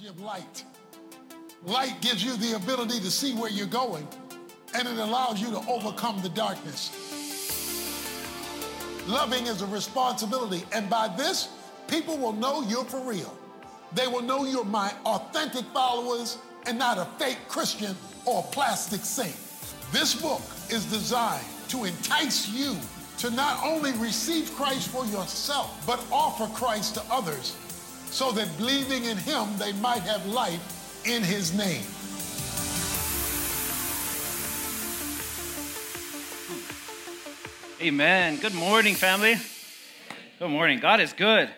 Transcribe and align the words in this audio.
give 0.00 0.20
light. 0.20 0.64
Light 1.64 2.00
gives 2.00 2.24
you 2.24 2.34
the 2.36 2.56
ability 2.56 3.00
to 3.00 3.10
see 3.10 3.34
where 3.34 3.50
you're 3.50 3.66
going, 3.66 4.08
and 4.74 4.88
it 4.88 4.96
allows 4.96 5.40
you 5.40 5.50
to 5.50 5.58
overcome 5.68 6.22
the 6.22 6.30
darkness. 6.30 6.90
Loving 9.06 9.46
is 9.46 9.60
a 9.60 9.66
responsibility, 9.66 10.64
and 10.72 10.88
by 10.88 11.08
this, 11.18 11.50
people 11.86 12.16
will 12.16 12.32
know 12.32 12.62
you're 12.62 12.84
for 12.84 13.00
real. 13.00 13.36
They 13.92 14.06
will 14.06 14.22
know 14.22 14.44
you're 14.44 14.64
my 14.64 14.90
authentic 15.04 15.64
followers 15.74 16.38
and 16.66 16.78
not 16.78 16.96
a 16.96 17.04
fake 17.18 17.40
Christian 17.48 17.94
or 18.24 18.42
plastic 18.44 19.00
saint. 19.00 19.36
This 19.92 20.14
book 20.14 20.40
is 20.70 20.86
designed 20.86 21.44
to 21.68 21.84
entice 21.84 22.48
you 22.48 22.76
to 23.18 23.28
not 23.30 23.62
only 23.62 23.92
receive 23.92 24.54
Christ 24.54 24.88
for 24.88 25.04
yourself, 25.06 25.84
but 25.86 26.02
offer 26.10 26.46
Christ 26.54 26.94
to 26.94 27.02
others 27.10 27.54
so 28.10 28.32
that 28.32 28.48
believing 28.58 29.04
in 29.04 29.16
him, 29.16 29.48
they 29.58 29.72
might 29.74 30.02
have 30.02 30.26
life 30.26 31.06
in 31.06 31.22
his 31.22 31.54
name. 31.56 31.84
Amen. 37.80 38.36
Good 38.36 38.54
morning, 38.54 38.94
family. 38.94 39.36
Good 40.38 40.50
morning. 40.50 40.80
God 40.80 41.00
is 41.00 41.12
good. 41.12 41.48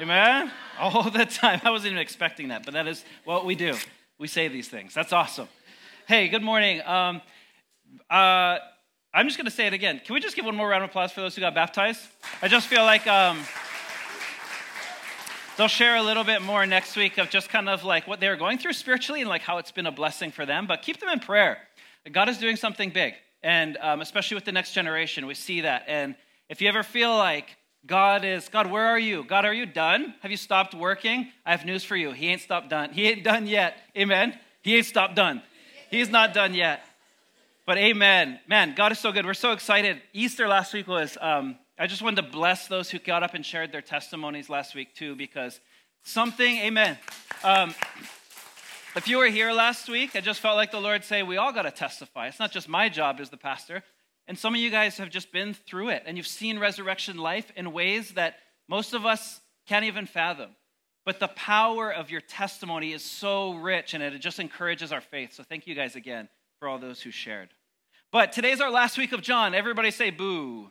Amen. 0.00 0.50
All 0.80 1.10
the 1.10 1.24
time. 1.24 1.60
I 1.62 1.70
wasn't 1.70 1.92
even 1.92 2.00
expecting 2.00 2.48
that, 2.48 2.64
but 2.64 2.74
that 2.74 2.88
is 2.88 3.04
what 3.24 3.44
we 3.44 3.54
do. 3.54 3.74
We 4.18 4.26
say 4.26 4.48
these 4.48 4.68
things. 4.68 4.94
That's 4.94 5.12
awesome. 5.12 5.48
Hey, 6.08 6.28
good 6.28 6.42
morning. 6.42 6.80
Um, 6.84 7.20
uh, 8.10 8.58
I'm 9.14 9.26
just 9.26 9.36
going 9.36 9.44
to 9.44 9.52
say 9.52 9.66
it 9.66 9.72
again. 9.72 10.00
Can 10.04 10.14
we 10.14 10.20
just 10.20 10.34
give 10.34 10.44
one 10.44 10.56
more 10.56 10.68
round 10.68 10.82
of 10.84 10.90
applause 10.90 11.12
for 11.12 11.20
those 11.20 11.34
who 11.34 11.40
got 11.40 11.54
baptized? 11.54 12.00
I 12.42 12.48
just 12.48 12.66
feel 12.66 12.82
like 12.82 13.06
um, 13.06 13.38
they'll 15.58 15.66
share 15.66 15.96
a 15.96 16.02
little 16.02 16.22
bit 16.22 16.40
more 16.40 16.64
next 16.66 16.96
week 16.96 17.18
of 17.18 17.28
just 17.30 17.48
kind 17.48 17.68
of 17.68 17.82
like 17.82 18.06
what 18.06 18.20
they're 18.20 18.36
going 18.36 18.58
through 18.58 18.72
spiritually 18.72 19.20
and 19.20 19.28
like 19.28 19.42
how 19.42 19.58
it's 19.58 19.72
been 19.72 19.86
a 19.86 19.92
blessing 19.92 20.30
for 20.30 20.46
them. 20.46 20.68
But 20.68 20.82
keep 20.82 21.00
them 21.00 21.08
in 21.08 21.18
prayer. 21.18 21.58
God 22.12 22.28
is 22.28 22.38
doing 22.38 22.54
something 22.54 22.90
big. 22.90 23.14
And 23.42 23.76
um, 23.80 24.00
especially 24.00 24.36
with 24.36 24.44
the 24.44 24.52
next 24.52 24.72
generation, 24.72 25.26
we 25.26 25.34
see 25.34 25.62
that. 25.62 25.84
And 25.88 26.14
if 26.48 26.62
you 26.62 26.68
ever 26.68 26.84
feel 26.84 27.14
like 27.14 27.56
God 27.84 28.24
is, 28.24 28.48
God, 28.48 28.70
where 28.70 28.86
are 28.86 28.98
you? 28.98 29.24
God, 29.24 29.44
are 29.44 29.52
you 29.52 29.66
done? 29.66 30.14
Have 30.20 30.30
you 30.30 30.36
stopped 30.36 30.74
working? 30.74 31.28
I 31.44 31.50
have 31.50 31.64
news 31.64 31.82
for 31.82 31.96
you. 31.96 32.12
He 32.12 32.28
ain't 32.28 32.40
stopped 32.40 32.70
done. 32.70 32.92
He 32.92 33.08
ain't 33.08 33.24
done 33.24 33.48
yet. 33.48 33.78
Amen. 33.96 34.38
He 34.62 34.76
ain't 34.76 34.86
stopped 34.86 35.16
done. 35.16 35.42
He's 35.90 36.08
not 36.08 36.34
done 36.34 36.54
yet. 36.54 36.84
But 37.66 37.78
amen. 37.78 38.38
Man, 38.46 38.74
God 38.76 38.92
is 38.92 39.00
so 39.00 39.10
good. 39.10 39.26
We're 39.26 39.34
so 39.34 39.50
excited. 39.50 40.00
Easter 40.12 40.46
last 40.46 40.72
week 40.72 40.86
was, 40.86 41.18
um, 41.20 41.56
I 41.80 41.86
just 41.86 42.02
wanted 42.02 42.22
to 42.22 42.28
bless 42.30 42.66
those 42.66 42.90
who 42.90 42.98
got 42.98 43.22
up 43.22 43.34
and 43.34 43.46
shared 43.46 43.70
their 43.70 43.82
testimonies 43.82 44.50
last 44.50 44.74
week 44.74 44.96
too, 44.96 45.14
because 45.14 45.60
something, 46.02 46.58
amen. 46.58 46.98
Um, 47.44 47.72
if 48.96 49.06
you 49.06 49.18
were 49.18 49.28
here 49.28 49.52
last 49.52 49.88
week, 49.88 50.16
I 50.16 50.20
just 50.20 50.40
felt 50.40 50.56
like 50.56 50.72
the 50.72 50.80
Lord 50.80 51.04
say, 51.04 51.22
we 51.22 51.36
all 51.36 51.52
got 51.52 51.62
to 51.62 51.70
testify. 51.70 52.26
It's 52.26 52.40
not 52.40 52.50
just 52.50 52.68
my 52.68 52.88
job 52.88 53.20
as 53.20 53.30
the 53.30 53.36
pastor. 53.36 53.84
And 54.26 54.36
some 54.36 54.54
of 54.54 54.60
you 54.60 54.70
guys 54.70 54.98
have 54.98 55.08
just 55.08 55.30
been 55.30 55.54
through 55.54 55.90
it 55.90 56.02
and 56.04 56.16
you've 56.16 56.26
seen 56.26 56.58
resurrection 56.58 57.16
life 57.16 57.52
in 57.54 57.72
ways 57.72 58.10
that 58.14 58.38
most 58.68 58.92
of 58.92 59.06
us 59.06 59.40
can't 59.68 59.84
even 59.84 60.06
fathom. 60.06 60.50
But 61.06 61.20
the 61.20 61.28
power 61.28 61.92
of 61.92 62.10
your 62.10 62.20
testimony 62.20 62.92
is 62.92 63.04
so 63.04 63.54
rich 63.54 63.94
and 63.94 64.02
it 64.02 64.18
just 64.18 64.40
encourages 64.40 64.92
our 64.92 65.00
faith. 65.00 65.32
So 65.32 65.44
thank 65.44 65.68
you 65.68 65.76
guys 65.76 65.94
again 65.94 66.28
for 66.58 66.66
all 66.66 66.78
those 66.78 67.00
who 67.00 67.12
shared. 67.12 67.50
But 68.10 68.32
today's 68.32 68.60
our 68.60 68.70
last 68.70 68.98
week 68.98 69.12
of 69.12 69.22
John. 69.22 69.54
Everybody 69.54 69.92
say 69.92 70.10
boo. 70.10 70.70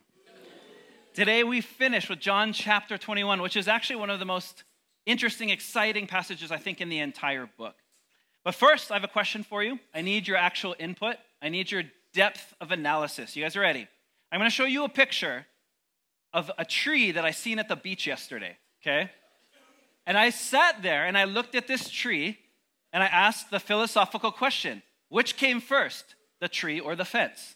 Today 1.18 1.44
we 1.44 1.62
finish 1.62 2.10
with 2.10 2.20
John 2.20 2.54
chapter 2.54 2.96
21, 2.96 3.42
which 3.42 3.58
is 3.58 3.68
actually 3.68 3.96
one 3.96 4.12
of 4.12 4.20
the 4.20 4.26
most 4.26 4.64
interesting, 5.08 5.50
exciting 5.50 6.06
passages, 6.06 6.52
I 6.52 6.58
think, 6.58 6.80
in 6.80 6.90
the 6.90 7.00
entire 7.00 7.50
book. 7.58 7.74
But 8.44 8.54
first, 8.54 8.92
I 8.92 8.94
have 8.94 9.04
a 9.04 9.08
question 9.08 9.42
for 9.42 9.64
you. 9.64 9.80
I 9.96 10.02
need 10.02 10.28
your 10.28 10.38
actual 10.38 10.76
input. 10.78 11.16
I 11.42 11.50
need 11.50 11.72
your 11.72 11.86
depth 12.14 12.54
of 12.62 12.72
analysis. 12.72 13.36
You 13.36 13.42
guys 13.42 13.56
are 13.56 13.62
ready? 13.62 13.88
I'm 14.32 14.40
going 14.40 14.48
to 14.48 14.56
show 14.56 14.66
you 14.66 14.84
a 14.84 14.90
picture 14.90 15.48
of 16.34 16.52
a 16.56 16.64
tree 16.64 17.10
that 17.10 17.26
I 17.26 17.32
seen 17.32 17.58
at 17.58 17.68
the 17.68 17.76
beach 17.76 18.06
yesterday, 18.06 18.56
okay? 18.84 19.10
And 20.06 20.20
I 20.20 20.30
sat 20.30 20.84
there 20.84 21.08
and 21.08 21.18
I 21.18 21.24
looked 21.24 21.56
at 21.56 21.66
this 21.66 21.90
tree 21.90 22.38
and 22.94 23.02
I 23.02 23.08
asked 23.08 23.50
the 23.50 23.60
philosophical 23.60 24.32
question 24.32 24.84
which 25.10 25.36
came 25.36 25.62
first, 25.62 26.14
the 26.40 26.48
tree 26.48 26.80
or 26.80 26.96
the 26.96 27.06
fence? 27.06 27.56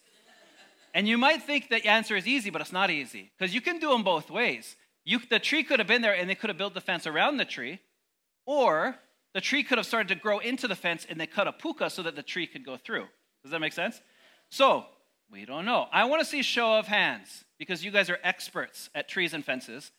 And 0.93 1.07
you 1.07 1.17
might 1.17 1.43
think 1.43 1.69
the 1.69 1.85
answer 1.85 2.15
is 2.15 2.27
easy, 2.27 2.49
but 2.49 2.61
it's 2.61 2.73
not 2.73 2.89
easy 2.89 3.31
because 3.37 3.53
you 3.53 3.61
can 3.61 3.79
do 3.79 3.89
them 3.89 4.03
both 4.03 4.29
ways. 4.29 4.75
You, 5.05 5.19
the 5.29 5.39
tree 5.39 5.63
could 5.63 5.79
have 5.79 5.87
been 5.87 6.01
there 6.01 6.15
and 6.15 6.29
they 6.29 6.35
could 6.35 6.49
have 6.49 6.57
built 6.57 6.73
the 6.73 6.81
fence 6.81 7.07
around 7.07 7.37
the 7.37 7.45
tree, 7.45 7.79
or 8.45 8.95
the 9.33 9.41
tree 9.41 9.63
could 9.63 9.77
have 9.77 9.87
started 9.87 10.09
to 10.09 10.15
grow 10.15 10.39
into 10.39 10.67
the 10.67 10.75
fence 10.75 11.07
and 11.09 11.19
they 11.19 11.27
cut 11.27 11.47
a 11.47 11.53
puka 11.53 11.89
so 11.89 12.03
that 12.03 12.15
the 12.15 12.23
tree 12.23 12.45
could 12.45 12.65
go 12.65 12.77
through. 12.77 13.05
Does 13.43 13.51
that 13.51 13.59
make 13.59 13.73
sense? 13.73 14.01
So, 14.49 14.85
we 15.31 15.45
don't 15.45 15.65
know. 15.65 15.87
I 15.93 16.03
want 16.05 16.21
to 16.21 16.25
see 16.25 16.41
show 16.41 16.77
of 16.77 16.87
hands 16.87 17.45
because 17.57 17.85
you 17.85 17.91
guys 17.91 18.09
are 18.09 18.19
experts 18.23 18.89
at 18.93 19.07
trees 19.07 19.33
and 19.33 19.45
fences. 19.45 19.91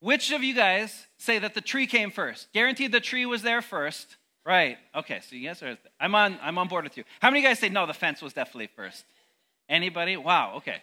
Which 0.00 0.32
of 0.32 0.42
you 0.42 0.52
guys 0.52 1.06
say 1.16 1.38
that 1.38 1.54
the 1.54 1.60
tree 1.60 1.86
came 1.86 2.10
first? 2.10 2.52
Guaranteed 2.52 2.90
the 2.90 3.00
tree 3.00 3.24
was 3.24 3.42
there 3.42 3.62
first. 3.62 4.16
Right. 4.44 4.78
Okay, 4.96 5.20
so 5.20 5.66
are 5.66 5.78
I'm 6.00 6.16
on 6.16 6.36
I'm 6.42 6.58
on 6.58 6.66
board 6.66 6.82
with 6.82 6.96
you. 6.96 7.04
How 7.20 7.30
many 7.30 7.42
guys 7.42 7.60
say 7.60 7.68
no, 7.68 7.86
the 7.86 7.94
fence 7.94 8.20
was 8.20 8.32
definitely 8.32 8.68
first? 8.74 9.04
Anybody? 9.72 10.18
Wow, 10.18 10.56
okay. 10.56 10.82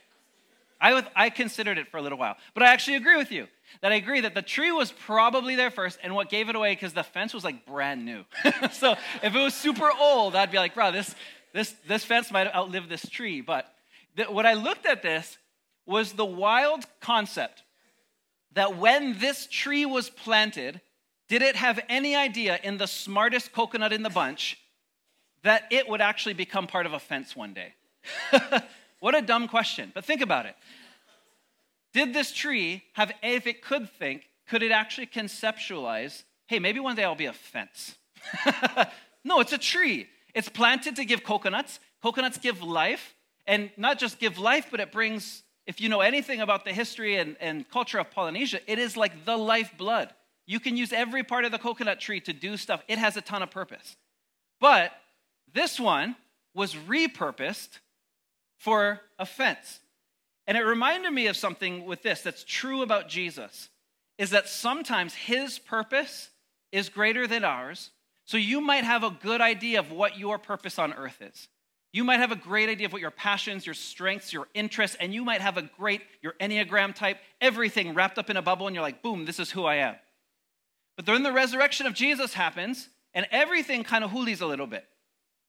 I, 0.82 1.06
I 1.16 1.30
considered 1.30 1.78
it 1.78 1.90
for 1.90 1.98
a 1.98 2.02
little 2.02 2.18
while, 2.18 2.38
but 2.56 2.64
I 2.64 2.74
actually 2.74 2.96
agree 2.96 3.18
with 3.18 3.32
you 3.32 3.48
that 3.82 3.92
I 3.92 3.96
agree 3.96 4.22
that 4.22 4.34
the 4.34 4.42
tree 4.42 4.72
was 4.72 4.92
probably 4.92 5.56
there 5.56 5.70
first, 5.70 6.00
and 6.02 6.16
what 6.16 6.32
gave 6.32 6.50
it 6.50 6.56
away 6.56 6.72
because 6.72 6.94
the 6.94 7.04
fence 7.04 7.32
was 7.32 7.44
like 7.44 7.68
brand 7.68 8.04
new. 8.04 8.26
so 8.72 8.96
if 9.22 9.36
it 9.36 9.40
was 9.40 9.54
super 9.54 9.92
old, 10.00 10.36
I'd 10.36 10.50
be 10.50 10.58
like, 10.58 10.74
bro, 10.74 10.92
this 10.92 11.14
this 11.54 11.76
this 11.88 12.04
fence 12.04 12.32
might 12.32 12.48
outlive 12.48 12.90
this 12.90 13.08
tree. 13.08 13.42
But 13.42 13.72
th- 14.18 14.30
what 14.30 14.48
I 14.48 14.54
looked 14.54 14.88
at 14.88 15.04
this 15.04 15.38
was 15.86 16.14
the 16.14 16.26
wild 16.26 16.84
concept 17.00 17.62
that 18.54 18.76
when 18.76 19.20
this 19.20 19.46
tree 19.46 19.86
was 19.86 20.10
planted, 20.10 20.82
did 21.28 21.44
it 21.44 21.56
have 21.56 21.80
any 21.90 22.16
idea 22.16 22.60
in 22.64 22.78
the 22.78 22.88
smartest 22.88 23.54
coconut 23.54 23.94
in 23.94 24.02
the 24.02 24.10
bunch 24.10 24.58
that 25.44 25.66
it 25.70 25.88
would 25.88 26.02
actually 26.02 26.34
become 26.34 26.66
part 26.66 26.88
of 26.88 26.94
a 26.94 27.00
fence 27.00 27.36
one 27.36 27.54
day? 27.54 27.74
What 29.00 29.16
a 29.16 29.22
dumb 29.22 29.48
question. 29.48 29.92
But 29.94 30.06
think 30.06 30.22
about 30.22 30.46
it. 30.46 30.56
Did 31.94 32.14
this 32.14 32.32
tree 32.32 32.84
have, 32.94 33.12
if 33.24 33.48
it 33.48 33.62
could 33.62 33.90
think, 33.90 34.28
could 34.48 34.64
it 34.64 34.72
actually 34.72 35.08
conceptualize, 35.08 36.24
hey, 36.48 36.60
maybe 36.60 36.80
one 36.80 36.96
day 36.96 37.04
I'll 37.04 37.16
be 37.16 37.26
a 37.26 37.34
fence? 37.34 37.96
no, 39.24 39.40
it's 39.40 39.54
a 39.54 39.58
tree. 39.58 40.08
It's 40.34 40.50
planted 40.50 40.96
to 40.98 41.06
give 41.06 41.24
coconuts. 41.24 41.80
Coconuts 42.02 42.38
give 42.38 42.62
life, 42.62 43.16
and 43.48 43.72
not 43.78 44.00
just 44.00 44.20
give 44.20 44.38
life, 44.38 44.68
but 44.72 44.80
it 44.80 44.92
brings, 44.92 45.44
if 45.66 45.82
you 45.82 45.90
know 45.90 46.02
anything 46.02 46.40
about 46.40 46.66
the 46.66 46.72
history 46.72 47.18
and, 47.18 47.36
and 47.40 47.70
culture 47.70 48.00
of 48.00 48.12
Polynesia, 48.12 48.60
it 48.68 48.80
is 48.80 48.96
like 48.96 49.26
the 49.26 49.38
lifeblood. 49.38 50.10
You 50.46 50.60
can 50.60 50.78
use 50.78 50.94
every 50.94 51.24
part 51.24 51.46
of 51.46 51.52
the 51.52 51.60
coconut 51.60 52.00
tree 52.00 52.20
to 52.22 52.34
do 52.34 52.58
stuff, 52.58 52.84
it 52.88 52.98
has 52.98 53.18
a 53.18 53.22
ton 53.22 53.42
of 53.42 53.52
purpose. 53.52 53.98
But 54.60 54.92
this 55.54 55.80
one 55.80 56.16
was 56.54 56.76
repurposed 56.76 57.80
for 58.60 59.02
offense. 59.18 59.80
And 60.46 60.58
it 60.58 60.62
reminded 60.62 61.12
me 61.12 61.28
of 61.28 61.36
something 61.36 61.86
with 61.86 62.04
this 62.04 62.22
that's 62.22 62.44
true 62.44 62.82
about 62.82 63.10
Jesus 63.10 63.70
is 64.18 64.30
that 64.32 64.50
sometimes 64.50 65.14
his 65.16 65.58
purpose 65.58 66.30
is 66.72 66.90
greater 66.90 67.26
than 67.26 67.44
ours. 67.44 67.92
So 68.26 68.38
you 68.38 68.62
might 68.62 68.84
have 68.84 69.04
a 69.04 69.10
good 69.10 69.42
idea 69.42 69.80
of 69.80 69.92
what 69.92 70.20
your 70.20 70.38
purpose 70.38 70.78
on 70.78 70.94
earth 70.94 71.22
is. 71.22 71.48
You 71.92 72.04
might 72.04 72.20
have 72.20 72.32
a 72.32 72.36
great 72.36 72.70
idea 72.70 72.86
of 72.86 72.94
what 72.94 73.02
your 73.02 73.10
passions, 73.10 73.66
your 73.66 73.74
strengths, 73.74 74.32
your 74.32 74.48
interests, 74.54 74.96
and 75.00 75.14
you 75.14 75.24
might 75.24 75.42
have 75.42 75.58
a 75.58 75.64
great, 75.64 76.02
your 76.22 76.36
Enneagram 76.40 76.94
type, 76.94 77.18
everything 77.42 77.96
wrapped 77.96 78.20
up 78.20 78.30
in 78.30 78.38
a 78.38 78.42
bubble, 78.44 78.68
and 78.68 78.76
you're 78.76 78.84
like, 78.84 79.02
boom, 79.02 79.26
this 79.26 79.40
is 79.40 79.50
who 79.50 79.66
I 79.66 79.76
am. 79.76 79.96
But 80.96 81.08
then 81.08 81.24
the 81.24 81.32
resurrection 81.32 81.88
of 81.88 81.96
Jesus 81.96 82.34
happens, 82.34 82.90
and 83.16 83.26
everything 83.32 83.84
kind 83.84 84.04
of 84.04 84.12
hoolies 84.12 84.42
a 84.42 84.46
little 84.46 84.68
bit 84.68 84.86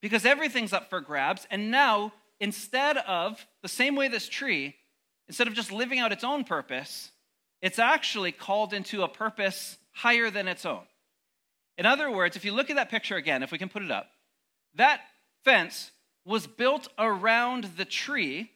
because 0.01 0.25
everything's 0.25 0.73
up 0.73 0.89
for 0.89 1.01
grabs, 1.01 1.47
and 1.51 1.71
now 1.71 2.13
instead 2.41 2.97
of 2.97 3.47
the 3.63 3.69
same 3.69 3.95
way 3.95 4.09
this 4.09 4.29
tree, 4.29 4.75
instead 5.29 5.47
of 5.47 5.55
just 5.55 5.71
living 5.71 5.99
out 5.99 6.13
its 6.13 6.25
own 6.25 6.45
purpose, 6.45 7.11
it's 7.63 7.79
actually 7.79 8.33
called 8.33 8.73
into 8.73 9.03
a 9.03 9.09
purpose 9.09 9.77
higher 9.93 10.31
than 10.31 10.49
its 10.49 10.65
own. 10.65 10.83
In 11.77 11.87
other 11.87 12.11
words, 12.11 12.37
if 12.37 12.45
you 12.45 12.53
look 12.53 12.71
at 12.71 12.77
that 12.77 12.91
picture 12.91 13.17
again, 13.17 13.43
if 13.43 13.53
we 13.53 13.59
can 13.59 13.69
put 13.69 13.83
it 13.83 13.91
up, 13.91 14.09
that 14.75 15.01
fence 15.45 15.91
was 16.25 16.47
built 16.47 16.89
around 16.99 17.65
the 17.77 17.85
tree, 17.85 18.51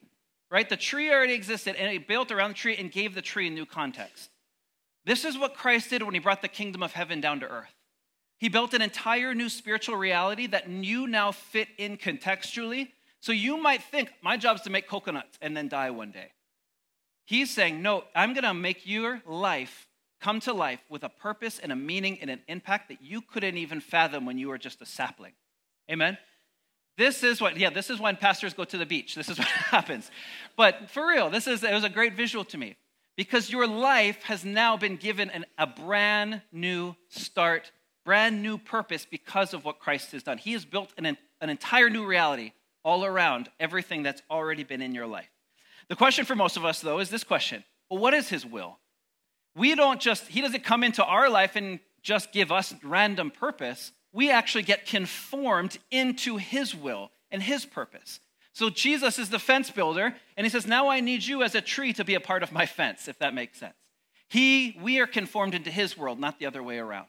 right? 0.50 0.69
The 0.69 0.76
tree 0.76 1.10
already 1.10 1.34
existed, 1.34 1.76
and 1.76 1.92
it 1.92 2.06
built 2.06 2.31
around 2.31 2.50
the 2.50 2.54
tree 2.54 2.76
and 2.76 2.90
gave 2.90 3.14
the 3.14 3.22
tree 3.22 3.48
a 3.48 3.50
new 3.50 3.66
context. 3.66 4.31
This 5.06 5.25
is 5.25 5.38
what 5.38 5.54
Christ 5.54 5.90
did 5.90 6.02
when 6.02 6.14
he 6.14 6.20
brought 6.20 6.42
the 6.42 6.48
kingdom 6.48 6.82
of 6.82 6.92
heaven 6.92 7.20
down 7.20 7.40
to 7.40 7.46
earth. 7.46 7.75
He 8.38 8.48
built 8.48 8.75
an 8.75 8.82
entire 8.82 9.34
new 9.34 9.48
spiritual 9.48 9.96
reality 9.96 10.46
that 10.48 10.69
you 10.69 11.06
now 11.06 11.32
fit 11.32 11.69
in 11.78 11.96
contextually 11.96 12.88
so 13.25 13.32
you 13.32 13.56
might 13.56 13.82
think, 13.82 14.12
my 14.21 14.37
job 14.37 14.56
is 14.56 14.62
to 14.65 14.71
make 14.71 14.87
coconuts 14.87 15.38
and 15.41 15.56
then 15.56 15.67
die 15.67 15.88
one 15.88 16.11
day. 16.11 16.32
He's 17.25 17.50
saying, 17.50 17.81
no, 17.81 18.05
I'm 18.15 18.35
going 18.35 18.44
to 18.44 18.53
make 18.53 18.87
your 18.87 19.23
life 19.25 19.88
come 20.21 20.41
to 20.41 20.53
life 20.53 20.81
with 20.91 21.05
a 21.05 21.09
purpose 21.09 21.59
and 21.59 21.73
a 21.73 21.75
meaning 21.75 22.19
and 22.21 22.29
an 22.29 22.41
impact 22.49 22.91
that 22.91 23.00
you 23.00 23.23
couldn't 23.23 23.56
even 23.56 23.81
fathom 23.81 24.26
when 24.26 24.37
you 24.37 24.49
were 24.49 24.59
just 24.59 24.82
a 24.82 24.85
sapling. 24.85 25.32
Amen? 25.91 26.19
This 26.99 27.25
is 27.25 27.41
what, 27.41 27.56
yeah, 27.56 27.71
this 27.71 27.88
is 27.88 27.99
when 27.99 28.17
pastors 28.17 28.53
go 28.53 28.65
to 28.65 28.76
the 28.76 28.85
beach. 28.85 29.15
This 29.15 29.31
is 29.31 29.38
what 29.38 29.49
happens. 29.49 30.11
But 30.55 30.91
for 30.91 31.06
real, 31.06 31.31
this 31.31 31.47
is, 31.47 31.65
it 31.65 31.73
was 31.73 31.82
a 31.82 31.88
great 31.88 32.12
visual 32.12 32.44
to 32.44 32.59
me 32.59 32.77
because 33.17 33.49
your 33.49 33.67
life 33.67 34.23
has 34.25 34.44
now 34.44 34.77
been 34.77 34.97
given 34.97 35.31
an, 35.31 35.47
a 35.56 35.67
brand 35.67 36.43
new 36.53 36.94
start, 37.09 37.73
brand 38.05 38.43
new 38.43 38.59
purpose 38.59 39.06
because 39.11 39.55
of 39.55 39.65
what 39.65 39.79
Christ 39.79 40.12
has 40.12 40.23
done. 40.23 40.37
He 40.37 40.53
has 40.53 40.67
built 40.67 40.93
an, 40.99 41.06
an 41.41 41.49
entire 41.49 41.88
new 41.88 42.05
reality 42.05 42.53
all 42.84 43.04
around 43.04 43.48
everything 43.58 44.02
that's 44.02 44.22
already 44.31 44.64
been 44.64 44.82
in 44.82 44.94
your 44.94 45.06
life. 45.06 45.31
The 45.88 45.96
question 45.96 46.25
for 46.25 46.34
most 46.34 46.56
of 46.56 46.64
us, 46.64 46.81
though, 46.81 47.00
is 47.00 47.10
this 47.10 47.25
question 47.25 47.64
Well, 47.90 48.00
what 48.00 48.14
is 48.14 48.28
His 48.28 48.44
will? 48.46 48.78
We 49.56 49.75
don't 49.75 50.00
just, 50.00 50.28
He 50.28 50.40
doesn't 50.40 50.64
come 50.64 50.84
into 50.84 51.04
our 51.04 51.28
life 51.28 51.56
and 51.56 51.81
just 52.02 52.32
give 52.32 52.52
us 52.52 52.75
random 52.82 53.31
purpose. 53.31 53.92
We 54.12 54.31
actually 54.31 54.62
get 54.62 54.86
conformed 54.86 55.78
into 55.90 56.36
His 56.36 56.75
will 56.75 57.10
and 57.31 57.42
His 57.42 57.64
purpose. 57.64 58.20
So 58.52 58.70
Jesus 58.70 59.19
is 59.19 59.31
the 59.31 59.40
fence 59.40 59.70
builder, 59.70 60.14
and 60.36 60.46
He 60.46 60.50
says, 60.50 60.66
Now 60.66 60.88
I 60.88 61.00
need 61.00 61.25
you 61.25 61.42
as 61.42 61.54
a 61.54 61.60
tree 61.60 61.92
to 61.94 62.04
be 62.04 62.14
a 62.14 62.20
part 62.20 62.42
of 62.42 62.52
my 62.52 62.66
fence, 62.66 63.08
if 63.08 63.19
that 63.19 63.34
makes 63.34 63.58
sense. 63.58 63.75
He, 64.28 64.78
we 64.81 65.00
are 65.00 65.06
conformed 65.06 65.54
into 65.54 65.70
His 65.70 65.98
world, 65.98 66.20
not 66.20 66.38
the 66.38 66.46
other 66.46 66.62
way 66.62 66.78
around. 66.78 67.06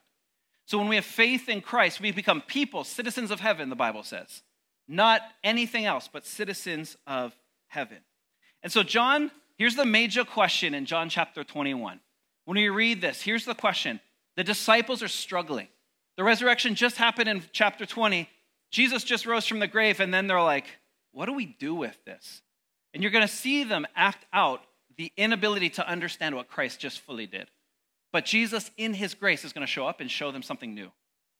So 0.66 0.80
when 0.80 0.88
we 0.88 0.96
have 0.96 1.06
faith 1.06 1.48
in 1.48 1.62
Christ, 1.62 2.02
we 2.02 2.12
become 2.12 2.42
people, 2.42 2.84
citizens 2.84 3.30
of 3.30 3.40
heaven, 3.40 3.70
the 3.70 3.76
Bible 3.76 4.04
says. 4.04 4.42
Not 4.88 5.22
anything 5.44 5.86
else, 5.86 6.10
but 6.12 6.26
citizens 6.26 6.96
of 7.08 7.36
heaven. 7.68 7.98
And 8.62 8.72
so, 8.72 8.84
John, 8.84 9.32
here's 9.58 9.76
the 9.76 9.86
major 9.86 10.24
question 10.24 10.74
in 10.74 10.86
John 10.86 11.10
chapter 11.10 11.44
21. 11.44 12.00
When 12.46 12.58
we 12.58 12.70
read 12.70 13.02
this, 13.02 13.22
here's 13.22 13.46
the 13.46 13.56
question 13.56 14.00
the 14.36 14.44
disciples 14.44 15.02
are 15.02 15.08
struggling. 15.08 15.68
The 16.18 16.24
resurrection 16.24 16.76
just 16.76 16.98
happened 16.98 17.28
in 17.28 17.44
chapter 17.52 17.86
20. 17.86 18.30
Jesus 18.72 19.04
just 19.04 19.26
rose 19.26 19.46
from 19.46 19.60
the 19.60 19.68
grave, 19.68 20.00
and 20.00 20.14
then 20.14 20.28
they're 20.28 20.42
like, 20.42 20.66
what 21.12 21.26
do 21.26 21.34
we 21.34 21.46
do 21.46 21.74
with 21.74 21.98
this? 22.06 22.42
And 22.94 23.04
you're 23.04 23.12
going 23.12 23.28
to 23.28 23.34
see 23.34 23.64
them 23.64 23.86
act 23.96 24.26
out 24.34 24.62
the 24.98 25.12
inability 25.18 25.70
to 25.72 25.88
understand 25.88 26.36
what 26.36 26.48
Christ 26.48 26.80
just 26.80 27.00
fully 27.02 27.28
did. 27.28 27.50
But 28.14 28.26
Jesus, 28.26 28.72
in 28.78 28.94
his 28.94 29.14
grace, 29.14 29.44
is 29.44 29.52
going 29.52 29.66
to 29.66 29.72
show 29.72 29.86
up 29.86 30.00
and 30.00 30.10
show 30.10 30.32
them 30.32 30.42
something 30.42 30.74
new. 30.74 30.90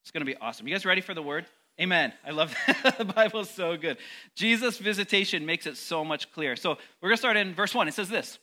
It's 0.04 0.12
going 0.12 0.26
to 0.26 0.32
be 0.32 0.38
awesome. 0.38 0.68
You 0.68 0.74
guys 0.74 0.86
ready 0.86 1.02
for 1.02 1.14
the 1.14 1.22
word? 1.22 1.46
Amen. 1.80 2.14
I 2.26 2.32
love 2.32 2.56
that. 2.68 2.98
the 2.98 3.06
Bible 3.06 3.42
is 3.42 3.50
so 3.50 3.76
good. 3.78 3.98
Jesus' 4.36 4.78
visitation 4.78 5.46
makes 5.46 5.66
it 5.66 5.78
so 5.78 6.06
much 6.06 6.32
clearer. 6.32 6.56
So 6.56 6.78
we're 7.02 7.10
going 7.10 7.18
to 7.18 7.18
start 7.18 7.38
in 7.38 7.54
verse 7.54 7.76
1. 7.76 7.88
It 7.88 7.94
says 7.94 8.10
this 8.10 8.40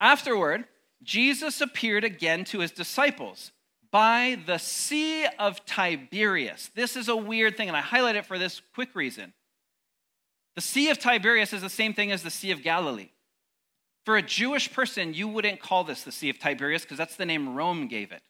Afterward, 0.00 0.64
Jesus 1.02 1.60
appeared 1.60 2.04
again 2.04 2.44
to 2.46 2.60
his 2.60 2.72
disciples 2.72 3.52
by 3.90 4.38
the 4.46 4.58
Sea 4.58 5.26
of 5.38 5.64
Tiberias. 5.64 6.70
This 6.74 6.96
is 6.96 7.08
a 7.08 7.16
weird 7.16 7.56
thing, 7.56 7.68
and 7.68 7.76
I 7.76 7.80
highlight 7.80 8.16
it 8.16 8.26
for 8.26 8.38
this 8.38 8.60
quick 8.74 8.94
reason. 8.94 9.32
The 10.56 10.60
Sea 10.60 10.90
of 10.90 10.98
Tiberias 10.98 11.52
is 11.52 11.62
the 11.62 11.70
same 11.70 11.94
thing 11.94 12.10
as 12.10 12.22
the 12.22 12.30
Sea 12.30 12.50
of 12.50 12.62
Galilee. 12.62 13.10
For 14.04 14.16
a 14.16 14.22
Jewish 14.22 14.72
person, 14.72 15.14
you 15.14 15.28
wouldn't 15.28 15.60
call 15.60 15.84
this 15.84 16.02
the 16.02 16.12
Sea 16.12 16.30
of 16.30 16.38
Tiberias 16.38 16.82
because 16.82 16.98
that's 16.98 17.16
the 17.16 17.26
name 17.26 17.54
Rome 17.54 17.86
gave 17.88 18.10
it. 18.10 18.22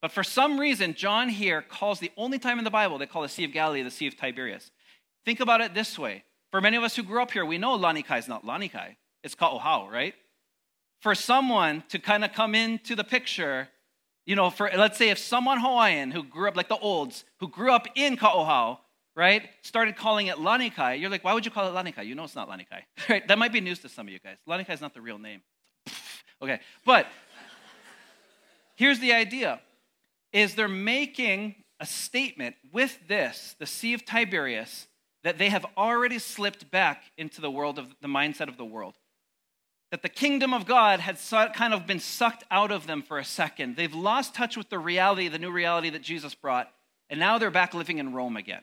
But 0.00 0.12
for 0.12 0.24
some 0.24 0.58
reason, 0.58 0.94
John 0.94 1.28
here 1.28 1.62
calls 1.62 2.00
the 2.00 2.10
only 2.16 2.38
time 2.38 2.58
in 2.58 2.64
the 2.64 2.70
Bible 2.70 2.98
they 2.98 3.06
call 3.06 3.22
the 3.22 3.28
Sea 3.28 3.44
of 3.44 3.52
Galilee 3.52 3.82
the 3.82 3.90
Sea 3.90 4.06
of 4.06 4.16
Tiberias. 4.16 4.70
Think 5.24 5.40
about 5.40 5.60
it 5.60 5.74
this 5.74 5.98
way. 5.98 6.24
For 6.50 6.60
many 6.60 6.76
of 6.76 6.82
us 6.82 6.96
who 6.96 7.02
grew 7.02 7.22
up 7.22 7.30
here, 7.30 7.44
we 7.44 7.58
know 7.58 7.78
Lanikai 7.78 8.18
is 8.18 8.26
not 8.26 8.44
Lanikai, 8.44 8.96
it's 9.22 9.34
Ka'ohao, 9.34 9.90
right? 9.90 10.14
For 11.00 11.14
someone 11.14 11.84
to 11.90 11.98
kind 11.98 12.24
of 12.24 12.32
come 12.32 12.54
into 12.54 12.96
the 12.96 13.04
picture, 13.04 13.68
you 14.26 14.36
know, 14.36 14.50
for 14.50 14.70
let's 14.74 14.98
say 14.98 15.10
if 15.10 15.18
someone 15.18 15.60
Hawaiian 15.60 16.10
who 16.10 16.24
grew 16.24 16.48
up 16.48 16.56
like 16.56 16.68
the 16.68 16.78
olds, 16.78 17.24
who 17.38 17.48
grew 17.48 17.72
up 17.72 17.86
in 17.94 18.16
Ka'ohao, 18.16 18.78
right, 19.14 19.48
started 19.62 19.96
calling 19.96 20.26
it 20.26 20.36
Lanikai, 20.36 20.98
you're 20.98 21.10
like, 21.10 21.22
why 21.22 21.34
would 21.34 21.44
you 21.44 21.50
call 21.50 21.68
it 21.68 21.72
Lanikai? 21.72 22.06
You 22.06 22.14
know 22.14 22.24
it's 22.24 22.34
not 22.34 22.48
Lanikai, 22.48 22.82
right? 23.08 23.26
That 23.28 23.38
might 23.38 23.52
be 23.52 23.60
news 23.60 23.78
to 23.80 23.88
some 23.88 24.06
of 24.06 24.12
you 24.12 24.18
guys. 24.18 24.38
Lanikai 24.48 24.70
is 24.70 24.80
not 24.80 24.94
the 24.94 25.00
real 25.00 25.18
name. 25.18 25.42
okay, 26.42 26.60
but 26.84 27.06
here's 28.74 28.98
the 28.98 29.12
idea 29.12 29.60
is 30.32 30.54
they're 30.54 30.68
making 30.68 31.56
a 31.80 31.86
statement 31.86 32.56
with 32.72 32.98
this, 33.08 33.56
the 33.58 33.66
Sea 33.66 33.94
of 33.94 34.04
Tiberias, 34.04 34.86
that 35.24 35.38
they 35.38 35.48
have 35.48 35.66
already 35.76 36.18
slipped 36.18 36.70
back 36.70 37.04
into 37.16 37.40
the 37.40 37.50
world 37.50 37.78
of 37.78 37.88
the 38.00 38.08
mindset 38.08 38.48
of 38.48 38.56
the 38.56 38.64
world. 38.64 38.94
That 39.90 40.02
the 40.02 40.08
kingdom 40.08 40.54
of 40.54 40.66
God 40.66 41.00
had 41.00 41.18
kind 41.54 41.74
of 41.74 41.86
been 41.86 42.00
sucked 42.00 42.44
out 42.50 42.70
of 42.70 42.86
them 42.86 43.02
for 43.02 43.18
a 43.18 43.24
second. 43.24 43.76
They've 43.76 43.94
lost 43.94 44.34
touch 44.34 44.56
with 44.56 44.70
the 44.70 44.78
reality, 44.78 45.28
the 45.28 45.38
new 45.38 45.50
reality 45.50 45.90
that 45.90 46.02
Jesus 46.02 46.34
brought, 46.34 46.70
and 47.08 47.18
now 47.18 47.38
they're 47.38 47.50
back 47.50 47.74
living 47.74 47.98
in 47.98 48.12
Rome 48.12 48.36
again. 48.36 48.62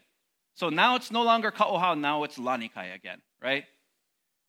So 0.56 0.70
now 0.70 0.96
it's 0.96 1.12
no 1.12 1.24
longer 1.24 1.52
Ka'ohao, 1.52 2.00
now 2.00 2.24
it's 2.24 2.38
Lanikai 2.38 2.96
again, 2.96 3.22
right? 3.44 3.66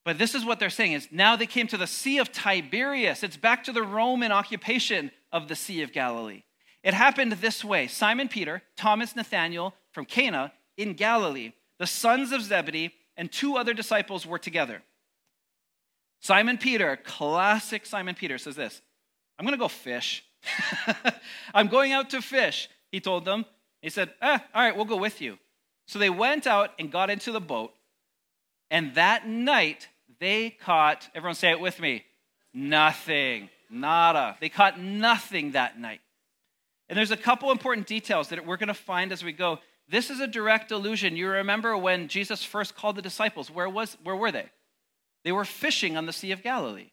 But 0.04 0.18
this 0.18 0.34
is 0.34 0.44
what 0.44 0.58
they're 0.58 0.70
saying 0.70 0.92
is 0.92 1.08
now 1.10 1.36
they 1.36 1.46
came 1.46 1.66
to 1.66 1.76
the 1.76 1.86
Sea 1.86 2.18
of 2.18 2.32
Tiberias. 2.32 3.22
It's 3.22 3.36
back 3.36 3.64
to 3.64 3.72
the 3.72 3.82
Roman 3.82 4.32
occupation 4.32 5.10
of 5.32 5.48
the 5.48 5.56
Sea 5.56 5.82
of 5.82 5.92
Galilee. 5.92 6.44
It 6.82 6.94
happened 6.94 7.32
this 7.32 7.64
way 7.64 7.86
Simon 7.86 8.28
Peter, 8.28 8.62
Thomas 8.76 9.16
Nathanael 9.16 9.74
from 9.92 10.04
Cana 10.04 10.52
in 10.76 10.94
Galilee, 10.94 11.52
the 11.78 11.86
sons 11.86 12.32
of 12.32 12.42
Zebedee, 12.42 12.92
and 13.16 13.30
two 13.30 13.56
other 13.56 13.74
disciples 13.74 14.26
were 14.26 14.38
together. 14.38 14.82
Simon 16.20 16.58
Peter, 16.58 16.96
classic 16.96 17.86
Simon 17.86 18.14
Peter, 18.14 18.38
says 18.38 18.56
this 18.56 18.80
I'm 19.38 19.44
going 19.44 19.56
to 19.56 19.60
go 19.60 19.68
fish. 19.68 20.24
I'm 21.54 21.68
going 21.68 21.92
out 21.92 22.10
to 22.10 22.22
fish, 22.22 22.68
he 22.90 23.00
told 23.00 23.24
them. 23.24 23.44
He 23.82 23.90
said, 23.90 24.10
eh, 24.20 24.38
All 24.54 24.62
right, 24.62 24.74
we'll 24.74 24.84
go 24.84 24.96
with 24.96 25.20
you. 25.20 25.38
So 25.86 25.98
they 25.98 26.10
went 26.10 26.46
out 26.46 26.70
and 26.78 26.90
got 26.90 27.10
into 27.10 27.32
the 27.32 27.40
boat. 27.40 27.72
And 28.70 28.94
that 28.94 29.26
night, 29.26 29.88
they 30.20 30.50
caught, 30.50 31.08
everyone 31.14 31.34
say 31.34 31.50
it 31.50 31.60
with 31.60 31.80
me, 31.80 32.04
nothing, 32.52 33.48
nada. 33.70 34.36
They 34.40 34.48
caught 34.48 34.78
nothing 34.78 35.52
that 35.52 35.78
night. 35.78 36.00
And 36.88 36.96
there's 36.96 37.10
a 37.10 37.16
couple 37.16 37.50
important 37.50 37.86
details 37.86 38.28
that 38.28 38.46
we're 38.46 38.56
going 38.56 38.68
to 38.68 38.74
find 38.74 39.12
as 39.12 39.22
we 39.22 39.32
go. 39.32 39.58
This 39.88 40.10
is 40.10 40.20
a 40.20 40.26
direct 40.26 40.70
allusion. 40.70 41.16
You 41.16 41.28
remember 41.28 41.76
when 41.76 42.08
Jesus 42.08 42.42
first 42.42 42.74
called 42.74 42.96
the 42.96 43.02
disciples, 43.02 43.50
where, 43.50 43.68
was, 43.68 43.96
where 44.02 44.16
were 44.16 44.32
they? 44.32 44.46
They 45.24 45.32
were 45.32 45.44
fishing 45.44 45.96
on 45.96 46.06
the 46.06 46.12
Sea 46.12 46.32
of 46.32 46.42
Galilee. 46.42 46.90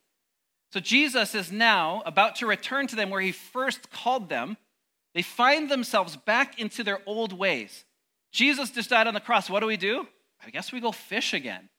So 0.72 0.80
Jesus 0.80 1.36
is 1.36 1.52
now 1.52 2.04
about 2.06 2.36
to 2.38 2.48
return 2.48 2.88
to 2.88 2.96
them 2.96 3.10
where 3.10 3.22
he 3.22 3.32
first 3.32 3.92
called 3.92 4.30
them. 4.30 4.58
They 5.14 5.22
find 5.22 5.70
themselves 5.70 6.18
back 6.18 6.60
into 6.60 6.84
their 6.84 7.00
old 7.06 7.32
ways. 7.32 7.86
Jesus 8.32 8.72
just 8.72 8.90
died 8.90 9.08
on 9.08 9.14
the 9.14 9.22
cross. 9.22 9.50
What 9.50 9.62
do 9.62 9.68
we 9.68 9.78
do? 9.78 10.08
I 10.46 10.50
guess 10.50 10.74
we 10.74 10.82
go 10.82 10.92
fish 10.92 11.34
again. 11.34 11.70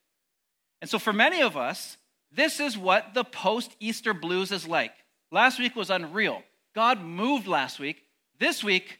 And 0.81 0.89
so 0.89 0.97
for 0.97 1.13
many 1.13 1.41
of 1.41 1.55
us, 1.55 1.97
this 2.31 2.59
is 2.59 2.77
what 2.77 3.13
the 3.13 3.23
post 3.23 3.75
Easter 3.79 4.13
blues 4.13 4.51
is 4.51 4.67
like. 4.67 4.93
Last 5.31 5.59
week 5.59 5.75
was 5.75 5.89
unreal. 5.89 6.41
God 6.73 7.01
moved 7.01 7.47
last 7.47 7.79
week. 7.79 8.03
This 8.39 8.63
week, 8.63 8.99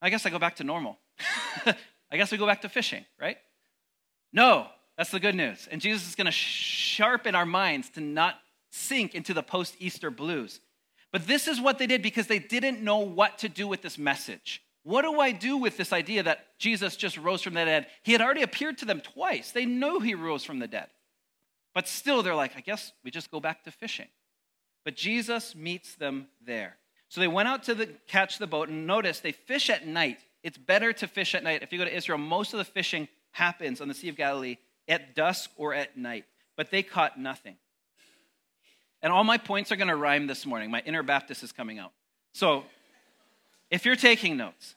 I 0.00 0.10
guess 0.10 0.26
I 0.26 0.30
go 0.30 0.38
back 0.38 0.56
to 0.56 0.64
normal. 0.64 0.98
I 2.10 2.16
guess 2.16 2.32
we 2.32 2.38
go 2.38 2.46
back 2.46 2.62
to 2.62 2.68
fishing, 2.68 3.04
right? 3.20 3.36
No, 4.32 4.66
that's 4.96 5.10
the 5.10 5.20
good 5.20 5.34
news. 5.34 5.68
And 5.70 5.80
Jesus 5.80 6.08
is 6.08 6.14
going 6.14 6.26
to 6.26 6.32
sharpen 6.32 7.34
our 7.34 7.46
minds 7.46 7.90
to 7.90 8.00
not 8.00 8.36
sink 8.70 9.14
into 9.14 9.34
the 9.34 9.42
post 9.42 9.76
Easter 9.78 10.10
blues. 10.10 10.60
But 11.12 11.26
this 11.26 11.46
is 11.46 11.60
what 11.60 11.78
they 11.78 11.86
did 11.86 12.02
because 12.02 12.26
they 12.26 12.38
didn't 12.38 12.82
know 12.82 12.98
what 12.98 13.38
to 13.38 13.48
do 13.48 13.68
with 13.68 13.82
this 13.82 13.98
message. 13.98 14.62
What 14.82 15.02
do 15.02 15.20
I 15.20 15.30
do 15.30 15.58
with 15.58 15.76
this 15.76 15.92
idea 15.92 16.24
that 16.24 16.58
Jesus 16.58 16.96
just 16.96 17.16
rose 17.16 17.42
from 17.42 17.54
the 17.54 17.64
dead? 17.64 17.86
He 18.02 18.12
had 18.12 18.20
already 18.20 18.42
appeared 18.42 18.78
to 18.78 18.84
them 18.84 19.00
twice. 19.00 19.52
They 19.52 19.66
know 19.66 20.00
he 20.00 20.14
rose 20.14 20.44
from 20.44 20.58
the 20.58 20.66
dead. 20.66 20.88
But 21.74 21.86
still, 21.86 22.22
they're 22.22 22.34
like, 22.34 22.56
I 22.56 22.60
guess 22.60 22.92
we 23.04 23.10
just 23.10 23.30
go 23.30 23.40
back 23.40 23.64
to 23.64 23.70
fishing. 23.70 24.08
But 24.84 24.96
Jesus 24.96 25.54
meets 25.54 25.94
them 25.94 26.26
there. 26.44 26.76
So 27.12 27.20
they 27.20 27.28
went 27.28 27.46
out 27.46 27.64
to 27.64 27.74
the, 27.74 27.88
catch 28.06 28.38
the 28.38 28.46
boat, 28.46 28.70
and 28.70 28.86
notice 28.86 29.20
they 29.20 29.32
fish 29.32 29.68
at 29.68 29.86
night. 29.86 30.20
It's 30.42 30.56
better 30.56 30.94
to 30.94 31.06
fish 31.06 31.34
at 31.34 31.42
night. 31.42 31.62
If 31.62 31.70
you 31.70 31.78
go 31.78 31.84
to 31.84 31.94
Israel, 31.94 32.16
most 32.16 32.54
of 32.54 32.58
the 32.58 32.64
fishing 32.64 33.06
happens 33.32 33.82
on 33.82 33.88
the 33.88 33.92
Sea 33.92 34.08
of 34.08 34.16
Galilee 34.16 34.56
at 34.88 35.14
dusk 35.14 35.50
or 35.58 35.74
at 35.74 35.94
night, 35.94 36.24
but 36.56 36.70
they 36.70 36.82
caught 36.82 37.20
nothing. 37.20 37.56
And 39.02 39.12
all 39.12 39.24
my 39.24 39.36
points 39.36 39.70
are 39.70 39.76
going 39.76 39.88
to 39.88 39.94
rhyme 39.94 40.26
this 40.26 40.46
morning. 40.46 40.70
My 40.70 40.80
inner 40.86 41.02
Baptist 41.02 41.42
is 41.42 41.52
coming 41.52 41.78
out. 41.78 41.92
So 42.32 42.64
if 43.70 43.84
you're 43.84 43.94
taking 43.94 44.38
notes, 44.38 44.74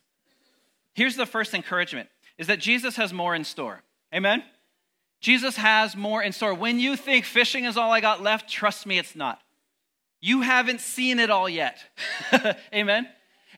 here's 0.93 1.15
the 1.15 1.25
first 1.25 1.53
encouragement 1.53 2.09
is 2.37 2.47
that 2.47 2.59
Jesus 2.59 2.97
has 2.97 3.13
more 3.13 3.33
in 3.33 3.45
store. 3.45 3.81
Amen? 4.13 4.43
Jesus 5.21 5.55
has 5.55 5.95
more 5.95 6.21
in 6.21 6.33
store. 6.33 6.53
When 6.53 6.79
you 6.79 6.97
think 6.97 7.23
fishing 7.23 7.63
is 7.63 7.77
all 7.77 7.93
I 7.93 8.01
got 8.01 8.21
left, 8.21 8.49
trust 8.49 8.85
me, 8.85 8.97
it's 8.97 9.15
not. 9.15 9.39
You 10.25 10.41
haven't 10.41 10.81
seen 10.81 11.19
it 11.19 11.29
all 11.29 11.47
yet. 11.47 11.77
Amen? 12.73 13.07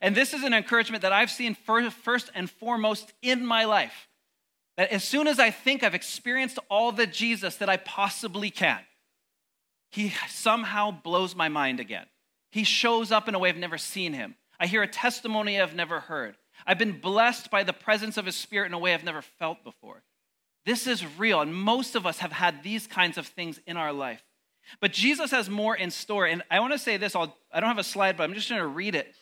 And 0.02 0.14
this 0.14 0.34
is 0.34 0.44
an 0.44 0.54
encouragement 0.54 1.02
that 1.04 1.14
I've 1.14 1.32
seen 1.32 1.56
first 1.56 2.30
and 2.36 2.50
foremost 2.50 3.14
in 3.22 3.46
my 3.46 3.64
life. 3.64 4.10
That 4.76 4.92
as 4.92 5.06
soon 5.06 5.28
as 5.28 5.40
I 5.40 5.50
think 5.50 5.82
I've 5.82 5.96
experienced 5.96 6.60
all 6.70 6.92
the 6.92 7.08
Jesus 7.08 7.56
that 7.56 7.70
I 7.70 7.78
possibly 7.78 8.50
can, 8.50 8.82
he 9.92 10.12
somehow 10.28 10.92
blows 10.92 11.38
my 11.38 11.48
mind 11.48 11.80
again. 11.80 12.06
He 12.52 12.66
shows 12.66 13.14
up 13.14 13.30
in 13.30 13.36
a 13.36 13.40
way 13.40 13.48
I've 13.48 13.56
never 13.56 13.78
seen 13.78 14.12
him. 14.12 14.36
I 14.60 14.68
hear 14.68 14.84
a 14.84 14.90
testimony 14.90 15.62
I've 15.62 15.74
never 15.74 16.02
heard. 16.02 16.36
I've 16.66 16.78
been 16.78 17.00
blessed 17.00 17.50
by 17.50 17.64
the 17.64 17.72
presence 17.72 18.18
of 18.18 18.26
his 18.26 18.36
spirit 18.36 18.66
in 18.66 18.74
a 18.74 18.80
way 18.80 18.94
I've 18.94 19.06
never 19.06 19.22
felt 19.22 19.64
before. 19.64 20.04
This 20.66 20.86
is 20.86 21.18
real, 21.18 21.40
and 21.40 21.56
most 21.56 21.96
of 21.96 22.06
us 22.06 22.18
have 22.18 22.34
had 22.34 22.62
these 22.62 22.88
kinds 22.88 23.18
of 23.18 23.26
things 23.26 23.58
in 23.66 23.78
our 23.78 23.94
life. 23.94 24.22
But 24.80 24.94
Jesus 24.94 25.32
has 25.32 25.50
more 25.50 25.76
in 25.76 25.92
store. 25.92 26.26
And 26.26 26.44
I 26.52 26.60
want 26.60 26.74
to 26.74 26.80
say 26.80 26.98
this 26.98 27.16
I'll, 27.16 27.36
I 27.52 27.60
don't 27.60 27.70
have 27.70 27.78
a 27.78 27.84
slide, 27.84 28.18
but 28.18 28.24
I'm 28.24 28.34
just 28.34 28.50
going 28.50 28.62
to 28.62 28.68
read 28.68 28.96
it. 28.96 29.14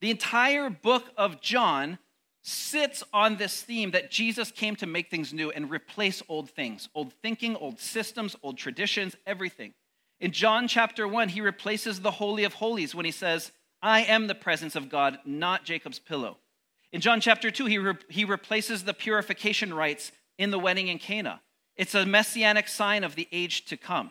The 0.00 0.10
entire 0.10 0.70
book 0.70 1.04
of 1.16 1.40
John 1.40 1.98
sits 2.42 3.02
on 3.12 3.36
this 3.36 3.62
theme 3.62 3.92
that 3.92 4.10
Jesus 4.10 4.50
came 4.50 4.76
to 4.76 4.86
make 4.86 5.10
things 5.10 5.32
new 5.32 5.50
and 5.50 5.70
replace 5.70 6.22
old 6.28 6.50
things, 6.50 6.90
old 6.94 7.12
thinking, 7.22 7.56
old 7.56 7.80
systems, 7.80 8.36
old 8.42 8.58
traditions, 8.58 9.16
everything. 9.26 9.72
In 10.20 10.30
John 10.30 10.68
chapter 10.68 11.08
1, 11.08 11.30
he 11.30 11.40
replaces 11.40 12.00
the 12.00 12.10
Holy 12.10 12.44
of 12.44 12.54
Holies 12.54 12.94
when 12.94 13.06
he 13.06 13.10
says, 13.10 13.50
I 13.80 14.02
am 14.02 14.26
the 14.26 14.34
presence 14.34 14.76
of 14.76 14.90
God, 14.90 15.18
not 15.24 15.64
Jacob's 15.64 15.98
pillow. 15.98 16.36
In 16.92 17.00
John 17.00 17.20
chapter 17.20 17.50
2, 17.50 17.66
he, 17.66 17.78
re- 17.78 17.94
he 18.08 18.24
replaces 18.24 18.84
the 18.84 18.94
purification 18.94 19.72
rites 19.72 20.12
in 20.38 20.50
the 20.50 20.58
wedding 20.58 20.88
in 20.88 20.98
Cana. 20.98 21.40
It's 21.76 21.94
a 21.94 22.06
messianic 22.06 22.68
sign 22.68 23.04
of 23.04 23.16
the 23.16 23.26
age 23.32 23.64
to 23.66 23.76
come. 23.76 24.10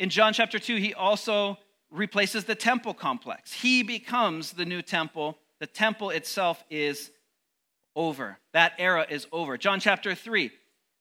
In 0.00 0.08
John 0.08 0.32
chapter 0.32 0.58
2, 0.58 0.76
he 0.76 0.94
also 0.94 1.58
replaces 1.90 2.44
the 2.44 2.54
temple 2.54 2.94
complex. 2.94 3.52
He 3.52 3.82
becomes 3.82 4.52
the 4.52 4.64
new 4.64 4.80
temple. 4.80 5.36
The 5.58 5.66
temple 5.66 6.08
itself 6.08 6.64
is 6.70 7.10
over. 7.94 8.38
That 8.54 8.72
era 8.78 9.04
is 9.10 9.26
over. 9.30 9.58
John 9.58 9.78
chapter 9.78 10.14
3, 10.14 10.50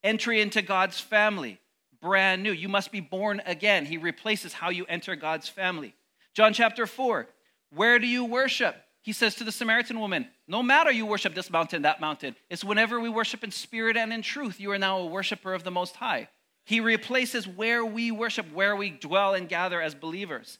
entry 0.04 0.42
into 0.42 0.62
God's 0.62 1.00
family, 1.00 1.62
brand 2.02 2.44
new. 2.44 2.52
You 2.52 2.68
must 2.68 2.92
be 2.92 3.00
born 3.00 3.42
again. 3.46 3.86
He 3.86 3.96
replaces 3.96 4.52
how 4.52 4.70
you 4.70 4.86
enter 4.90 5.16
God's 5.16 5.48
family. 5.48 5.96
John 6.34 6.52
chapter 6.52 6.86
4, 6.86 7.26
where 7.74 8.00
do 8.00 8.08
you 8.08 8.26
worship? 8.26 8.76
He 9.02 9.14
says 9.14 9.36
to 9.36 9.46
the 9.46 9.52
Samaritan 9.54 10.02
woman, 10.02 10.28
No 10.46 10.62
matter 10.62 10.92
you 10.92 11.06
worship 11.06 11.36
this 11.36 11.50
mountain, 11.50 11.84
that 11.84 12.02
mountain, 12.02 12.36
it's 12.50 12.66
whenever 12.66 13.00
we 13.00 13.08
worship 13.08 13.46
in 13.46 13.52
spirit 13.52 13.96
and 13.96 14.12
in 14.12 14.22
truth, 14.24 14.60
you 14.60 14.74
are 14.74 14.78
now 14.78 15.00
a 15.00 15.06
worshiper 15.06 15.54
of 15.54 15.64
the 15.64 15.72
Most 15.72 15.96
High. 15.96 16.28
He 16.70 16.82
replaces 16.82 17.48
where 17.48 17.84
we 17.84 18.12
worship, 18.12 18.54
where 18.54 18.76
we 18.76 18.92
dwell 18.92 19.34
and 19.34 19.50
gather 19.50 19.82
as 19.82 19.96
believers. 19.96 20.60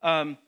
Um, 0.00 0.38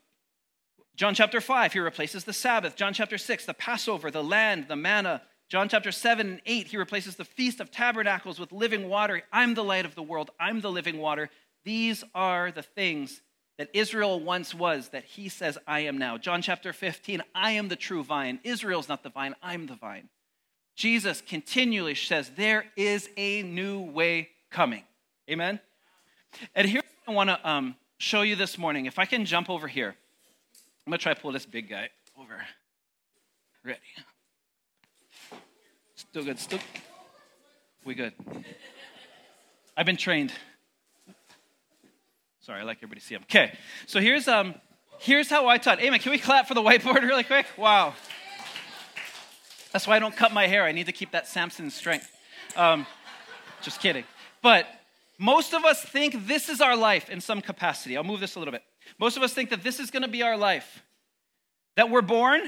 John 0.95 1.13
chapter 1.13 1.39
5, 1.39 1.73
he 1.73 1.79
replaces 1.79 2.23
the 2.23 2.33
Sabbath. 2.33 2.75
John 2.75 2.95
chapter 2.95 3.19
6, 3.19 3.45
the 3.45 3.53
Passover, 3.53 4.09
the 4.09 4.23
land, 4.23 4.65
the 4.67 4.75
manna. 4.75 5.21
John 5.47 5.69
chapter 5.69 5.91
7 5.91 6.27
and 6.27 6.41
8, 6.43 6.65
he 6.69 6.77
replaces 6.77 7.17
the 7.17 7.23
Feast 7.23 7.59
of 7.59 7.69
Tabernacles 7.69 8.39
with 8.39 8.51
living 8.51 8.89
water. 8.89 9.21
I'm 9.31 9.53
the 9.53 9.63
light 9.63 9.85
of 9.85 9.93
the 9.93 10.01
world. 10.01 10.31
I'm 10.39 10.59
the 10.59 10.71
living 10.71 10.97
water. 10.97 11.29
These 11.63 12.03
are 12.15 12.51
the 12.51 12.63
things 12.63 13.21
that 13.59 13.69
Israel 13.75 14.19
once 14.19 14.55
was 14.55 14.89
that 14.89 15.03
he 15.03 15.29
says, 15.29 15.59
I 15.67 15.81
am 15.81 15.99
now. 15.99 16.17
John 16.17 16.41
chapter 16.41 16.73
15, 16.73 17.21
I 17.35 17.51
am 17.51 17.67
the 17.67 17.75
true 17.75 18.03
vine. 18.03 18.39
Israel's 18.43 18.89
not 18.89 19.03
the 19.03 19.11
vine, 19.11 19.35
I'm 19.43 19.67
the 19.67 19.75
vine. 19.75 20.09
Jesus 20.75 21.21
continually 21.21 21.93
says, 21.93 22.31
There 22.35 22.65
is 22.75 23.07
a 23.17 23.43
new 23.43 23.81
way 23.81 24.29
coming. 24.49 24.83
Amen? 25.29 25.59
And 26.55 26.67
here's 26.67 26.83
what 27.05 27.13
I 27.13 27.15
want 27.15 27.29
to 27.29 27.49
um, 27.49 27.75
show 27.97 28.21
you 28.21 28.35
this 28.35 28.57
morning. 28.57 28.85
If 28.85 28.99
I 28.99 29.05
can 29.05 29.25
jump 29.25 29.49
over 29.49 29.67
here. 29.67 29.95
I'm 30.85 30.91
gonna 30.91 30.97
try 30.97 31.13
to 31.13 31.21
pull 31.21 31.31
this 31.31 31.45
big 31.45 31.69
guy 31.69 31.89
over. 32.19 32.41
Ready. 33.63 33.79
Still 35.93 36.23
good. 36.23 36.39
Still. 36.39 36.59
We 37.85 37.93
good. 37.93 38.13
I've 39.77 39.85
been 39.85 39.97
trained. 39.97 40.31
Sorry, 42.41 42.61
I 42.61 42.63
like 42.63 42.77
everybody 42.77 43.01
to 43.01 43.05
see 43.05 43.13
him. 43.13 43.21
Okay, 43.23 43.55
so 43.85 43.99
here's 43.99 44.27
um, 44.27 44.55
here's 44.99 45.29
how 45.29 45.47
I 45.47 45.59
taught. 45.59 45.79
Amen. 45.79 45.99
Can 45.99 46.11
we 46.11 46.17
clap 46.17 46.47
for 46.47 46.55
the 46.55 46.61
whiteboard 46.61 47.01
really 47.03 47.23
quick? 47.23 47.45
Wow. 47.57 47.93
That's 49.71 49.85
why 49.85 49.97
I 49.97 49.99
don't 49.99 50.15
cut 50.15 50.33
my 50.33 50.47
hair. 50.47 50.63
I 50.63 50.71
need 50.71 50.87
to 50.87 50.91
keep 50.91 51.11
that 51.11 51.27
Samson 51.27 51.69
strength. 51.69 52.09
Um, 52.55 52.87
just 53.61 53.79
kidding. 53.79 54.05
But 54.41 54.67
most 55.17 55.53
of 55.53 55.65
us 55.65 55.81
think 55.81 56.27
this 56.27 56.49
is 56.49 56.61
our 56.61 56.75
life 56.75 57.09
in 57.09 57.21
some 57.21 57.41
capacity. 57.41 57.97
I'll 57.97 58.03
move 58.03 58.19
this 58.19 58.35
a 58.35 58.39
little 58.39 58.51
bit. 58.51 58.63
Most 58.99 59.17
of 59.17 59.23
us 59.23 59.33
think 59.33 59.49
that 59.49 59.63
this 59.63 59.79
is 59.79 59.91
going 59.91 60.03
to 60.03 60.09
be 60.09 60.23
our 60.23 60.37
life. 60.37 60.83
That 61.75 61.89
we're 61.89 62.01
born, 62.01 62.41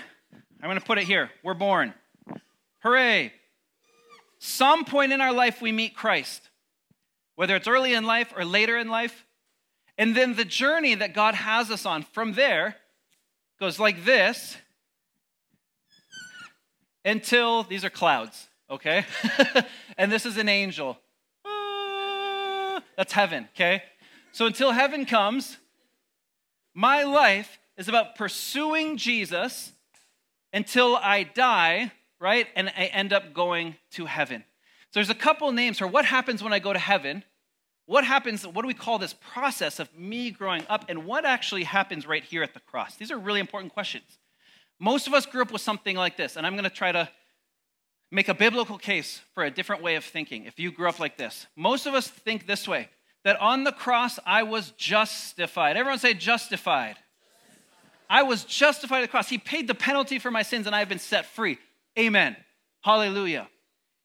I'm 0.62 0.68
going 0.68 0.80
to 0.80 0.86
put 0.86 0.98
it 0.98 1.06
here. 1.06 1.32
We're 1.44 1.54
born. 1.54 1.94
Hooray. 2.84 3.34
Some 4.40 4.86
point 4.86 5.12
in 5.12 5.22
our 5.22 5.34
life 5.34 5.62
we 5.62 5.72
meet 5.72 5.96
Christ, 5.96 6.50
whether 7.36 7.56
it's 7.56 7.68
early 7.68 7.94
in 7.94 8.06
life 8.06 8.34
or 8.36 8.46
later 8.46 8.78
in 8.78 8.90
life. 8.90 9.26
And 9.98 10.16
then 10.16 10.36
the 10.36 10.46
journey 10.46 10.96
that 10.96 11.14
God 11.14 11.36
has 11.36 11.70
us 11.70 11.86
on 11.86 12.04
from 12.04 12.34
there 12.34 12.76
goes 13.60 13.80
like 13.80 14.04
this 14.06 14.58
until 17.06 17.64
these 17.64 17.86
are 17.86 17.90
clouds, 17.90 18.48
okay? 18.70 19.06
and 19.98 20.12
this 20.12 20.26
is 20.26 20.38
an 20.38 20.50
angel. 20.50 20.98
That's 23.02 23.14
heaven, 23.14 23.48
okay? 23.56 23.82
So 24.32 24.46
until 24.46 24.74
heaven 24.74 25.08
comes, 25.08 25.58
my 26.76 27.02
life 27.02 27.58
is 27.76 27.88
about 27.88 28.16
pursuing 28.16 28.96
Jesus 28.96 29.72
until 30.54 30.96
I 30.98 31.24
die, 31.24 31.94
right? 32.20 32.46
And 32.56 32.70
I 32.70 32.92
end 32.94 33.12
up 33.12 33.34
going 33.34 33.76
to 33.94 34.06
heaven. 34.06 34.44
So 34.92 35.00
there's 35.00 35.10
a 35.10 35.16
couple 35.16 35.52
names 35.52 35.80
for 35.80 35.88
what 35.88 36.06
happens 36.06 36.44
when 36.44 36.54
I 36.54 36.60
go 36.60 36.74
to 36.74 36.78
heaven. 36.78 37.24
What 37.88 38.06
happens, 38.06 38.46
what 38.46 38.62
do 38.62 38.68
we 38.68 38.76
call 38.76 39.00
this 39.00 39.16
process 39.34 39.80
of 39.80 39.92
me 39.98 40.30
growing 40.30 40.64
up, 40.70 40.86
and 40.88 41.04
what 41.04 41.26
actually 41.26 41.64
happens 41.64 42.06
right 42.06 42.24
here 42.24 42.44
at 42.44 42.54
the 42.54 42.60
cross? 42.60 42.98
These 42.98 43.10
are 43.10 43.18
really 43.18 43.40
important 43.40 43.74
questions. 43.74 44.20
Most 44.78 45.08
of 45.08 45.16
us 45.16 45.26
grew 45.26 45.42
up 45.42 45.52
with 45.52 45.64
something 45.64 45.96
like 45.96 46.18
this, 46.18 46.36
and 46.36 46.46
I'm 46.46 46.56
to 46.56 46.70
try 46.70 46.92
to 46.92 47.10
make 48.12 48.28
a 48.28 48.34
biblical 48.34 48.78
case 48.78 49.22
for 49.34 49.44
a 49.44 49.50
different 49.50 49.82
way 49.82 49.96
of 49.96 50.04
thinking 50.04 50.46
if 50.46 50.60
you 50.60 50.72
grew 50.72 50.90
up 50.90 51.00
like 51.00 51.18
this. 51.18 51.48
Most 51.56 51.86
of 51.88 51.94
us 51.94 52.08
think 52.08 52.46
this 52.46 52.68
way 52.68 52.90
that 53.24 53.40
on 53.40 53.64
the 53.64 53.72
cross 53.72 54.20
I 54.26 54.44
was 54.44 54.72
justified. 54.72 55.78
Everyone 55.78 56.00
say 56.00 56.14
justified. 56.14 56.98
I 58.10 58.24
was 58.24 58.44
justified 58.44 59.00
at 59.00 59.02
the 59.04 59.08
cross. 59.08 59.30
He 59.30 59.38
paid 59.38 59.68
the 59.68 59.76
penalty 59.76 60.20
for 60.20 60.30
my 60.30 60.44
sins 60.44 60.68
and 60.68 60.76
I 60.76 60.80
have 60.80 60.90
been 60.90 61.00
set 61.00 61.26
free. 61.26 61.58
Amen. 61.98 62.36
Hallelujah. 62.82 63.48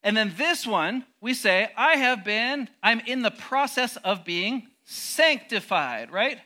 And 0.04 0.16
then 0.16 0.32
this 0.36 0.64
one, 0.64 1.04
we 1.20 1.34
say, 1.34 1.68
I 1.76 1.96
have 1.96 2.24
been, 2.24 2.68
I'm 2.82 3.00
in 3.00 3.22
the 3.22 3.32
process 3.32 3.96
of 3.96 4.24
being 4.24 4.68
sanctified, 4.84 6.12
right? 6.12 6.38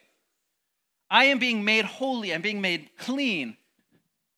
I 1.11 1.25
am 1.25 1.39
being 1.39 1.63
made 1.65 1.85
holy, 1.85 2.33
I'm 2.33 2.41
being 2.41 2.63
made 2.63 2.89
clean 2.97 3.59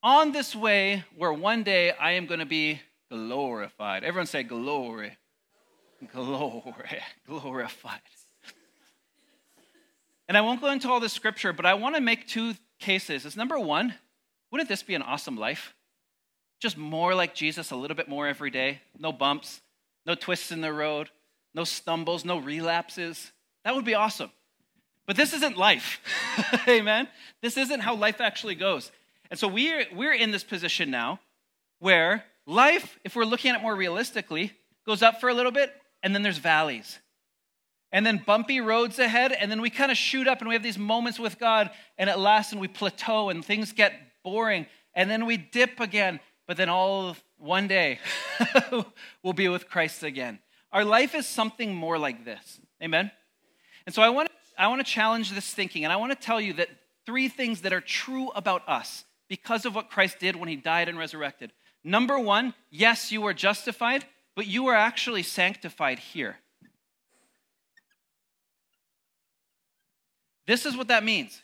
on 0.02 0.32
this 0.32 0.56
way 0.56 1.04
where 1.14 1.32
one 1.32 1.62
day 1.62 1.92
I 1.92 2.12
am 2.12 2.26
going 2.26 2.40
to 2.40 2.46
be 2.46 2.80
glorified. 3.12 4.04
Everyone 4.04 4.26
say 4.26 4.42
glory. 4.42 5.18
Glory. 6.12 7.02
Glorified. 7.28 8.00
And 10.28 10.36
I 10.36 10.40
won't 10.40 10.62
go 10.62 10.70
into 10.70 10.88
all 10.88 10.98
this 10.98 11.12
scripture, 11.12 11.52
but 11.52 11.66
I 11.66 11.74
want 11.74 11.94
to 11.94 12.00
make 12.00 12.26
two 12.26 12.54
cases. 12.80 13.26
Is 13.26 13.36
number 13.36 13.58
one, 13.58 13.94
wouldn't 14.50 14.68
this 14.68 14.82
be 14.82 14.94
an 14.94 15.02
awesome 15.02 15.36
life? 15.36 15.74
Just 16.58 16.78
more 16.78 17.14
like 17.14 17.34
Jesus, 17.34 17.70
a 17.70 17.76
little 17.76 17.96
bit 17.96 18.08
more 18.08 18.26
every 18.26 18.50
day. 18.50 18.80
No 18.98 19.12
bumps, 19.12 19.60
no 20.06 20.14
twists 20.14 20.50
in 20.50 20.62
the 20.62 20.72
road, 20.72 21.10
no 21.54 21.64
stumbles, 21.64 22.24
no 22.24 22.38
relapses. 22.38 23.30
That 23.64 23.74
would 23.74 23.84
be 23.84 23.94
awesome. 23.94 24.30
But 25.06 25.16
this 25.16 25.34
isn't 25.34 25.58
life. 25.58 26.00
Amen. 26.68 27.08
This 27.42 27.56
isn't 27.58 27.80
how 27.80 27.94
life 27.94 28.20
actually 28.20 28.54
goes. 28.54 28.90
And 29.30 29.38
so 29.38 29.48
we're, 29.48 29.84
we're 29.94 30.14
in 30.14 30.30
this 30.30 30.44
position 30.44 30.90
now 30.90 31.20
where 31.78 32.24
life, 32.46 32.98
if 33.04 33.16
we're 33.16 33.24
looking 33.24 33.50
at 33.50 33.58
it 33.58 33.62
more 33.62 33.74
realistically, 33.74 34.52
goes 34.86 35.02
up 35.02 35.20
for 35.20 35.28
a 35.28 35.34
little 35.34 35.52
bit 35.52 35.72
and 36.02 36.14
then 36.14 36.22
there's 36.22 36.38
valleys 36.38 36.98
and 37.92 38.06
then 38.06 38.22
bumpy 38.24 38.60
roads 38.60 38.98
ahead, 38.98 39.32
and 39.32 39.50
then 39.50 39.60
we 39.60 39.68
kind 39.68 39.92
of 39.92 39.98
shoot 39.98 40.26
up 40.26 40.40
and 40.40 40.48
we 40.48 40.54
have 40.54 40.62
these 40.62 40.78
moments 40.78 41.18
with 41.18 41.38
God, 41.38 41.70
and 41.98 42.08
at 42.08 42.18
last, 42.18 42.52
and 42.52 42.60
we 42.60 42.66
plateau 42.66 43.28
and 43.28 43.44
things 43.44 43.72
get 43.72 43.92
boring, 44.24 44.66
and 44.94 45.10
then 45.10 45.26
we 45.26 45.36
dip 45.36 45.78
again, 45.78 46.18
but 46.48 46.56
then 46.56 46.70
all 46.70 47.16
one 47.36 47.68
day 47.68 47.98
we'll 49.22 49.34
be 49.34 49.48
with 49.48 49.68
Christ 49.68 50.02
again. 50.02 50.38
Our 50.72 50.84
life 50.84 51.14
is 51.14 51.26
something 51.26 51.74
more 51.74 51.98
like 51.98 52.24
this. 52.24 52.60
Amen? 52.82 53.10
And 53.84 53.94
so 53.94 54.00
I 54.00 54.08
want 54.08 54.28
to, 54.28 54.34
I 54.56 54.68
want 54.68 54.84
to 54.84 54.90
challenge 54.90 55.30
this 55.30 55.52
thinking, 55.52 55.84
and 55.84 55.92
I 55.92 55.96
want 55.96 56.12
to 56.12 56.26
tell 56.26 56.40
you 56.40 56.54
that 56.54 56.68
three 57.04 57.28
things 57.28 57.60
that 57.60 57.74
are 57.74 57.80
true 57.80 58.30
about 58.34 58.66
us 58.66 59.04
because 59.28 59.66
of 59.66 59.74
what 59.74 59.90
Christ 59.90 60.18
did 60.18 60.36
when 60.36 60.48
he 60.48 60.56
died 60.56 60.88
and 60.88 60.96
resurrected. 60.96 61.52
Number 61.84 62.18
one, 62.18 62.54
yes, 62.70 63.10
you 63.10 63.26
are 63.26 63.34
justified, 63.34 64.04
but 64.34 64.46
you 64.46 64.66
are 64.68 64.74
actually 64.74 65.22
sanctified 65.22 65.98
here. 65.98 66.36
This 70.46 70.66
is 70.66 70.76
what 70.76 70.88
that 70.88 71.04
means. 71.04 71.42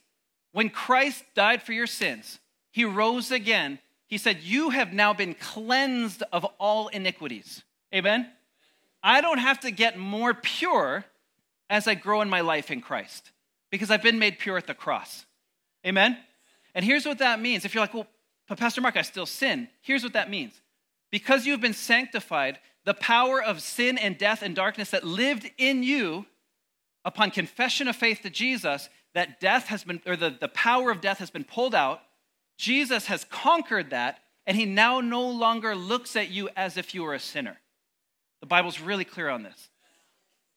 When 0.52 0.70
Christ 0.70 1.24
died 1.34 1.62
for 1.62 1.72
your 1.72 1.86
sins, 1.86 2.38
he 2.70 2.84
rose 2.84 3.30
again. 3.30 3.78
He 4.06 4.18
said, 4.18 4.38
You 4.42 4.70
have 4.70 4.92
now 4.92 5.12
been 5.12 5.34
cleansed 5.34 6.22
of 6.32 6.44
all 6.58 6.88
iniquities. 6.88 7.62
Amen? 7.94 8.28
I 9.02 9.20
don't 9.20 9.38
have 9.38 9.60
to 9.60 9.70
get 9.70 9.98
more 9.98 10.34
pure 10.34 11.04
as 11.70 11.86
I 11.86 11.94
grow 11.94 12.20
in 12.22 12.28
my 12.28 12.40
life 12.40 12.70
in 12.70 12.80
Christ 12.80 13.30
because 13.70 13.90
I've 13.90 14.02
been 14.02 14.18
made 14.18 14.38
pure 14.38 14.56
at 14.56 14.66
the 14.66 14.74
cross. 14.74 15.26
Amen? 15.86 16.18
And 16.74 16.84
here's 16.84 17.06
what 17.06 17.18
that 17.18 17.40
means. 17.40 17.64
If 17.64 17.74
you're 17.74 17.82
like, 17.82 17.94
well, 17.94 18.06
but 18.48 18.58
Pastor 18.58 18.80
Mark, 18.80 18.96
I 18.96 19.02
still 19.02 19.26
sin. 19.26 19.68
Here's 19.82 20.02
what 20.02 20.14
that 20.14 20.30
means. 20.30 20.60
Because 21.10 21.46
you've 21.46 21.60
been 21.60 21.74
sanctified, 21.74 22.58
the 22.84 22.94
power 22.94 23.42
of 23.42 23.60
sin 23.60 23.98
and 23.98 24.16
death 24.16 24.42
and 24.42 24.54
darkness 24.54 24.90
that 24.90 25.04
lived 25.04 25.50
in 25.58 25.82
you 25.82 26.26
upon 27.04 27.30
confession 27.30 27.88
of 27.88 27.96
faith 27.96 28.22
to 28.22 28.30
Jesus, 28.30 28.88
that 29.14 29.40
death 29.40 29.66
has 29.66 29.84
been, 29.84 30.00
or 30.06 30.16
the, 30.16 30.36
the 30.38 30.48
power 30.48 30.90
of 30.90 31.00
death 31.00 31.18
has 31.18 31.30
been 31.30 31.44
pulled 31.44 31.74
out. 31.74 32.00
Jesus 32.56 33.06
has 33.06 33.24
conquered 33.24 33.90
that, 33.90 34.20
and 34.46 34.56
he 34.56 34.64
now 34.64 35.00
no 35.00 35.28
longer 35.28 35.74
looks 35.74 36.16
at 36.16 36.30
you 36.30 36.48
as 36.56 36.76
if 36.76 36.94
you 36.94 37.02
were 37.02 37.14
a 37.14 37.20
sinner. 37.20 37.58
The 38.40 38.46
Bible's 38.46 38.80
really 38.80 39.04
clear 39.04 39.28
on 39.28 39.42
this. 39.42 39.70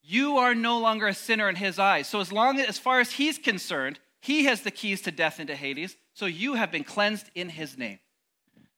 You 0.03 0.38
are 0.38 0.55
no 0.55 0.79
longer 0.79 1.07
a 1.07 1.13
sinner 1.13 1.48
in 1.48 1.55
his 1.55 1.77
eyes. 1.77 2.07
So 2.07 2.19
as 2.19 2.31
long 2.31 2.60
as 2.60 2.79
far 2.79 3.00
as 3.00 3.13
he's 3.13 3.38
concerned, 3.38 4.00
he 4.19 4.45
has 4.45 4.62
the 4.62 4.71
keys 4.71 5.01
to 5.01 5.12
death 5.12 5.39
and 5.39 5.48
to 5.48 5.55
Hades, 5.55 5.95
so 6.13 6.25
you 6.25 6.56
have 6.56 6.72
been 6.72 6.84
cleansed 6.84 7.30
in 7.36 7.50
his 7.50 7.77
name. 7.77 8.00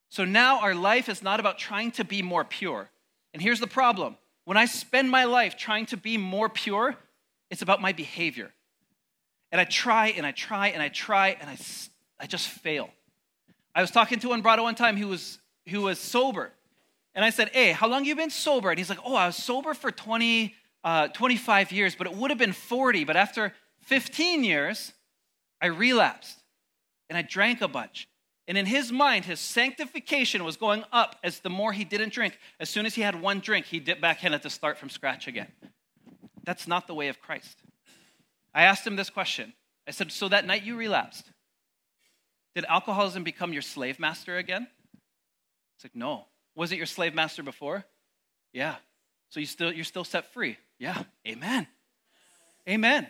So 0.09 0.25
now 0.25 0.59
our 0.59 0.75
life 0.75 1.09
is 1.09 1.23
not 1.23 1.39
about 1.39 1.57
trying 1.57 1.91
to 1.93 2.03
be 2.03 2.21
more 2.21 2.43
pure. 2.43 2.89
And 3.33 3.41
here's 3.41 3.59
the 3.59 3.67
problem 3.67 4.17
when 4.45 4.57
I 4.57 4.65
spend 4.65 5.09
my 5.09 5.23
life 5.23 5.57
trying 5.57 5.85
to 5.87 5.97
be 5.97 6.17
more 6.17 6.49
pure, 6.49 6.95
it's 7.49 7.61
about 7.61 7.81
my 7.81 7.93
behavior. 7.93 8.51
And 9.51 9.59
I 9.59 9.63
try 9.63 10.09
and 10.09 10.25
I 10.25 10.31
try 10.31 10.67
and 10.67 10.81
I 10.81 10.89
try 10.89 11.37
and 11.39 11.49
I, 11.49 11.57
I 12.19 12.27
just 12.27 12.47
fail. 12.47 12.89
I 13.73 13.81
was 13.81 13.91
talking 13.91 14.19
to 14.19 14.29
one 14.29 14.41
brother 14.41 14.61
one 14.61 14.75
time 14.75 14.97
who 14.97 15.07
was, 15.07 15.39
who 15.67 15.81
was 15.81 15.97
sober. 15.97 16.51
And 17.15 17.23
I 17.23 17.29
said, 17.29 17.49
Hey, 17.49 17.71
how 17.71 17.87
long 17.87 18.05
you 18.05 18.15
been 18.15 18.29
sober? 18.29 18.69
And 18.69 18.77
he's 18.77 18.89
like, 18.89 18.99
Oh, 19.05 19.15
I 19.15 19.27
was 19.27 19.35
sober 19.35 19.73
for 19.73 19.91
20, 19.91 20.53
uh, 20.83 21.07
25 21.07 21.71
years, 21.71 21.95
but 21.95 22.07
it 22.07 22.13
would 22.15 22.29
have 22.31 22.37
been 22.37 22.53
40. 22.53 23.03
But 23.03 23.15
after 23.15 23.53
15 23.81 24.43
years, 24.43 24.93
I 25.61 25.67
relapsed 25.67 26.42
and 27.13 27.17
I 27.19 27.21
drank 27.21 27.61
a 27.61 27.67
bunch. 27.67 28.09
And 28.47 28.57
in 28.57 28.65
his 28.65 28.91
mind, 28.91 29.25
his 29.25 29.39
sanctification 29.39 30.43
was 30.43 30.57
going 30.57 30.83
up 30.91 31.15
as 31.23 31.41
the 31.41 31.49
more 31.49 31.71
he 31.71 31.85
didn't 31.85 32.11
drink. 32.11 32.39
As 32.59 32.71
soon 32.71 32.87
as 32.87 32.95
he 32.95 33.03
had 33.03 33.21
one 33.21 33.39
drink, 33.39 33.67
he 33.67 33.79
dipped 33.79 34.01
back 34.01 34.23
in 34.23 34.33
at 34.33 34.41
to 34.41 34.49
start 34.49 34.79
from 34.79 34.89
scratch 34.89 35.27
again. 35.27 35.47
That's 36.43 36.67
not 36.67 36.87
the 36.87 36.95
way 36.95 37.09
of 37.09 37.21
Christ. 37.21 37.59
I 38.51 38.63
asked 38.63 38.85
him 38.85 38.95
this 38.95 39.11
question. 39.11 39.53
I 39.87 39.91
said, 39.91 40.11
So 40.11 40.27
that 40.29 40.47
night 40.47 40.63
you 40.63 40.75
relapsed, 40.75 41.29
did 42.55 42.65
alcoholism 42.65 43.23
become 43.23 43.53
your 43.53 43.61
slave 43.61 43.99
master 43.99 44.37
again? 44.37 44.65
He's 45.77 45.85
like, 45.85 45.95
No. 45.95 46.25
Was 46.55 46.71
it 46.71 46.77
your 46.77 46.87
slave 46.87 47.13
master 47.13 47.43
before? 47.43 47.85
Yeah. 48.53 48.75
So 49.29 49.39
you 49.39 49.45
still, 49.45 49.71
you're 49.71 49.85
still 49.85 50.03
set 50.03 50.33
free? 50.33 50.57
Yeah. 50.79 51.03
Amen. 51.27 51.67
Amen. 52.67 53.07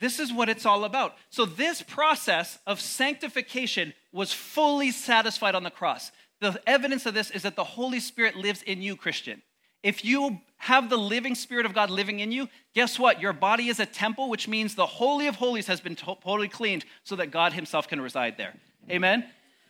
This 0.00 0.18
is 0.18 0.32
what 0.32 0.48
it's 0.48 0.66
all 0.66 0.84
about. 0.84 1.14
So, 1.28 1.44
this 1.44 1.82
process 1.82 2.58
of 2.66 2.80
sanctification 2.80 3.92
was 4.12 4.32
fully 4.32 4.90
satisfied 4.90 5.54
on 5.54 5.62
the 5.62 5.70
cross. 5.70 6.10
The 6.40 6.60
evidence 6.66 7.04
of 7.04 7.14
this 7.14 7.30
is 7.30 7.42
that 7.42 7.54
the 7.54 7.64
Holy 7.64 8.00
Spirit 8.00 8.34
lives 8.34 8.62
in 8.62 8.80
you, 8.80 8.96
Christian. 8.96 9.42
If 9.82 10.04
you 10.04 10.40
have 10.58 10.90
the 10.90 10.98
living 10.98 11.34
Spirit 11.34 11.64
of 11.64 11.74
God 11.74 11.90
living 11.90 12.20
in 12.20 12.32
you, 12.32 12.48
guess 12.74 12.98
what? 12.98 13.20
Your 13.20 13.32
body 13.32 13.68
is 13.68 13.80
a 13.80 13.86
temple, 13.86 14.28
which 14.28 14.48
means 14.48 14.74
the 14.74 14.86
Holy 14.86 15.26
of 15.26 15.36
Holies 15.36 15.66
has 15.68 15.80
been 15.80 15.96
totally 15.96 16.48
cleaned 16.48 16.84
so 17.02 17.16
that 17.16 17.30
God 17.30 17.52
Himself 17.52 17.88
can 17.88 18.00
reside 18.00 18.36
there. 18.36 18.54
Amen? 18.90 19.24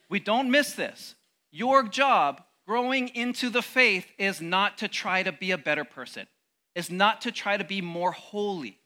We 0.08 0.18
don't 0.18 0.50
miss 0.50 0.72
this. 0.72 1.14
Your 1.52 1.84
job 1.84 2.42
growing 2.66 3.08
into 3.08 3.50
the 3.50 3.62
faith 3.62 4.06
is 4.18 4.40
not 4.40 4.78
to 4.78 4.88
try 4.88 5.22
to 5.22 5.32
be 5.32 5.50
a 5.52 5.58
better 5.58 5.84
person, 5.84 6.26
is 6.74 6.90
not 6.90 7.20
to 7.22 7.32
try 7.32 7.56
to 7.56 7.64
be 7.64 7.80
more 7.80 8.12
holy. 8.12 8.79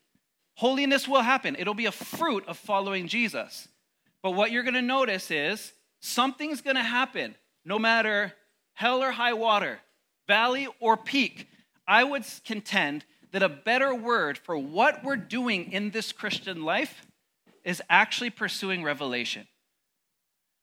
Holiness 0.54 1.08
will 1.08 1.23
happen, 1.23 1.56
it'll 1.58 1.75
be 1.75 1.87
a 1.87 1.92
fruit 1.92 2.44
of 2.46 2.56
following 2.56 3.08
Jesus. 3.08 3.68
But 4.23 4.32
what 4.32 4.52
you're 4.52 4.62
going 4.62 4.75
to 4.75 4.82
notice 4.82 5.30
is 5.30 5.73
something's 6.00 6.61
going 6.61 6.76
to 6.76 6.82
happen 6.82 7.34
no 7.64 7.78
matter 7.78 8.32
hell 8.75 9.02
or 9.02 9.11
high 9.11 9.32
water, 9.32 9.80
valley 10.26 10.68
or 10.80 10.96
peak. 10.96 11.49
I 11.87 12.04
would 12.04 12.25
contend 12.44 13.05
that 13.33 13.42
a 13.42 13.48
better 13.48 13.94
word 13.94 14.38
for 14.38 14.57
what 14.57 15.02
we're 15.02 15.16
doing 15.16 15.72
in 15.72 15.90
this 15.90 16.12
Christian 16.12 16.64
life 16.64 17.05
is 17.64 17.83
actually 17.90 18.31
pursuing 18.31 18.83
revelation. 18.83 19.46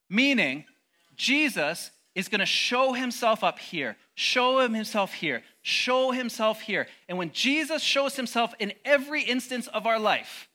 Meaning, 0.08 0.64
Jesus 1.16 1.90
is 2.14 2.28
going 2.28 2.40
to 2.40 2.46
show 2.46 2.92
himself 2.92 3.44
up 3.44 3.58
here, 3.58 3.96
show 4.14 4.60
him 4.60 4.74
himself 4.74 5.14
here, 5.14 5.42
show 5.62 6.10
himself 6.10 6.60
here. 6.60 6.86
And 7.08 7.16
when 7.16 7.32
Jesus 7.32 7.82
shows 7.82 8.16
himself 8.16 8.52
in 8.58 8.72
every 8.84 9.22
instance 9.22 9.68
of 9.68 9.86
our 9.86 9.98
life, 9.98 10.48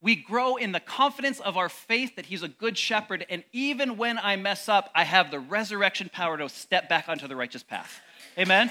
we 0.00 0.14
grow 0.14 0.56
in 0.56 0.72
the 0.72 0.80
confidence 0.80 1.40
of 1.40 1.56
our 1.56 1.70
faith 1.70 2.16
that 2.16 2.26
he's 2.26 2.42
a 2.42 2.48
good 2.48 2.76
shepherd. 2.76 3.24
And 3.30 3.42
even 3.52 3.96
when 3.96 4.18
I 4.18 4.36
mess 4.36 4.68
up, 4.68 4.90
I 4.94 5.04
have 5.04 5.30
the 5.30 5.40
resurrection 5.40 6.10
power 6.12 6.36
to 6.36 6.48
step 6.50 6.90
back 6.90 7.08
onto 7.08 7.26
the 7.26 7.34
righteous 7.34 7.62
path. 7.62 8.02
Amen? 8.38 8.70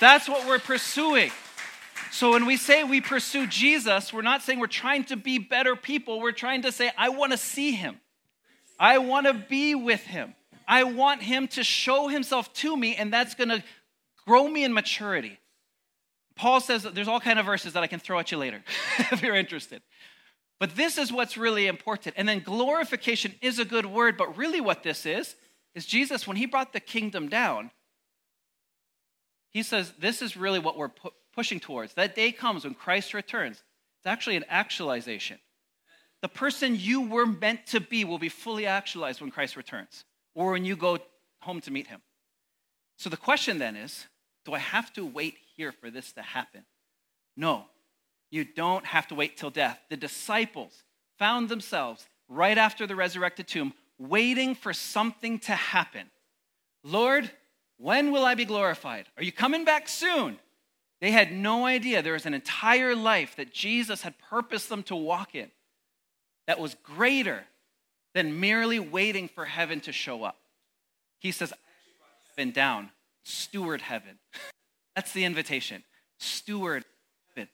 That's 0.00 0.26
what 0.26 0.46
we're 0.46 0.58
pursuing. 0.58 1.30
So 2.12 2.32
when 2.32 2.46
we 2.46 2.56
say 2.56 2.82
we 2.82 3.02
pursue 3.02 3.46
Jesus, 3.46 4.10
we're 4.10 4.22
not 4.22 4.40
saying 4.40 4.58
we're 4.58 4.68
trying 4.68 5.04
to 5.04 5.16
be 5.16 5.36
better 5.38 5.76
people. 5.76 6.18
We're 6.20 6.32
trying 6.32 6.62
to 6.62 6.72
say, 6.72 6.90
I 6.96 7.10
want 7.10 7.32
to 7.32 7.38
see 7.38 7.72
him. 7.72 8.00
I 8.78 8.96
want 8.96 9.26
to 9.26 9.34
be 9.34 9.74
with 9.74 10.02
him. 10.02 10.34
I 10.68 10.84
want 10.84 11.22
him 11.22 11.46
to 11.48 11.62
show 11.62 12.08
himself 12.08 12.52
to 12.54 12.76
me, 12.76 12.96
and 12.96 13.12
that's 13.12 13.34
going 13.34 13.50
to 13.50 13.62
grow 14.26 14.48
me 14.48 14.64
in 14.64 14.72
maturity. 14.72 15.38
Paul 16.34 16.60
says 16.60 16.82
that 16.82 16.94
there's 16.94 17.08
all 17.08 17.20
kind 17.20 17.38
of 17.38 17.46
verses 17.46 17.72
that 17.72 17.82
I 17.82 17.86
can 17.86 18.00
throw 18.00 18.18
at 18.18 18.30
you 18.30 18.38
later 18.38 18.62
if 18.98 19.22
you're 19.22 19.36
interested. 19.36 19.82
But 20.58 20.76
this 20.76 20.98
is 20.98 21.12
what's 21.12 21.36
really 21.36 21.66
important. 21.66 22.14
And 22.18 22.28
then 22.28 22.40
glorification 22.40 23.34
is 23.40 23.58
a 23.58 23.64
good 23.64 23.86
word, 23.86 24.16
but 24.16 24.36
really 24.36 24.60
what 24.60 24.82
this 24.82 25.06
is, 25.06 25.36
is 25.74 25.86
Jesus, 25.86 26.26
when 26.26 26.36
he 26.36 26.46
brought 26.46 26.72
the 26.72 26.80
kingdom 26.80 27.28
down, 27.28 27.70
he 29.52 29.62
says 29.62 29.92
this 29.98 30.22
is 30.22 30.36
really 30.36 30.58
what 30.58 30.76
we're 30.76 30.88
pu- 30.88 31.10
pushing 31.34 31.60
towards. 31.60 31.94
That 31.94 32.14
day 32.14 32.32
comes 32.32 32.64
when 32.64 32.74
Christ 32.74 33.14
returns. 33.14 33.62
It's 33.98 34.06
actually 34.06 34.36
an 34.36 34.44
actualization. 34.48 35.38
The 36.22 36.28
person 36.28 36.76
you 36.76 37.02
were 37.02 37.26
meant 37.26 37.66
to 37.68 37.80
be 37.80 38.04
will 38.04 38.18
be 38.18 38.30
fully 38.30 38.66
actualized 38.66 39.20
when 39.20 39.30
Christ 39.30 39.56
returns 39.56 40.04
or 40.34 40.52
when 40.52 40.64
you 40.64 40.76
go 40.76 40.98
home 41.40 41.60
to 41.60 41.70
meet 41.70 41.86
him. 41.86 42.00
So 42.96 43.10
the 43.10 43.16
question 43.16 43.58
then 43.58 43.76
is 43.76 44.06
do 44.46 44.54
I 44.54 44.58
have 44.58 44.92
to 44.94 45.04
wait 45.04 45.34
here 45.56 45.72
for 45.72 45.90
this 45.90 46.12
to 46.12 46.22
happen? 46.22 46.64
No, 47.36 47.66
you 48.30 48.44
don't 48.44 48.86
have 48.86 49.08
to 49.08 49.14
wait 49.14 49.36
till 49.36 49.50
death. 49.50 49.78
The 49.90 49.96
disciples 49.96 50.84
found 51.18 51.48
themselves 51.48 52.06
right 52.28 52.56
after 52.56 52.86
the 52.86 52.96
resurrected 52.96 53.48
tomb 53.48 53.74
waiting 53.98 54.54
for 54.54 54.72
something 54.72 55.38
to 55.40 55.52
happen. 55.52 56.10
Lord, 56.82 57.30
when 57.78 58.12
will 58.12 58.24
I 58.24 58.34
be 58.34 58.44
glorified? 58.44 59.06
Are 59.16 59.22
you 59.22 59.32
coming 59.32 59.64
back 59.64 59.88
soon? 59.88 60.38
They 61.00 61.10
had 61.10 61.32
no 61.32 61.66
idea 61.66 62.00
there 62.00 62.14
was 62.14 62.26
an 62.26 62.34
entire 62.34 62.94
life 62.94 63.36
that 63.36 63.52
Jesus 63.52 64.02
had 64.02 64.14
purposed 64.18 64.68
them 64.68 64.82
to 64.84 64.96
walk 64.96 65.34
in 65.34 65.50
that 66.46 66.58
was 66.58 66.76
greater 66.82 67.44
than 68.14 68.40
merely 68.40 68.78
waiting 68.78 69.28
for 69.28 69.44
heaven 69.44 69.80
to 69.80 69.92
show 69.92 70.24
up. 70.24 70.36
He 71.18 71.32
says, 71.32 71.52
I've 71.52 72.36
been 72.36 72.52
down, 72.52 72.90
steward 73.26 73.80
heaven. 73.80 74.18
That's 74.94 75.12
the 75.12 75.24
invitation. 75.24 75.82
Steward 76.18 76.84
heaven. 77.34 77.48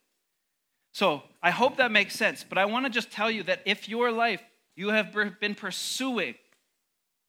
So 0.93 1.23
I 1.43 1.51
hope 1.51 1.79
that 1.79 1.91
makes 1.91 2.15
sense, 2.15 2.45
but 2.47 2.59
I 2.59 2.67
want 2.67 2.87
to 2.87 2.91
just 2.91 3.11
tell 3.11 3.31
you 3.31 3.43
that 3.45 3.63
if 3.65 3.89
your 3.89 4.13
life 4.13 4.43
you 4.77 4.89
have 4.89 5.13
been 5.41 5.55
pursuing 5.55 6.35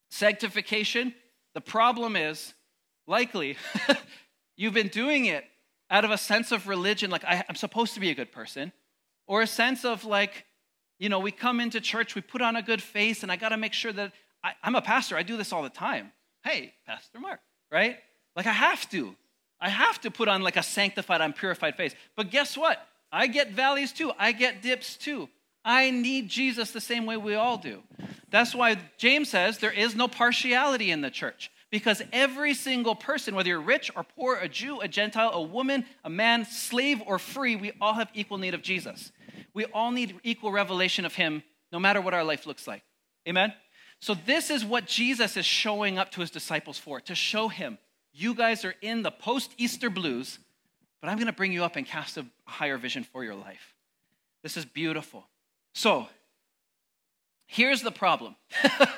sanctification, 0.10 1.14
the 1.54 1.62
problem 1.62 2.16
is 2.16 2.54
likely 3.08 3.58
you've 4.56 4.74
been 4.74 4.88
doing 4.88 5.26
it 5.26 5.44
out 5.90 6.06
of 6.06 6.12
a 6.12 6.18
sense 6.18 6.52
of 6.52 6.68
religion, 6.68 7.12
like 7.12 7.24
I'm 7.28 7.56
supposed 7.56 7.94
to 7.96 8.00
be 8.00 8.10
a 8.10 8.16
good 8.16 8.32
person, 8.32 8.72
or 9.28 9.42
a 9.42 9.48
sense 9.48 9.86
of 9.86 10.06
like, 10.06 10.46
you 11.00 11.10
know, 11.10 11.20
we 11.20 11.32
come 11.32 11.60
into 11.60 11.82
church, 11.82 12.16
we 12.16 12.22
put 12.22 12.42
on 12.42 12.56
a 12.56 12.62
good 12.62 12.82
face, 12.82 13.24
and 13.24 13.32
I 13.32 13.36
got 13.36 13.50
to 13.50 13.58
make 13.58 13.74
sure 13.74 13.92
that 13.92 14.14
I, 14.44 14.54
I'm 14.64 14.76
a 14.76 14.82
pastor. 14.82 15.18
I 15.18 15.24
do 15.24 15.38
this 15.38 15.52
all 15.52 15.64
the 15.64 15.70
time. 15.70 16.12
Hey, 16.44 16.74
Pastor 16.86 17.20
Mark, 17.20 17.40
right? 17.72 17.98
Like 18.36 18.48
I 18.48 18.52
have 18.52 18.90
to. 18.92 19.16
I 19.60 19.70
have 19.70 20.02
to 20.02 20.12
put 20.12 20.28
on 20.28 20.42
like 20.42 20.58
a 20.58 20.64
sanctified, 20.64 21.22
I'm 21.22 21.34
purified 21.34 21.76
face. 21.76 21.96
But 22.16 22.32
guess 22.32 22.58
what? 22.58 22.86
I 23.12 23.28
get 23.28 23.52
valleys 23.52 23.94
too. 23.94 24.12
I 24.18 24.32
get 24.32 24.62
dips 24.62 24.98
too. 24.98 25.30
I 25.64 25.92
need 25.92 26.28
Jesus 26.28 26.72
the 26.72 26.82
same 26.82 27.06
way 27.06 27.16
we 27.16 27.36
all 27.36 27.58
do. 27.58 27.82
That's 28.30 28.54
why 28.54 28.78
James 28.98 29.30
says 29.30 29.60
there 29.60 29.72
is 29.72 29.96
no 29.96 30.08
partiality 30.08 30.92
in 30.92 31.02
the 31.02 31.12
church. 31.12 31.52
Because 31.74 32.04
every 32.12 32.54
single 32.54 32.94
person, 32.94 33.34
whether 33.34 33.50
you're 33.50 33.60
rich 33.60 33.90
or 33.96 34.04
poor, 34.04 34.36
a 34.36 34.48
Jew, 34.48 34.82
a 34.82 34.88
Gentile, 34.88 35.32
a 35.32 35.42
woman, 35.42 35.86
a 36.04 36.10
man, 36.10 36.46
slave 36.46 37.02
or 37.08 37.18
free, 37.18 37.56
we 37.56 37.72
all 37.82 37.94
have 37.94 38.10
equal 38.14 38.38
need 38.38 38.54
of 38.54 38.62
Jesus. 38.62 39.12
We 39.56 39.66
all 39.66 39.92
need 39.92 40.20
equal 40.24 40.52
revelation 40.52 41.04
of 41.04 41.16
Him, 41.16 41.42
no 41.72 41.80
matter 41.80 42.00
what 42.00 42.14
our 42.14 42.24
life 42.24 42.46
looks 42.46 42.68
like. 42.68 42.84
Amen? 43.28 43.54
So, 44.02 44.14
this 44.14 44.52
is 44.52 44.64
what 44.64 44.86
Jesus 44.86 45.36
is 45.36 45.46
showing 45.46 45.98
up 45.98 46.12
to 46.12 46.22
His 46.22 46.30
disciples 46.30 46.78
for 46.78 47.00
to 47.02 47.16
show 47.16 47.48
Him, 47.48 47.80
you 48.14 48.36
guys 48.36 48.64
are 48.64 48.76
in 48.82 49.04
the 49.04 49.12
post 49.12 49.54
Easter 49.58 49.90
blues, 49.90 50.40
but 51.02 51.10
I'm 51.10 51.18
going 51.18 51.28
to 51.28 51.34
bring 51.34 51.52
you 51.52 51.64
up 51.64 51.76
and 51.76 51.86
cast 51.86 52.18
a 52.18 52.26
higher 52.46 52.78
vision 52.78 53.04
for 53.04 53.24
your 53.24 53.36
life. 53.36 53.74
This 54.42 54.58
is 54.58 54.66
beautiful. 54.66 55.26
So, 55.74 56.08
Here's 57.54 57.84
the 57.84 57.92
problem. 57.92 58.36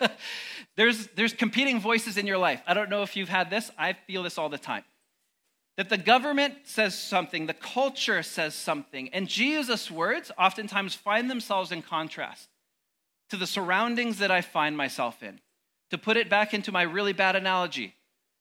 there's, 0.77 1.07
there's 1.07 1.33
competing 1.33 1.81
voices 1.81 2.17
in 2.17 2.25
your 2.25 2.37
life. 2.37 2.61
I 2.65 2.73
don't 2.73 2.89
know 2.89 3.03
if 3.03 3.17
you've 3.17 3.27
had 3.27 3.49
this. 3.49 3.69
I 3.77 3.91
feel 3.91 4.23
this 4.23 4.37
all 4.37 4.47
the 4.47 4.57
time. 4.57 4.85
That 5.75 5.89
the 5.89 5.97
government 5.97 6.53
says 6.63 6.97
something, 6.97 7.47
the 7.47 7.53
culture 7.53 8.23
says 8.23 8.55
something, 8.55 9.09
and 9.09 9.27
Jesus' 9.27 9.91
words 9.91 10.31
oftentimes 10.39 10.95
find 10.95 11.29
themselves 11.29 11.73
in 11.73 11.81
contrast 11.81 12.47
to 13.29 13.35
the 13.35 13.45
surroundings 13.45 14.19
that 14.19 14.31
I 14.31 14.39
find 14.39 14.77
myself 14.77 15.21
in. 15.21 15.41
To 15.91 15.97
put 15.97 16.15
it 16.15 16.29
back 16.29 16.53
into 16.53 16.71
my 16.71 16.83
really 16.83 17.13
bad 17.13 17.35
analogy, 17.35 17.93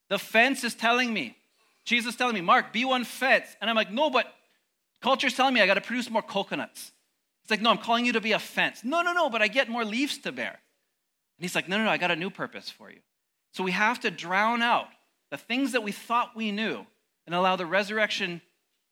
the 0.09 0.19
fence 0.19 0.63
is 0.63 0.75
telling 0.75 1.13
me, 1.13 1.37
Jesus 1.83 2.13
is 2.13 2.15
telling 2.15 2.35
me, 2.35 2.41
Mark, 2.41 2.73
be 2.73 2.85
one 2.85 3.03
fence. 3.03 3.47
And 3.61 3.69
I'm 3.69 3.75
like, 3.75 3.91
no, 3.91 4.09
but 4.09 4.25
culture's 5.01 5.35
telling 5.35 5.53
me 5.53 5.61
I 5.61 5.67
got 5.67 5.75
to 5.75 5.81
produce 5.81 6.09
more 6.09 6.21
coconuts. 6.21 6.91
It's 7.43 7.51
like, 7.51 7.61
no, 7.61 7.69
I'm 7.69 7.77
calling 7.77 8.05
you 8.05 8.13
to 8.13 8.21
be 8.21 8.31
a 8.31 8.39
fence. 8.39 8.83
No, 8.83 9.03
no, 9.03 9.13
no, 9.13 9.29
but 9.29 9.41
I 9.41 9.47
get 9.47 9.69
more 9.69 9.85
leaves 9.85 10.17
to 10.19 10.31
bear. 10.31 10.59
And 11.37 11.43
he's 11.43 11.53
like, 11.53 11.69
no, 11.69 11.77
no, 11.77 11.85
no, 11.85 11.91
I 11.91 11.97
got 11.97 12.11
a 12.11 12.15
new 12.15 12.29
purpose 12.29 12.69
for 12.69 12.89
you. 12.89 12.99
So 13.51 13.63
we 13.63 13.71
have 13.71 13.99
to 14.01 14.11
drown 14.11 14.61
out 14.61 14.87
the 15.29 15.37
things 15.37 15.73
that 15.73 15.83
we 15.83 15.91
thought 15.91 16.35
we 16.35 16.51
knew 16.51 16.85
and 17.25 17.35
allow 17.35 17.55
the 17.55 17.65
resurrection 17.65 18.41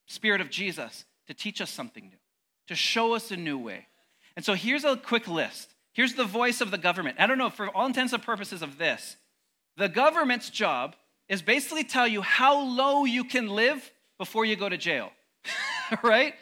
spirit 0.05 0.41
of 0.41 0.49
Jesus 0.49 1.05
to 1.27 1.33
teach 1.33 1.61
us 1.61 1.69
something 1.69 2.03
new, 2.03 2.17
to 2.67 2.75
show 2.75 3.15
us 3.15 3.31
a 3.31 3.37
new 3.37 3.57
way. 3.57 3.87
And 4.35 4.45
so 4.45 4.53
here's 4.53 4.83
a 4.83 4.97
quick 4.97 5.27
list. 5.27 5.73
Here's 5.93 6.13
the 6.13 6.25
voice 6.25 6.59
of 6.61 6.71
the 6.71 6.77
government. 6.77 7.17
I 7.19 7.27
don't 7.27 7.37
know, 7.37 7.49
for 7.49 7.69
all 7.69 7.85
intents 7.85 8.13
and 8.13 8.21
purposes 8.21 8.61
of 8.61 8.77
this, 8.77 9.17
the 9.77 9.89
government's 9.89 10.49
job 10.49 10.95
is 11.29 11.41
basically 11.41 11.83
tell 11.83 12.07
you 12.07 12.21
how 12.21 12.61
low 12.61 13.05
you 13.05 13.23
can 13.23 13.49
live 13.49 13.91
before 14.17 14.45
you 14.45 14.55
go 14.55 14.69
to 14.69 14.77
jail. 14.77 15.11
right? 16.03 16.33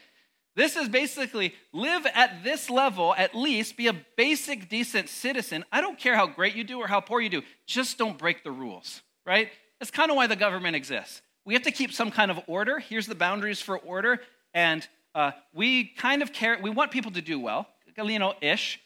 This 0.56 0.76
is 0.76 0.90
basically 0.90 1.54
live 1.72 2.06
at 2.14 2.44
this 2.44 2.70
level, 2.70 3.16
at 3.16 3.34
least 3.34 3.78
be 3.78 3.88
a 3.88 3.96
basic, 4.18 4.68
decent 4.68 5.08
citizen. 5.08 5.64
I 5.72 5.80
don't 5.80 5.98
care 5.98 6.16
how 6.16 6.28
great 6.28 6.56
you 6.56 6.64
do 6.64 6.80
or 6.80 6.88
how 6.88 7.00
poor 7.00 7.22
you 7.22 7.30
do, 7.30 7.42
just 7.66 7.98
don't 7.98 8.18
break 8.18 8.44
the 8.44 8.52
rules, 8.52 9.02
right? 9.26 9.50
That's 9.80 9.92
kind 9.92 10.12
of 10.12 10.18
why 10.18 10.28
the 10.28 10.36
government 10.36 10.76
exists. 10.76 11.22
We 11.46 11.54
have 11.54 11.64
to 11.64 11.72
keep 11.72 11.94
some 11.94 12.12
kind 12.12 12.30
of 12.30 12.40
order. 12.48 12.80
Here's 12.80 13.08
the 13.08 13.16
boundaries 13.16 13.62
for 13.62 13.78
order. 13.78 14.20
And 14.54 14.88
uh, 15.16 15.32
we 15.54 15.86
kind 15.86 16.22
of 16.22 16.34
care, 16.34 16.58
we 16.62 16.70
want 16.70 16.92
people 16.92 17.12
to 17.12 17.22
do 17.22 17.40
well, 17.40 17.68
you 17.98 18.20
know, 18.20 18.36
ish, 18.42 18.80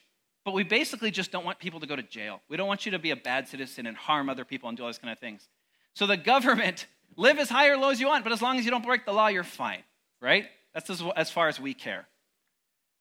but 0.45 0.53
we 0.53 0.63
basically 0.63 1.09
just 1.09 1.31
don't 1.31 1.43
want 1.43 1.59
people 1.59 1.79
to 1.79 1.87
go 1.87 1.95
to 1.95 2.03
jail. 2.03 2.41
We 2.47 2.57
don't 2.57 2.67
want 2.67 2.85
you 2.85 2.91
to 2.91 2.99
be 2.99 3.11
a 3.11 3.15
bad 3.15 3.47
citizen 3.47 3.87
and 3.87 3.97
harm 3.97 4.29
other 4.29 4.45
people 4.45 4.69
and 4.69 4.77
do 4.77 4.83
all 4.83 4.89
those 4.89 4.99
kind 4.99 5.11
of 5.11 5.19
things. 5.19 5.49
So 5.95 6.05
the 6.05 6.17
government, 6.17 6.85
live 7.17 7.39
as 7.39 7.49
high 7.49 7.69
or 7.69 7.77
low 7.77 7.89
as 7.89 7.99
you 7.99 8.07
want, 8.07 8.23
but 8.23 8.33
as 8.33 8.41
long 8.41 8.59
as 8.59 8.65
you 8.65 8.71
don't 8.71 8.85
break 8.85 9.05
the 9.05 9.13
law, 9.13 9.27
you're 9.27 9.43
fine, 9.43 9.83
right? 10.21 10.45
That's 10.73 10.89
as, 10.89 11.01
as 11.15 11.31
far 11.31 11.47
as 11.47 11.59
we 11.59 11.73
care. 11.73 12.05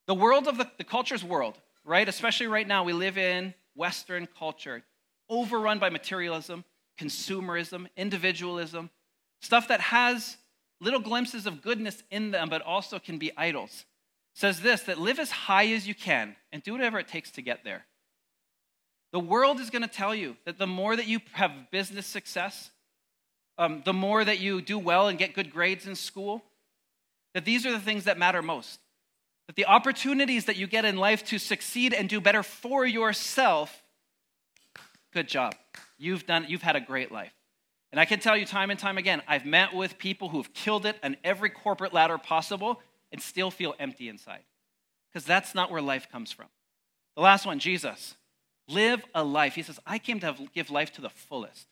The 0.06 0.14
world 0.14 0.48
of 0.48 0.56
the, 0.56 0.70
the 0.78 0.84
culture's 0.84 1.24
world, 1.24 1.58
right? 1.84 2.08
Especially 2.08 2.46
right 2.46 2.66
now, 2.66 2.84
we 2.84 2.92
live 2.92 3.18
in 3.18 3.52
Western 3.74 4.28
culture, 4.38 4.82
overrun 5.28 5.78
by 5.78 5.90
materialism, 5.90 6.64
consumerism, 6.98 7.88
individualism, 7.96 8.90
stuff 9.40 9.68
that 9.68 9.80
has 9.80 10.36
little 10.80 11.00
glimpses 11.00 11.46
of 11.46 11.62
goodness 11.62 12.02
in 12.10 12.30
them, 12.30 12.48
but 12.48 12.62
also 12.62 12.98
can 12.98 13.18
be 13.18 13.32
idols. 13.36 13.84
Says 14.34 14.60
this 14.60 14.82
that 14.82 14.98
live 14.98 15.18
as 15.18 15.30
high 15.30 15.66
as 15.68 15.86
you 15.86 15.94
can 15.94 16.36
and 16.52 16.62
do 16.62 16.72
whatever 16.72 16.98
it 16.98 17.08
takes 17.08 17.30
to 17.32 17.42
get 17.42 17.64
there. 17.64 17.86
The 19.12 19.20
world 19.20 19.60
is 19.60 19.70
going 19.70 19.82
to 19.82 19.88
tell 19.88 20.14
you 20.14 20.36
that 20.44 20.58
the 20.58 20.66
more 20.66 20.96
that 20.96 21.06
you 21.06 21.20
have 21.32 21.52
business 21.70 22.06
success, 22.06 22.70
um, 23.58 23.82
the 23.84 23.92
more 23.92 24.24
that 24.24 24.40
you 24.40 24.60
do 24.60 24.78
well 24.78 25.08
and 25.08 25.18
get 25.18 25.34
good 25.34 25.52
grades 25.52 25.86
in 25.86 25.94
school, 25.94 26.42
that 27.34 27.44
these 27.44 27.66
are 27.66 27.72
the 27.72 27.80
things 27.80 28.04
that 28.04 28.18
matter 28.18 28.42
most. 28.42 28.80
That 29.46 29.56
the 29.56 29.66
opportunities 29.66 30.46
that 30.46 30.56
you 30.56 30.66
get 30.66 30.84
in 30.84 30.96
life 30.96 31.24
to 31.26 31.38
succeed 31.38 31.92
and 31.92 32.08
do 32.08 32.20
better 32.20 32.42
for 32.42 32.86
yourself, 32.86 33.82
good 35.12 35.28
job. 35.28 35.54
You've 35.98 36.26
done 36.26 36.46
you've 36.48 36.62
had 36.62 36.76
a 36.76 36.80
great 36.80 37.12
life. 37.12 37.34
And 37.92 38.00
I 38.00 38.06
can 38.06 38.18
tell 38.18 38.36
you 38.36 38.44
time 38.44 38.70
and 38.70 38.78
time 38.78 38.98
again, 38.98 39.22
I've 39.28 39.46
met 39.46 39.72
with 39.72 39.98
people 39.98 40.28
who've 40.28 40.52
killed 40.52 40.84
it 40.84 40.96
on 41.04 41.16
every 41.22 41.50
corporate 41.50 41.92
ladder 41.92 42.18
possible 42.18 42.80
and 43.12 43.22
still 43.22 43.52
feel 43.52 43.74
empty 43.78 44.08
inside. 44.08 44.42
Because 45.12 45.24
that's 45.24 45.54
not 45.54 45.70
where 45.70 45.80
life 45.80 46.10
comes 46.10 46.32
from. 46.32 46.46
The 47.14 47.22
last 47.22 47.46
one, 47.46 47.60
Jesus. 47.60 48.16
Live 48.68 49.04
a 49.14 49.22
life. 49.22 49.54
He 49.54 49.62
says, 49.62 49.78
I 49.86 50.00
came 50.00 50.18
to 50.20 50.26
have, 50.26 50.52
give 50.52 50.70
life 50.70 50.90
to 50.94 51.00
the 51.00 51.10
fullest. 51.10 51.68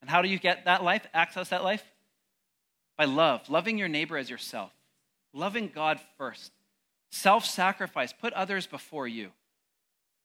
And 0.00 0.10
how 0.10 0.22
do 0.22 0.28
you 0.28 0.38
get 0.38 0.64
that 0.66 0.84
life, 0.84 1.06
access 1.14 1.48
that 1.48 1.64
life? 1.64 1.84
By 2.96 3.04
love, 3.04 3.48
loving 3.48 3.78
your 3.78 3.88
neighbor 3.88 4.16
as 4.16 4.30
yourself 4.30 4.72
loving 5.36 5.70
God 5.72 6.00
first, 6.16 6.50
self 7.10 7.44
sacrifice, 7.44 8.12
put 8.12 8.32
others 8.32 8.66
before 8.66 9.06
you. 9.06 9.30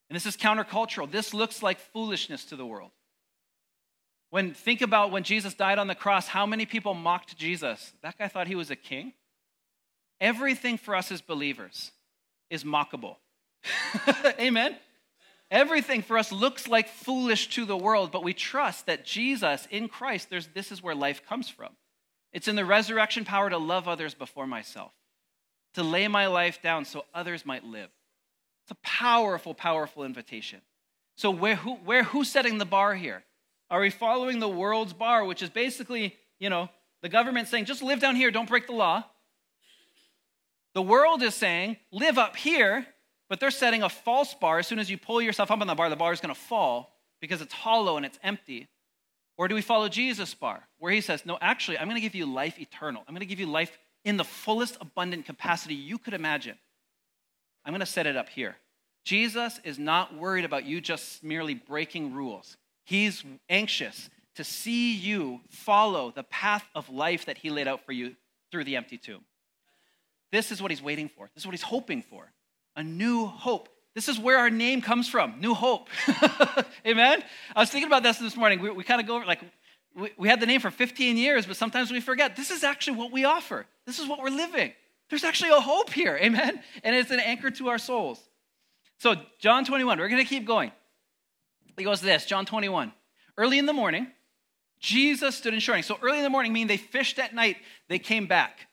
And 0.10 0.16
this 0.16 0.26
is 0.26 0.36
countercultural. 0.36 1.10
This 1.12 1.34
looks 1.34 1.62
like 1.62 1.80
foolishness 1.80 2.46
to 2.46 2.56
the 2.56 2.66
world. 2.66 2.92
When 4.30 4.54
think 4.54 4.82
about 4.82 5.12
when 5.12 5.24
Jesus 5.24 5.54
died 5.54 5.78
on 5.78 5.88
the 5.88 5.96
cross, 5.96 6.28
how 6.28 6.46
many 6.46 6.66
people 6.66 6.94
mocked 6.94 7.38
Jesus? 7.38 7.94
That 8.02 8.18
guy 8.18 8.28
thought 8.28 8.48
he 8.48 8.56
was 8.56 8.72
a 8.72 8.76
king. 8.76 9.14
Everything 10.20 10.78
for 10.78 10.96
us 10.96 11.12
as 11.12 11.22
believers 11.22 11.92
is 12.50 12.64
mockable. 12.64 13.18
Amen. 14.40 14.76
Everything 15.52 16.02
for 16.02 16.18
us 16.18 16.32
looks 16.32 16.68
like 16.68 16.88
foolish 16.88 17.50
to 17.50 17.66
the 17.66 17.78
world, 17.78 18.12
but 18.12 18.24
we 18.24 18.34
trust 18.34 18.88
that 18.88 19.06
Jesus 19.06 19.68
in 19.70 19.90
Christ, 19.90 20.30
this 20.30 20.72
is 20.72 20.82
where 20.82 20.96
life 20.96 21.26
comes 21.28 21.50
from. 21.50 21.76
It's 22.34 22.48
in 22.48 22.56
the 22.56 22.66
resurrection 22.66 23.26
power 23.26 23.50
to 23.50 23.58
love 23.58 23.88
others 23.88 24.14
before 24.14 24.48
myself 24.48 24.94
to 25.74 25.84
lay 25.84 26.08
my 26.08 26.28
life 26.28 26.62
down 26.62 26.86
so 26.86 27.06
others 27.14 27.46
might 27.46 27.64
live. 27.64 27.90
It's 28.64 28.72
a 28.72 28.88
powerful, 28.88 29.54
powerful 29.54 30.04
invitation. 30.04 30.62
So, 31.16 31.32
where, 31.32 31.56
who, 31.56 31.76
where, 31.76 32.04
who's 32.04 32.30
setting 32.30 32.58
the 32.58 32.66
bar 32.66 32.96
here? 32.96 33.24
Are 33.70 33.80
we 33.80 33.90
following 33.90 34.40
the 34.40 34.50
world's 34.50 34.94
bar, 34.94 35.24
which 35.24 35.42
is 35.42 35.50
basically, 35.50 36.16
you 36.40 36.50
know, 36.50 36.70
the 37.02 37.10
government 37.10 37.48
saying, 37.48 37.66
just 37.66 37.82
live 37.82 38.00
down 38.00 38.16
here, 38.16 38.32
don't 38.32 38.50
break 38.50 38.68
the 38.68 38.74
law? 38.74 39.04
The 40.74 40.82
world 40.82 41.22
is 41.22 41.36
saying, 41.36 41.78
live 41.92 42.18
up 42.18 42.36
here, 42.36 42.88
but 43.32 43.40
they're 43.40 43.50
setting 43.50 43.82
a 43.82 43.88
false 43.88 44.34
bar. 44.34 44.60
As 44.60 44.68
soon 44.68 44.78
as 44.78 44.90
you 44.90 44.98
pull 44.98 45.22
yourself 45.22 45.52
up 45.52 45.62
on 45.62 45.68
the 45.68 45.74
bar, 45.74 45.90
the 45.90 45.96
bar 45.96 46.12
is 46.12 46.20
going 46.20 46.36
to 46.36 46.40
fall 46.40 46.94
because 47.22 47.42
it's 47.42 47.54
hollow 47.54 47.96
and 47.96 48.06
it's 48.06 48.20
empty. 48.24 48.68
Or 49.38 49.48
do 49.48 49.56
we 49.56 49.62
follow 49.62 49.88
Jesus' 49.88 50.34
bar, 50.34 50.68
where 50.80 50.92
he 50.92 51.00
says, 51.00 51.26
no, 51.26 51.38
actually, 51.40 51.78
I'm 51.78 51.86
going 51.86 51.96
to 51.96 52.02
give 52.02 52.14
you 52.14 52.26
life 52.26 52.60
eternal. 52.60 53.04
I'm 53.08 53.14
going 53.14 53.22
to 53.22 53.26
give 53.26 53.40
you 53.40 53.46
life 53.46 53.80
in 54.04 54.18
the 54.18 54.26
fullest 54.26 54.76
abundant 54.82 55.26
capacity 55.26 55.76
you 55.76 55.98
could 55.98 56.14
imagine. 56.14 56.58
I'm 57.64 57.72
going 57.72 57.80
to 57.80 57.86
set 57.86 58.06
it 58.06 58.18
up 58.18 58.28
here. 58.28 58.58
Jesus 59.06 59.62
is 59.64 59.80
not 59.80 60.14
worried 60.14 60.44
about 60.44 60.66
you 60.66 60.82
just 60.82 61.24
merely 61.24 61.54
breaking 61.54 62.14
rules. 62.14 62.58
He's 62.84 63.24
anxious 63.50 64.10
to 64.36 64.44
see 64.44 64.94
you 64.94 65.40
follow 65.48 66.12
the 66.14 66.24
path 66.24 66.66
of 66.76 66.90
life 66.90 67.28
that 67.28 67.38
he 67.38 67.50
laid 67.50 67.70
out 67.70 67.86
for 67.86 67.94
you 67.94 68.18
through 68.52 68.66
the 68.66 68.76
empty 68.76 68.98
tomb. 68.98 69.24
This 70.34 70.52
is 70.52 70.62
what 70.62 70.70
he's 70.70 70.84
waiting 70.84 71.08
for. 71.08 71.30
This 71.34 71.44
is 71.44 71.46
what 71.46 71.54
he's 71.54 71.62
hoping 71.62 72.02
for. 72.02 72.30
A 72.76 72.84
new 72.84 73.26
hope. 73.26 73.70
This 73.94 74.08
is 74.08 74.18
where 74.18 74.38
our 74.38 74.50
name 74.50 74.82
comes 74.82 75.10
from, 75.10 75.42
New 75.42 75.54
Hope. 75.54 75.90
Amen? 76.88 77.22
I 77.56 77.60
was 77.60 77.70
thinking 77.70 77.88
about 77.88 78.04
this 78.04 78.20
this 78.20 78.38
morning. 78.38 78.62
We, 78.62 78.70
we 78.70 78.84
kind 78.84 79.02
of 79.02 79.08
go 79.08 79.18
over, 79.18 79.26
like, 79.26 79.42
we, 79.94 80.12
we 80.18 80.30
had 80.30 80.40
the 80.40 80.46
name 80.46 80.62
for 80.62 80.72
15 80.72 81.18
years, 81.18 81.46
but 81.46 81.58
sometimes 81.58 81.92
we 81.92 82.00
forget 82.00 82.38
this 82.38 82.52
is 82.52 82.64
actually 82.64 82.98
what 82.98 83.12
we 83.12 83.26
offer. 83.26 83.66
This 83.86 84.00
is 84.00 84.08
what 84.08 84.22
we're 84.22 84.30
living. 84.30 84.72
There's 85.10 85.26
actually 85.26 85.50
a 85.50 85.60
hope 85.60 85.92
here, 85.92 86.18
amen? 86.22 86.62
And 86.86 86.96
it's 86.96 87.12
an 87.12 87.20
anchor 87.20 87.52
to 87.52 87.68
our 87.68 87.78
souls. 87.78 88.22
So, 89.00 89.16
John 89.40 89.66
21, 89.66 90.00
we're 90.00 90.08
going 90.08 90.24
to 90.24 90.30
keep 90.30 90.46
going. 90.46 90.72
He 91.78 91.84
goes 91.84 92.00
this 92.00 92.26
John 92.26 92.46
21. 92.46 92.94
Early 93.38 93.60
in 93.60 93.66
the 93.66 93.74
morning, 93.74 94.08
Jesus 94.80 95.36
stood 95.36 95.54
in 95.54 95.60
shore. 95.60 95.82
So, 95.82 95.98
early 96.02 96.20
in 96.20 96.24
the 96.24 96.30
morning 96.30 96.54
meaning 96.54 96.68
they 96.68 96.78
fished 96.78 97.20
at 97.20 97.36
night, 97.36 97.58
they 97.90 98.00
came 98.00 98.28
back. 98.28 98.68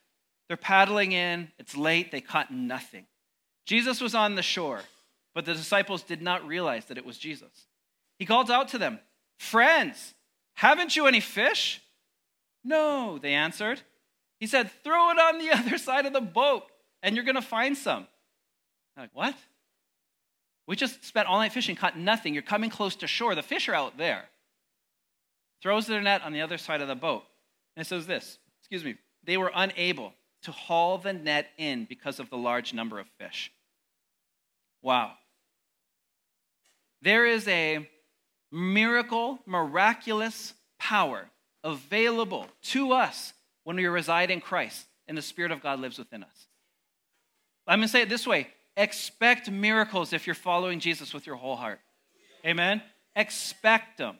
They're 0.46 0.56
paddling 0.56 1.10
in, 1.12 1.50
it's 1.58 1.76
late, 1.76 2.12
they 2.12 2.20
caught 2.20 2.52
nothing. 2.52 3.06
Jesus 3.68 4.00
was 4.00 4.14
on 4.14 4.34
the 4.34 4.42
shore, 4.42 4.80
but 5.34 5.44
the 5.44 5.52
disciples 5.52 6.02
did 6.02 6.22
not 6.22 6.48
realize 6.48 6.86
that 6.86 6.96
it 6.96 7.04
was 7.04 7.18
Jesus. 7.18 7.66
He 8.18 8.24
called 8.24 8.50
out 8.50 8.68
to 8.68 8.78
them, 8.78 8.98
Friends, 9.36 10.14
haven't 10.54 10.96
you 10.96 11.06
any 11.06 11.20
fish? 11.20 11.82
No, 12.64 13.18
they 13.18 13.34
answered. 13.34 13.82
He 14.40 14.46
said, 14.46 14.70
Throw 14.82 15.10
it 15.10 15.18
on 15.18 15.38
the 15.38 15.50
other 15.54 15.76
side 15.76 16.06
of 16.06 16.14
the 16.14 16.22
boat 16.22 16.64
and 17.02 17.14
you're 17.14 17.26
going 17.26 17.34
to 17.34 17.42
find 17.42 17.76
some. 17.76 18.06
I'm 18.96 19.02
like, 19.02 19.10
what? 19.12 19.34
We 20.66 20.74
just 20.74 21.04
spent 21.04 21.28
all 21.28 21.36
night 21.36 21.52
fishing, 21.52 21.76
caught 21.76 21.98
nothing. 21.98 22.32
You're 22.32 22.42
coming 22.42 22.70
close 22.70 22.96
to 22.96 23.06
shore. 23.06 23.34
The 23.34 23.42
fish 23.42 23.68
are 23.68 23.74
out 23.74 23.98
there. 23.98 24.24
Throws 25.62 25.86
their 25.86 26.00
net 26.00 26.22
on 26.22 26.32
the 26.32 26.40
other 26.40 26.56
side 26.56 26.80
of 26.80 26.88
the 26.88 26.94
boat. 26.94 27.24
And 27.76 27.84
it 27.84 27.88
says 27.88 28.06
this 28.06 28.38
excuse 28.62 28.82
me, 28.82 28.94
they 29.24 29.36
were 29.36 29.52
unable 29.54 30.14
to 30.44 30.52
haul 30.52 30.96
the 30.96 31.12
net 31.12 31.48
in 31.58 31.84
because 31.84 32.18
of 32.18 32.30
the 32.30 32.38
large 32.38 32.72
number 32.72 32.98
of 32.98 33.06
fish. 33.18 33.52
Wow. 34.82 35.12
There 37.02 37.26
is 37.26 37.46
a 37.48 37.88
miracle, 38.50 39.38
miraculous 39.46 40.54
power 40.78 41.28
available 41.62 42.46
to 42.62 42.92
us 42.92 43.32
when 43.64 43.76
we 43.76 43.86
reside 43.86 44.30
in 44.30 44.40
Christ 44.40 44.86
and 45.06 45.16
the 45.16 45.22
Spirit 45.22 45.52
of 45.52 45.62
God 45.62 45.80
lives 45.80 45.98
within 45.98 46.22
us. 46.22 46.46
I'm 47.66 47.80
going 47.80 47.88
to 47.88 47.92
say 47.92 48.02
it 48.02 48.08
this 48.08 48.26
way 48.26 48.48
Expect 48.76 49.50
miracles 49.50 50.12
if 50.12 50.26
you're 50.26 50.34
following 50.34 50.78
Jesus 50.78 51.12
with 51.12 51.26
your 51.26 51.36
whole 51.36 51.56
heart. 51.56 51.80
Amen? 52.46 52.80
Expect 53.16 53.98
them. 53.98 54.18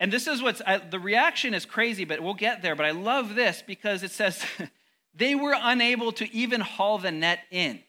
And 0.00 0.12
this 0.12 0.26
is 0.26 0.42
what's 0.42 0.60
I, 0.66 0.78
the 0.78 0.98
reaction 0.98 1.54
is 1.54 1.64
crazy, 1.64 2.04
but 2.04 2.20
we'll 2.20 2.34
get 2.34 2.60
there. 2.60 2.74
But 2.74 2.86
I 2.86 2.90
love 2.90 3.36
this 3.36 3.62
because 3.64 4.02
it 4.02 4.10
says 4.10 4.44
they 5.14 5.36
were 5.36 5.54
unable 5.56 6.10
to 6.12 6.34
even 6.34 6.60
haul 6.60 6.98
the 6.98 7.12
net 7.12 7.40
in. 7.50 7.80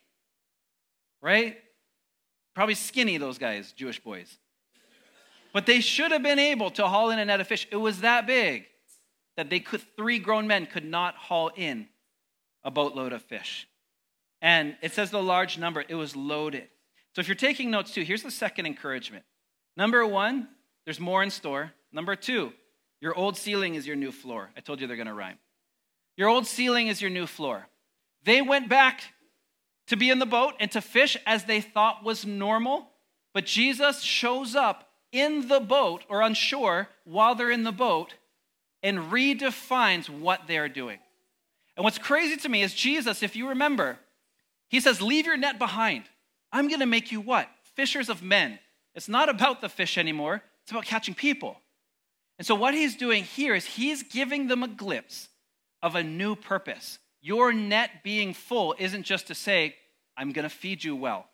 Right? 1.21 1.57
Probably 2.55 2.75
skinny, 2.75 3.17
those 3.17 3.37
guys, 3.37 3.73
Jewish 3.73 3.99
boys. 3.99 4.37
But 5.53 5.65
they 5.65 5.81
should 5.81 6.11
have 6.11 6.23
been 6.23 6.39
able 6.39 6.71
to 6.71 6.87
haul 6.87 7.11
in 7.11 7.19
a 7.19 7.25
net 7.25 7.41
of 7.41 7.47
fish. 7.47 7.67
It 7.69 7.77
was 7.77 8.01
that 8.01 8.25
big 8.25 8.65
that 9.37 9.49
they 9.49 9.59
could, 9.59 9.81
three 9.95 10.19
grown 10.19 10.47
men 10.47 10.65
could 10.65 10.85
not 10.85 11.15
haul 11.15 11.51
in 11.55 11.87
a 12.63 12.71
boatload 12.71 13.13
of 13.13 13.21
fish. 13.21 13.67
And 14.41 14.75
it 14.81 14.93
says 14.93 15.11
the 15.11 15.21
large 15.21 15.57
number, 15.57 15.83
it 15.87 15.95
was 15.95 16.15
loaded. 16.15 16.67
So 17.13 17.21
if 17.21 17.27
you're 17.27 17.35
taking 17.35 17.71
notes 17.71 17.93
too, 17.93 18.03
here's 18.03 18.23
the 18.23 18.31
second 18.31 18.65
encouragement. 18.65 19.23
Number 19.77 20.05
one, 20.05 20.47
there's 20.85 20.99
more 20.99 21.23
in 21.23 21.29
store. 21.29 21.71
Number 21.91 22.15
two, 22.15 22.53
your 23.01 23.15
old 23.15 23.37
ceiling 23.37 23.75
is 23.75 23.85
your 23.85 23.95
new 23.95 24.11
floor. 24.11 24.49
I 24.55 24.61
told 24.61 24.79
you 24.79 24.87
they're 24.87 24.95
going 24.95 25.07
to 25.07 25.13
rhyme. 25.13 25.37
Your 26.17 26.29
old 26.29 26.47
ceiling 26.47 26.87
is 26.87 27.01
your 27.01 27.11
new 27.11 27.27
floor. 27.27 27.67
They 28.23 28.41
went 28.41 28.69
back 28.69 29.03
to 29.87 29.95
be 29.95 30.09
in 30.09 30.19
the 30.19 30.25
boat 30.25 30.53
and 30.59 30.71
to 30.71 30.81
fish 30.81 31.17
as 31.25 31.45
they 31.45 31.61
thought 31.61 32.03
was 32.03 32.25
normal, 32.25 32.89
but 33.33 33.45
Jesus 33.45 34.01
shows 34.01 34.55
up 34.55 34.89
in 35.11 35.47
the 35.47 35.59
boat 35.59 36.03
or 36.09 36.21
on 36.21 36.33
shore 36.33 36.89
while 37.03 37.35
they're 37.35 37.51
in 37.51 37.63
the 37.63 37.71
boat 37.71 38.15
and 38.81 39.11
redefines 39.11 40.09
what 40.09 40.41
they're 40.47 40.69
doing. 40.69 40.99
And 41.75 41.83
what's 41.83 41.97
crazy 41.97 42.37
to 42.37 42.49
me 42.49 42.63
is 42.63 42.73
Jesus, 42.73 43.23
if 43.23 43.35
you 43.35 43.49
remember, 43.49 43.97
he 44.69 44.79
says, 44.79 45.01
Leave 45.01 45.25
your 45.25 45.37
net 45.37 45.59
behind. 45.59 46.03
I'm 46.51 46.67
going 46.67 46.79
to 46.79 46.85
make 46.85 47.11
you 47.11 47.21
what? 47.21 47.49
Fishers 47.75 48.09
of 48.09 48.23
men. 48.23 48.59
It's 48.93 49.09
not 49.09 49.27
about 49.27 49.61
the 49.61 49.69
fish 49.69 49.97
anymore, 49.97 50.41
it's 50.63 50.71
about 50.71 50.85
catching 50.85 51.13
people. 51.13 51.59
And 52.37 52.45
so, 52.45 52.55
what 52.55 52.73
he's 52.73 52.95
doing 52.95 53.23
here 53.23 53.55
is 53.55 53.65
he's 53.65 54.03
giving 54.03 54.47
them 54.47 54.63
a 54.63 54.67
glimpse 54.67 55.29
of 55.81 55.95
a 55.95 56.03
new 56.03 56.35
purpose. 56.35 56.99
Your 57.25 57.51
net 57.51 58.03
being 58.03 58.35
full 58.35 58.75
isn't 58.77 59.01
just 59.01 59.25
to 59.27 59.33
say, 59.33 59.75
I'm 60.15 60.31
going 60.31 60.47
to 60.47 60.55
feed 60.55 60.83
you 60.83 60.95
well. 60.95 61.25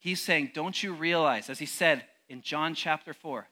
He's 0.00 0.20
saying, 0.20 0.50
Don't 0.52 0.82
you 0.82 0.92
realize, 0.92 1.48
as 1.48 1.60
he 1.60 1.66
said 1.66 2.04
in 2.28 2.42
John 2.42 2.74
chapter 2.74 3.14
4, 3.14 3.46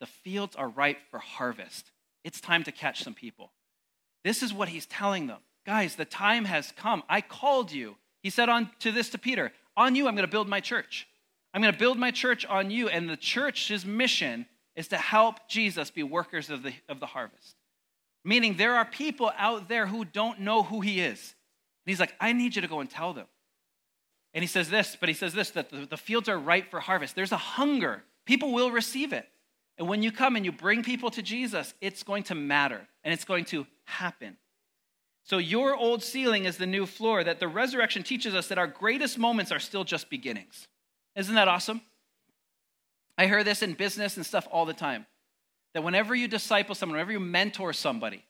the 0.00 0.06
fields 0.06 0.56
are 0.56 0.70
ripe 0.70 0.96
for 1.10 1.18
harvest. 1.18 1.90
It's 2.24 2.40
time 2.40 2.64
to 2.64 2.72
catch 2.72 3.04
some 3.04 3.12
people. 3.12 3.52
This 4.24 4.42
is 4.42 4.54
what 4.54 4.70
he's 4.70 4.86
telling 4.86 5.26
them. 5.26 5.40
Guys, 5.66 5.94
the 5.94 6.06
time 6.06 6.46
has 6.46 6.72
come. 6.74 7.02
I 7.06 7.20
called 7.20 7.70
you. 7.70 7.96
He 8.22 8.30
said 8.30 8.48
on 8.48 8.70
to 8.78 8.90
this 8.90 9.10
to 9.10 9.18
Peter, 9.18 9.52
on 9.76 9.94
you 9.94 10.08
I'm 10.08 10.14
going 10.14 10.26
to 10.26 10.32
build 10.32 10.48
my 10.48 10.60
church. 10.60 11.06
I'm 11.52 11.60
going 11.60 11.74
to 11.74 11.78
build 11.78 11.98
my 11.98 12.12
church 12.12 12.46
on 12.46 12.70
you 12.70 12.88
and 12.88 13.10
the 13.10 13.18
church's 13.18 13.84
mission 13.84 14.46
is 14.74 14.88
to 14.88 14.96
help 14.96 15.50
Jesus 15.50 15.90
be 15.90 16.02
workers 16.02 16.48
of 16.48 16.62
the 16.62 16.72
of 16.88 16.98
the 16.98 17.04
harvest. 17.04 17.56
Meaning 18.24 18.56
there 18.56 18.74
are 18.74 18.84
people 18.84 19.32
out 19.36 19.68
there 19.68 19.86
who 19.86 20.04
don't 20.04 20.40
know 20.40 20.62
who 20.62 20.80
he 20.80 21.00
is. 21.00 21.34
And 21.84 21.90
he's 21.90 22.00
like, 22.00 22.14
I 22.20 22.32
need 22.32 22.54
you 22.54 22.62
to 22.62 22.68
go 22.68 22.80
and 22.80 22.90
tell 22.90 23.12
them. 23.12 23.26
And 24.34 24.42
he 24.42 24.46
says 24.46 24.68
this, 24.68 24.96
but 24.98 25.08
he 25.08 25.14
says 25.14 25.32
this 25.32 25.50
that 25.50 25.70
the, 25.70 25.86
the 25.86 25.96
fields 25.96 26.28
are 26.28 26.38
ripe 26.38 26.70
for 26.70 26.80
harvest. 26.80 27.16
There's 27.16 27.32
a 27.32 27.36
hunger. 27.36 28.04
People 28.26 28.52
will 28.52 28.70
receive 28.70 29.12
it. 29.12 29.26
And 29.78 29.88
when 29.88 30.02
you 30.02 30.12
come 30.12 30.36
and 30.36 30.44
you 30.44 30.52
bring 30.52 30.82
people 30.82 31.10
to 31.12 31.22
Jesus, 31.22 31.74
it's 31.80 32.02
going 32.02 32.24
to 32.24 32.34
matter 32.34 32.86
and 33.02 33.14
it's 33.14 33.24
going 33.24 33.46
to 33.46 33.66
happen. 33.84 34.36
So, 35.24 35.38
your 35.38 35.76
old 35.76 36.02
ceiling 36.02 36.44
is 36.44 36.56
the 36.56 36.66
new 36.66 36.86
floor, 36.86 37.22
that 37.22 37.40
the 37.40 37.48
resurrection 37.48 38.02
teaches 38.02 38.34
us 38.34 38.48
that 38.48 38.58
our 38.58 38.66
greatest 38.66 39.18
moments 39.18 39.52
are 39.52 39.58
still 39.58 39.84
just 39.84 40.10
beginnings. 40.10 40.66
Isn't 41.14 41.34
that 41.34 41.48
awesome? 41.48 41.82
I 43.16 43.26
hear 43.26 43.44
this 43.44 43.62
in 43.62 43.74
business 43.74 44.16
and 44.16 44.24
stuff 44.24 44.48
all 44.50 44.64
the 44.64 44.74
time 44.74 45.06
that 45.74 45.84
whenever 45.84 46.14
you 46.14 46.28
disciple 46.28 46.74
someone, 46.74 46.96
whenever 46.96 47.12
you 47.12 47.20
mentor 47.20 47.72
somebody, 47.72 48.24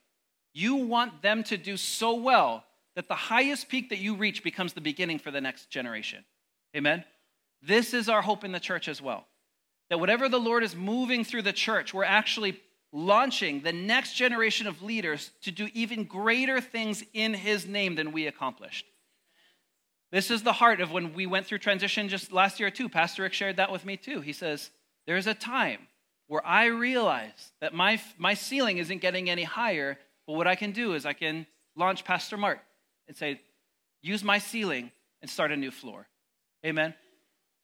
you 0.52 0.76
want 0.76 1.22
them 1.22 1.42
to 1.44 1.56
do 1.56 1.76
so 1.76 2.14
well 2.14 2.64
that 2.96 3.08
the 3.08 3.14
highest 3.14 3.68
peak 3.68 3.90
that 3.90 3.98
you 3.98 4.14
reach 4.14 4.42
becomes 4.42 4.72
the 4.72 4.80
beginning 4.80 5.18
for 5.18 5.30
the 5.30 5.40
next 5.40 5.70
generation. 5.70 6.24
Amen? 6.76 7.04
This 7.62 7.94
is 7.94 8.08
our 8.08 8.22
hope 8.22 8.44
in 8.44 8.52
the 8.52 8.60
church 8.60 8.88
as 8.88 9.00
well. 9.00 9.26
That 9.88 10.00
whatever 10.00 10.28
the 10.28 10.40
Lord 10.40 10.62
is 10.62 10.76
moving 10.76 11.24
through 11.24 11.42
the 11.42 11.52
church, 11.52 11.94
we're 11.94 12.04
actually 12.04 12.60
launching 12.92 13.62
the 13.62 13.72
next 13.72 14.14
generation 14.14 14.66
of 14.66 14.82
leaders 14.82 15.30
to 15.42 15.50
do 15.50 15.68
even 15.74 16.04
greater 16.04 16.60
things 16.60 17.04
in 17.12 17.34
his 17.34 17.66
name 17.66 17.94
than 17.94 18.12
we 18.12 18.26
accomplished. 18.26 18.86
This 20.10 20.30
is 20.30 20.42
the 20.42 20.52
heart 20.52 20.80
of 20.80 20.90
when 20.90 21.14
we 21.14 21.26
went 21.26 21.46
through 21.46 21.58
transition 21.58 22.08
just 22.08 22.32
last 22.32 22.58
year, 22.58 22.70
too. 22.70 22.88
Pastor 22.88 23.22
Rick 23.22 23.32
shared 23.32 23.56
that 23.56 23.70
with 23.70 23.84
me, 23.84 23.96
too. 23.96 24.20
He 24.20 24.32
says, 24.32 24.70
There's 25.06 25.28
a 25.28 25.34
time 25.34 25.86
where 26.30 26.46
I 26.46 26.66
realize 26.66 27.50
that 27.60 27.74
my, 27.74 28.00
my 28.16 28.34
ceiling 28.34 28.78
isn't 28.78 29.00
getting 29.00 29.28
any 29.28 29.42
higher, 29.42 29.98
but 30.28 30.34
what 30.34 30.46
I 30.46 30.54
can 30.54 30.70
do 30.70 30.94
is 30.94 31.04
I 31.04 31.12
can 31.12 31.44
launch 31.74 32.04
Pastor 32.04 32.36
Mark 32.36 32.60
and 33.08 33.16
say, 33.16 33.40
Use 34.00 34.22
my 34.22 34.38
ceiling 34.38 34.92
and 35.20 35.28
start 35.28 35.50
a 35.50 35.56
new 35.56 35.72
floor. 35.72 36.06
Amen. 36.64 36.94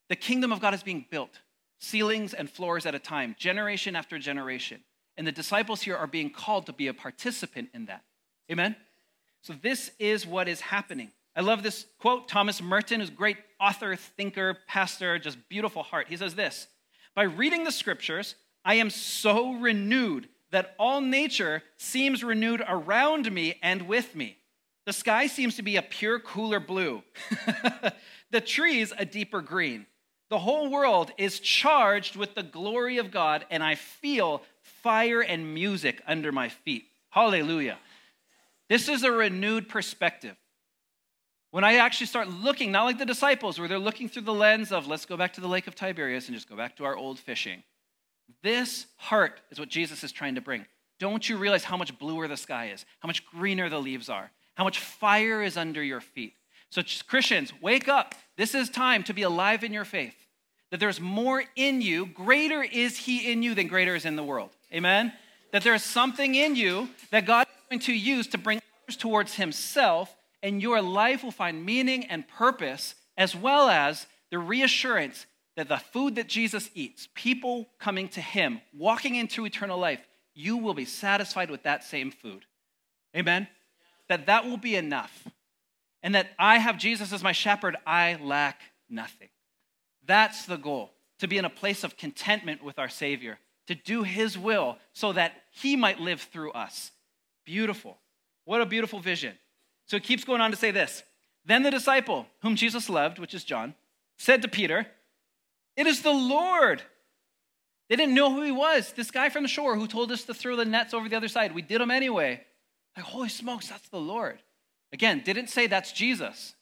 The 0.09 0.17
kingdom 0.17 0.51
of 0.51 0.61
God 0.61 0.75
is 0.75 0.83
being 0.83 1.07
built, 1.09 1.39
ceilings 1.79 2.35
and 2.35 2.51
floors 2.51 2.87
at 2.87 2.95
a 2.97 2.99
time, 2.99 3.37
generation 3.39 3.95
after 3.95 4.19
generation. 4.19 4.81
And 5.17 5.25
the 5.25 5.33
disciples 5.33 5.83
here 5.83 5.97
are 5.97 6.09
being 6.09 6.31
called 6.31 6.67
to 6.67 6.73
be 6.73 6.89
a 6.89 6.93
participant 6.93 7.69
in 7.73 7.87
that. 7.87 8.03
Amen? 8.51 8.75
So, 9.43 9.55
this 9.63 9.93
is 10.01 10.27
what 10.27 10.49
is 10.49 10.61
happening. 10.61 11.13
I 11.37 11.43
love 11.43 11.63
this 11.63 11.87
quote. 12.01 12.27
Thomas 12.27 12.61
Merton, 12.61 12.99
who's 12.99 13.11
a 13.11 13.13
great 13.13 13.37
author, 13.61 13.95
thinker, 13.95 14.59
pastor, 14.67 15.21
just 15.21 15.49
beautiful 15.49 15.85
heart. 15.85 16.09
He 16.09 16.17
says 16.17 16.35
this 16.35 16.67
By 17.15 17.23
reading 17.23 17.63
the 17.63 17.71
scriptures, 17.71 18.35
I 18.67 18.75
am 18.75 18.91
so 18.91 19.55
renewed 19.55 20.29
that 20.51 20.75
all 20.77 21.01
nature 21.01 21.63
seems 21.77 22.25
renewed 22.25 22.63
around 22.67 23.31
me 23.33 23.59
and 23.63 23.83
with 23.83 24.17
me. 24.17 24.39
The 24.87 24.93
sky 24.93 25.29
seems 25.29 25.55
to 25.57 25.63
be 25.63 25.77
a 25.77 25.83
pure, 25.83 26.19
cooler 26.19 26.59
blue, 26.59 27.03
the 28.33 28.41
trees 28.41 28.93
a 28.99 29.05
deeper 29.05 29.41
green. 29.41 29.87
The 30.31 30.39
whole 30.39 30.69
world 30.69 31.13
is 31.17 31.39
charged 31.39 32.17
with 32.17 32.35
the 32.35 32.43
glory 32.43 32.99
of 32.99 33.13
God, 33.13 33.47
and 33.51 33.63
I 33.63 33.77
feel 33.77 34.43
fire 34.83 35.21
and 35.21 35.55
music 35.55 36.03
under 36.07 36.33
my 36.33 36.49
feet. 36.49 36.87
Hallelujah. 37.11 37.79
This 38.69 38.89
is 38.89 39.05
a 39.05 39.13
renewed 39.13 39.69
perspective. 39.69 40.37
When 41.53 41.63
I 41.63 41.77
actually 41.77 42.09
start 42.09 42.29
looking, 42.29 42.73
not 42.73 42.85
like 42.85 42.99
the 42.99 43.07
disciples, 43.07 43.61
where 43.61 43.69
they're 43.69 43.79
looking 43.79 44.09
through 44.09 44.23
the 44.23 44.35
lens 44.35 44.73
of 44.73 44.89
let's 44.89 45.07
go 45.07 45.17
back 45.17 45.35
to 45.35 45.41
the 45.41 45.49
lake 45.49 45.69
of 45.69 45.77
Tiberias 45.77 46.27
and 46.27 46.37
just 46.37 46.49
go 46.49 46.57
back 46.57 46.77
to 46.77 46.85
our 46.85 46.97
old 46.97 47.21
fishing. 47.21 47.63
This 48.43 48.87
heart 48.97 49.41
is 49.51 49.59
what 49.59 49.69
Jesus 49.69 50.05
is 50.05 50.13
trying 50.13 50.37
to 50.37 50.41
bring. 50.41 50.67
Don't 50.99 51.29
you 51.29 51.37
realize 51.37 51.65
how 51.65 51.77
much 51.77 51.99
bluer 51.99 52.27
the 52.29 52.37
sky 52.37 52.71
is, 52.73 52.85
how 53.01 53.07
much 53.07 53.27
greener 53.27 53.69
the 53.69 53.81
leaves 53.81 54.09
are, 54.09 54.31
how 54.55 54.65
much 54.65 54.79
fire 54.79 55.43
is 55.43 55.57
under 55.57 55.83
your 55.83 56.01
feet? 56.01 56.35
So, 56.71 56.83
Christians, 57.07 57.53
wake 57.61 57.89
up. 57.89 58.15
This 58.37 58.55
is 58.55 58.69
time 58.69 59.03
to 59.05 59.15
be 59.15 59.23
alive 59.23 59.63
in 59.63 59.73
your 59.73 59.85
faith. 59.85 60.15
That 60.71 60.81
there's 60.81 61.01
more 61.01 61.45
in 61.55 61.81
you, 61.81 62.07
greater 62.07 62.63
is 62.63 62.99
He 62.99 63.31
in 63.31 63.43
you 63.43 63.55
than 63.55 63.69
greater 63.69 63.95
is 63.95 64.05
in 64.05 64.17
the 64.17 64.25
world. 64.25 64.51
Amen? 64.73 65.13
That 65.53 65.63
there's 65.63 65.85
something 65.85 66.35
in 66.35 66.57
you 66.57 66.89
that 67.11 67.25
God 67.25 67.47
is 67.47 67.63
going 67.71 67.81
to 67.81 67.93
use 67.93 68.27
to 68.29 68.39
bring 68.39 68.61
others 68.83 68.97
towards 68.97 69.35
Himself, 69.35 70.15
and 70.43 70.61
your 70.61 70.83
life 70.83 71.23
will 71.23 71.31
find 71.31 71.65
meaning 71.65 72.05
and 72.07 72.27
purpose, 72.27 72.95
as 73.17 73.37
well 73.37 73.69
as 73.69 74.07
the 74.31 74.39
reassurance 74.39 75.27
that 75.57 75.69
the 75.69 75.79
food 75.79 76.17
that 76.17 76.29
Jesus 76.29 76.71
eats, 76.75 77.09
people 77.15 77.69
coming 77.79 78.09
to 78.11 78.21
Him, 78.21 78.61
walking 78.77 79.15
into 79.15 79.45
eternal 79.47 79.79
life, 79.79 80.07
you 80.35 80.57
will 80.57 80.75
be 80.75 80.85
satisfied 80.85 81.51
with 81.51 81.63
that 81.63 81.83
same 81.83 82.11
food. 82.11 82.45
Amen? 83.17 83.49
That 84.09 84.27
that 84.27 84.45
will 84.45 84.59
be 84.59 84.77
enough. 84.77 85.27
And 86.03 86.15
that 86.15 86.29
I 86.39 86.59
have 86.59 86.79
Jesus 86.79 87.13
as 87.13 87.23
my 87.23 87.33
shepherd, 87.33 87.77
I 87.87 88.19
lack 88.23 88.61
nothing. 88.89 89.29
That's 90.05 90.45
the 90.45 90.59
goal 90.59 90.93
to 91.19 91.27
be 91.27 91.39
in 91.39 91.45
a 91.45 91.51
place 91.51 91.83
of 91.83 91.97
contentment 91.97 92.63
with 92.63 92.79
our 92.79 92.89
Savior 92.89 93.39
to 93.67 93.75
do 93.75 94.03
his 94.03 94.39
will 94.39 94.79
so 94.93 95.13
that 95.13 95.33
he 95.51 95.77
might 95.77 96.01
live 96.01 96.21
through 96.21 96.53
us. 96.53 96.93
Beautiful. 97.45 97.99
What 98.45 98.61
a 98.61 98.67
beautiful 98.67 99.01
vision. 99.01 99.35
So 99.87 99.97
it 99.97 100.05
keeps 100.05 100.25
going 100.25 100.41
on 100.41 100.51
to 100.51 100.57
say 100.57 100.71
this. 100.71 101.03
Then 101.45 101.63
the 101.63 101.71
disciple, 101.71 102.27
whom 102.43 102.57
Jesus 102.57 102.89
loved, 102.89 103.19
which 103.19 103.35
is 103.35 103.45
John, 103.45 103.75
said 104.19 104.43
to 104.43 104.49
Peter, 104.49 104.87
It 105.77 105.87
is 105.87 106.03
the 106.03 106.13
Lord. 106.13 106.83
They 107.89 107.97
didn't 107.97 108.15
know 108.15 108.33
who 108.33 108.43
he 108.43 108.53
was. 108.53 108.93
This 108.93 109.11
guy 109.11 109.29
from 109.29 109.43
the 109.43 109.49
shore 109.49 109.77
who 109.77 109.87
told 109.87 110.11
us 110.11 110.25
to 110.25 110.35
throw 110.35 110.57
the 110.57 110.65
nets 110.65 110.95
over 110.95 111.09
the 111.09 111.17
other 111.17 111.29
side. 111.29 111.55
We 111.55 111.63
did 111.63 111.81
them 111.81 111.91
anyway. 111.91 112.43
Like, 112.97 113.07
holy 113.07 113.29
smokes, 113.29 113.69
that's 113.69 113.89
the 113.89 114.01
Lord. 114.01 114.41
Again, 114.93 115.23
didn't 115.25 115.49
say 115.49 115.67
that's 115.67 115.93
Jesus. 115.93 116.55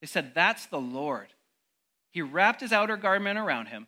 They 0.00 0.06
said, 0.06 0.32
That's 0.34 0.66
the 0.66 0.80
Lord. 0.80 1.28
He 2.10 2.20
wrapped 2.20 2.60
his 2.60 2.72
outer 2.72 2.98
garment 2.98 3.38
around 3.38 3.66
him 3.66 3.86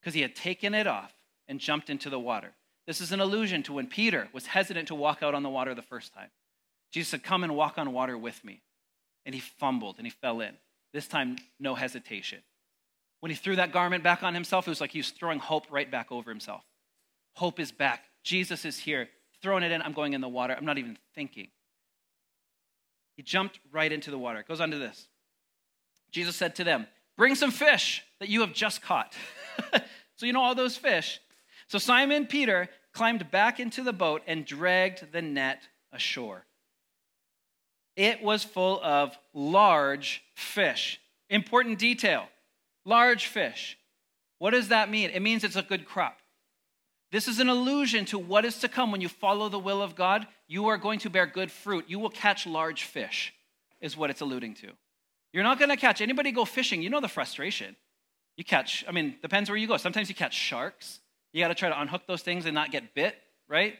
because 0.00 0.14
he 0.14 0.22
had 0.22 0.34
taken 0.34 0.72
it 0.72 0.86
off 0.86 1.12
and 1.46 1.60
jumped 1.60 1.90
into 1.90 2.08
the 2.08 2.18
water. 2.18 2.54
This 2.86 3.02
is 3.02 3.12
an 3.12 3.20
allusion 3.20 3.62
to 3.64 3.74
when 3.74 3.88
Peter 3.88 4.28
was 4.32 4.46
hesitant 4.46 4.88
to 4.88 4.94
walk 4.94 5.22
out 5.22 5.34
on 5.34 5.42
the 5.42 5.50
water 5.50 5.74
the 5.74 5.82
first 5.82 6.14
time. 6.14 6.30
Jesus 6.90 7.10
said, 7.10 7.22
Come 7.22 7.44
and 7.44 7.54
walk 7.54 7.76
on 7.76 7.92
water 7.92 8.16
with 8.16 8.42
me. 8.44 8.62
And 9.26 9.34
he 9.34 9.40
fumbled 9.40 9.96
and 9.98 10.06
he 10.06 10.10
fell 10.10 10.40
in. 10.40 10.56
This 10.94 11.06
time, 11.06 11.36
no 11.60 11.74
hesitation. 11.74 12.40
When 13.20 13.30
he 13.30 13.36
threw 13.36 13.56
that 13.56 13.72
garment 13.72 14.04
back 14.04 14.22
on 14.22 14.34
himself, 14.34 14.66
it 14.66 14.70
was 14.70 14.80
like 14.80 14.92
he 14.92 14.98
was 14.98 15.10
throwing 15.10 15.38
hope 15.38 15.66
right 15.70 15.90
back 15.90 16.12
over 16.12 16.30
himself. 16.30 16.64
Hope 17.34 17.58
is 17.58 17.72
back. 17.72 18.04
Jesus 18.22 18.64
is 18.64 18.78
here. 18.78 19.08
Throwing 19.42 19.62
it 19.62 19.72
in, 19.72 19.82
I'm 19.82 19.92
going 19.92 20.12
in 20.12 20.20
the 20.20 20.28
water. 20.28 20.54
I'm 20.56 20.64
not 20.64 20.78
even 20.78 20.98
thinking. 21.14 21.48
He 23.16 23.22
jumped 23.22 23.58
right 23.72 23.90
into 23.90 24.10
the 24.10 24.18
water. 24.18 24.40
It 24.40 24.48
goes 24.48 24.60
on 24.60 24.70
to 24.70 24.78
this. 24.78 25.08
Jesus 26.10 26.36
said 26.36 26.54
to 26.56 26.64
them, 26.64 26.86
Bring 27.16 27.34
some 27.34 27.50
fish 27.50 28.04
that 28.20 28.28
you 28.28 28.40
have 28.42 28.52
just 28.52 28.80
caught. 28.80 29.14
so, 30.14 30.26
you 30.26 30.32
know, 30.32 30.40
all 30.40 30.54
those 30.54 30.76
fish. 30.76 31.20
So, 31.66 31.78
Simon 31.78 32.26
Peter 32.26 32.68
climbed 32.92 33.30
back 33.30 33.58
into 33.58 33.82
the 33.82 33.92
boat 33.92 34.22
and 34.26 34.44
dragged 34.44 35.10
the 35.12 35.20
net 35.20 35.62
ashore. 35.92 36.46
It 37.96 38.22
was 38.22 38.44
full 38.44 38.80
of 38.82 39.18
large 39.34 40.22
fish. 40.36 41.00
Important 41.28 41.80
detail 41.80 42.28
large 42.88 43.26
fish. 43.26 43.78
What 44.38 44.50
does 44.50 44.68
that 44.68 44.90
mean? 44.90 45.10
It 45.10 45.20
means 45.20 45.44
it's 45.44 45.56
a 45.56 45.62
good 45.62 45.84
crop. 45.84 46.18
This 47.10 47.28
is 47.28 47.38
an 47.38 47.48
allusion 47.48 48.04
to 48.06 48.18
what 48.18 48.44
is 48.44 48.58
to 48.58 48.68
come 48.68 48.92
when 48.92 49.00
you 49.00 49.08
follow 49.08 49.48
the 49.48 49.58
will 49.58 49.82
of 49.82 49.94
God. 49.94 50.26
You 50.46 50.68
are 50.68 50.76
going 50.76 50.98
to 51.00 51.10
bear 51.10 51.26
good 51.26 51.50
fruit. 51.50 51.84
You 51.88 51.98
will 51.98 52.10
catch 52.10 52.46
large 52.46 52.84
fish, 52.84 53.32
is 53.80 53.96
what 53.96 54.10
it's 54.10 54.20
alluding 54.20 54.54
to. 54.54 54.68
You're 55.32 55.44
not 55.44 55.58
going 55.58 55.70
to 55.70 55.76
catch 55.76 56.00
anybody 56.00 56.32
go 56.32 56.44
fishing. 56.44 56.82
You 56.82 56.90
know 56.90 57.00
the 57.00 57.08
frustration. 57.08 57.76
You 58.36 58.44
catch, 58.44 58.84
I 58.88 58.92
mean, 58.92 59.16
depends 59.20 59.50
where 59.50 59.56
you 59.56 59.66
go. 59.66 59.76
Sometimes 59.76 60.08
you 60.08 60.14
catch 60.14 60.34
sharks. 60.34 61.00
You 61.32 61.42
got 61.42 61.48
to 61.48 61.54
try 61.54 61.68
to 61.68 61.80
unhook 61.80 62.06
those 62.06 62.22
things 62.22 62.46
and 62.46 62.54
not 62.54 62.70
get 62.70 62.94
bit, 62.94 63.16
right? 63.48 63.74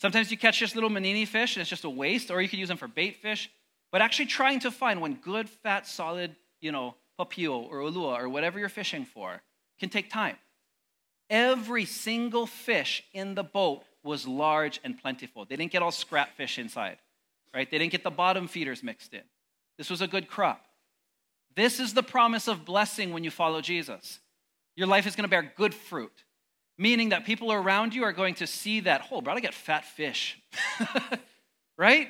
Sometimes 0.00 0.30
you 0.30 0.38
catch 0.38 0.58
just 0.58 0.74
little 0.74 0.90
manini 0.90 1.24
fish 1.24 1.56
and 1.56 1.60
it's 1.60 1.70
just 1.70 1.84
a 1.84 1.90
waste, 1.90 2.30
or 2.30 2.40
you 2.40 2.48
could 2.48 2.58
use 2.58 2.68
them 2.68 2.78
for 2.78 2.88
bait 2.88 3.18
fish. 3.20 3.50
But 3.92 4.00
actually 4.00 4.26
trying 4.26 4.60
to 4.60 4.70
find 4.70 5.00
one 5.00 5.14
good, 5.14 5.48
fat, 5.48 5.86
solid, 5.86 6.34
you 6.60 6.72
know, 6.72 6.94
papio 7.24 7.70
or 7.70 7.78
ulua 7.78 8.18
or 8.18 8.28
whatever 8.28 8.58
you're 8.58 8.68
fishing 8.68 9.04
for 9.04 9.42
can 9.78 9.88
take 9.88 10.10
time. 10.10 10.36
Every 11.28 11.84
single 11.84 12.46
fish 12.46 13.04
in 13.12 13.34
the 13.34 13.44
boat 13.44 13.84
was 14.02 14.26
large 14.26 14.80
and 14.82 15.00
plentiful. 15.00 15.44
They 15.44 15.56
didn't 15.56 15.72
get 15.72 15.82
all 15.82 15.92
scrap 15.92 16.36
fish 16.36 16.58
inside, 16.58 16.98
right? 17.54 17.70
They 17.70 17.78
didn't 17.78 17.92
get 17.92 18.02
the 18.02 18.10
bottom 18.10 18.48
feeders 18.48 18.82
mixed 18.82 19.14
in. 19.14 19.22
This 19.78 19.90
was 19.90 20.00
a 20.00 20.08
good 20.08 20.28
crop. 20.28 20.64
This 21.56 21.80
is 21.80 21.94
the 21.94 22.02
promise 22.02 22.48
of 22.48 22.64
blessing 22.64 23.12
when 23.12 23.24
you 23.24 23.30
follow 23.30 23.60
Jesus. 23.60 24.20
Your 24.76 24.86
life 24.86 25.06
is 25.06 25.16
going 25.16 25.24
to 25.24 25.28
bear 25.28 25.52
good 25.56 25.74
fruit, 25.74 26.24
meaning 26.78 27.10
that 27.10 27.24
people 27.24 27.52
around 27.52 27.94
you 27.94 28.04
are 28.04 28.12
going 28.12 28.34
to 28.36 28.46
see 28.46 28.80
that, 28.80 29.06
oh, 29.10 29.20
bro, 29.20 29.34
I 29.34 29.40
get 29.40 29.54
fat 29.54 29.84
fish, 29.84 30.40
right? 31.76 32.08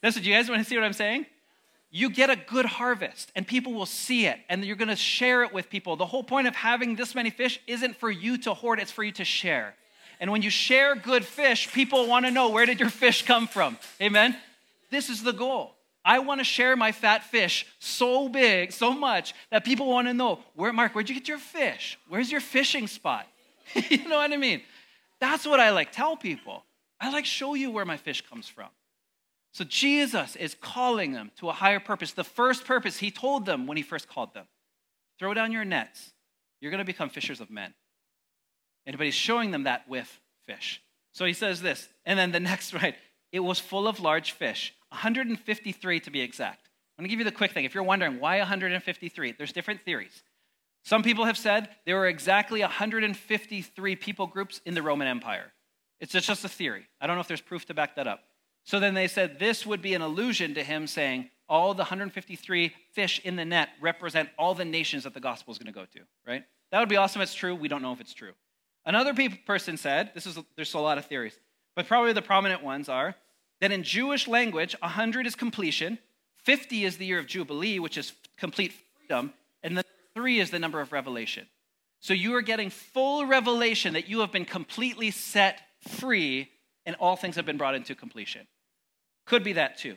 That's 0.00 0.16
what 0.16 0.24
you 0.24 0.32
guys 0.32 0.48
want 0.48 0.62
to 0.62 0.68
see 0.68 0.76
what 0.76 0.84
I'm 0.84 0.92
saying? 0.92 1.26
You 1.94 2.08
get 2.08 2.30
a 2.30 2.36
good 2.36 2.64
harvest 2.64 3.30
and 3.36 3.46
people 3.46 3.74
will 3.74 3.86
see 3.86 4.24
it 4.24 4.38
and 4.48 4.64
you're 4.64 4.76
going 4.76 4.88
to 4.88 4.96
share 4.96 5.44
it 5.44 5.52
with 5.52 5.68
people. 5.68 5.94
The 5.94 6.06
whole 6.06 6.24
point 6.24 6.48
of 6.48 6.56
having 6.56 6.96
this 6.96 7.14
many 7.14 7.28
fish 7.28 7.60
isn't 7.66 7.96
for 7.96 8.10
you 8.10 8.38
to 8.38 8.54
hoard, 8.54 8.80
it's 8.80 8.90
for 8.90 9.04
you 9.04 9.12
to 9.12 9.24
share. 9.24 9.74
And 10.18 10.32
when 10.32 10.40
you 10.40 10.48
share 10.48 10.94
good 10.94 11.22
fish, 11.22 11.70
people 11.70 12.08
want 12.08 12.24
to 12.24 12.30
know 12.30 12.48
where 12.48 12.64
did 12.64 12.80
your 12.80 12.88
fish 12.88 13.26
come 13.26 13.46
from? 13.46 13.78
Amen. 14.00 14.34
This 14.90 15.10
is 15.10 15.22
the 15.22 15.32
goal. 15.32 15.74
I 16.02 16.20
want 16.20 16.40
to 16.40 16.44
share 16.44 16.76
my 16.76 16.92
fat 16.92 17.24
fish 17.24 17.66
so 17.78 18.28
big, 18.28 18.72
so 18.72 18.92
much 18.92 19.34
that 19.50 19.62
people 19.62 19.88
want 19.88 20.08
to 20.08 20.14
know, 20.14 20.40
where 20.54 20.72
Mark, 20.72 20.94
where'd 20.94 21.08
you 21.10 21.14
get 21.14 21.28
your 21.28 21.38
fish? 21.38 21.98
Where's 22.08 22.32
your 22.32 22.40
fishing 22.40 22.86
spot? 22.86 23.26
you 23.74 24.08
know 24.08 24.16
what 24.16 24.32
I 24.32 24.36
mean? 24.38 24.62
That's 25.20 25.46
what 25.46 25.60
I 25.60 25.70
like 25.70 25.92
tell 25.92 26.16
people. 26.16 26.64
I 26.98 27.10
like 27.10 27.26
show 27.26 27.54
you 27.54 27.70
where 27.70 27.84
my 27.84 27.98
fish 27.98 28.22
comes 28.28 28.48
from. 28.48 28.68
So 29.52 29.64
Jesus 29.64 30.34
is 30.36 30.56
calling 30.60 31.12
them 31.12 31.30
to 31.38 31.50
a 31.50 31.52
higher 31.52 31.80
purpose. 31.80 32.12
The 32.12 32.24
first 32.24 32.64
purpose 32.64 32.98
he 32.98 33.10
told 33.10 33.44
them 33.44 33.66
when 33.66 33.76
he 33.76 33.82
first 33.82 34.08
called 34.08 34.34
them 34.34 34.46
throw 35.18 35.34
down 35.34 35.52
your 35.52 35.64
nets. 35.64 36.12
You're 36.60 36.70
going 36.70 36.78
to 36.78 36.84
become 36.84 37.08
fishers 37.08 37.40
of 37.40 37.50
men. 37.50 37.74
And 38.86 38.96
but 38.96 39.04
he's 39.04 39.14
showing 39.14 39.50
them 39.50 39.64
that 39.64 39.88
with 39.88 40.20
fish. 40.46 40.82
So 41.12 41.24
he 41.24 41.32
says 41.32 41.62
this, 41.62 41.88
and 42.04 42.18
then 42.18 42.32
the 42.32 42.40
next, 42.50 42.74
right? 42.74 42.96
It 43.30 43.40
was 43.40 43.58
full 43.58 43.86
of 43.86 44.00
large 44.00 44.32
fish, 44.32 44.74
153 44.88 46.00
to 46.00 46.10
be 46.10 46.20
exact. 46.20 46.68
I'm 46.98 47.02
going 47.02 47.08
to 47.08 47.10
give 47.10 47.20
you 47.20 47.24
the 47.24 47.36
quick 47.36 47.52
thing. 47.52 47.64
If 47.64 47.74
you're 47.74 47.84
wondering 47.84 48.20
why 48.20 48.38
153, 48.38 49.32
there's 49.32 49.52
different 49.52 49.82
theories. 49.84 50.22
Some 50.84 51.02
people 51.02 51.24
have 51.24 51.38
said 51.38 51.68
there 51.86 51.96
were 51.96 52.08
exactly 52.08 52.60
153 52.60 53.96
people 53.96 54.26
groups 54.26 54.60
in 54.66 54.74
the 54.74 54.82
Roman 54.82 55.06
Empire. 55.06 55.52
It's 56.00 56.12
just 56.12 56.44
a 56.44 56.48
theory. 56.48 56.86
I 57.00 57.06
don't 57.06 57.16
know 57.16 57.20
if 57.20 57.28
there's 57.28 57.40
proof 57.40 57.66
to 57.66 57.74
back 57.74 57.96
that 57.96 58.08
up. 58.08 58.24
So 58.64 58.80
then 58.80 58.94
they 58.94 59.08
said 59.08 59.38
this 59.38 59.66
would 59.66 59.82
be 59.82 59.94
an 59.94 60.02
allusion 60.02 60.54
to 60.54 60.62
him 60.62 60.86
saying, 60.86 61.30
all 61.48 61.74
the 61.74 61.82
153 61.82 62.72
fish 62.92 63.20
in 63.24 63.36
the 63.36 63.44
net 63.44 63.70
represent 63.80 64.28
all 64.38 64.54
the 64.54 64.64
nations 64.64 65.04
that 65.04 65.12
the 65.12 65.20
gospel 65.20 65.52
is 65.52 65.58
going 65.58 65.72
to 65.72 65.78
go 65.78 65.84
to, 65.84 66.00
right? 66.26 66.44
That 66.70 66.80
would 66.80 66.88
be 66.88 66.96
awesome 66.96 67.20
if 67.20 67.28
it's 67.28 67.34
true. 67.34 67.54
We 67.54 67.68
don't 67.68 67.82
know 67.82 67.92
if 67.92 68.00
it's 68.00 68.14
true. 68.14 68.32
Another 68.86 69.12
person 69.46 69.76
said, 69.76 70.12
this 70.14 70.26
is 70.26 70.38
there's 70.56 70.74
a 70.74 70.78
lot 70.78 70.98
of 70.98 71.06
theories, 71.06 71.38
but 71.76 71.86
probably 71.86 72.12
the 72.12 72.22
prominent 72.22 72.62
ones 72.62 72.88
are 72.88 73.14
that 73.60 73.70
in 73.70 73.82
Jewish 73.82 74.26
language, 74.26 74.74
100 74.80 75.26
is 75.26 75.36
completion, 75.36 75.98
50 76.38 76.84
is 76.84 76.96
the 76.96 77.06
year 77.06 77.18
of 77.18 77.26
Jubilee, 77.26 77.78
which 77.78 77.96
is 77.96 78.12
complete 78.36 78.72
freedom, 78.96 79.32
and 79.62 79.76
the 79.76 79.84
3 80.14 80.40
is 80.40 80.50
the 80.50 80.58
number 80.58 80.80
of 80.80 80.90
revelation. 80.90 81.46
So 82.00 82.14
you 82.14 82.34
are 82.34 82.42
getting 82.42 82.70
full 82.70 83.26
revelation 83.26 83.94
that 83.94 84.08
you 84.08 84.20
have 84.20 84.32
been 84.32 84.44
completely 84.44 85.12
set 85.12 85.60
free 85.86 86.50
and 86.86 86.96
all 86.96 87.16
things 87.16 87.36
have 87.36 87.46
been 87.46 87.56
brought 87.56 87.74
into 87.74 87.94
completion. 87.94 88.46
Could 89.26 89.44
be 89.44 89.54
that 89.54 89.78
too. 89.78 89.96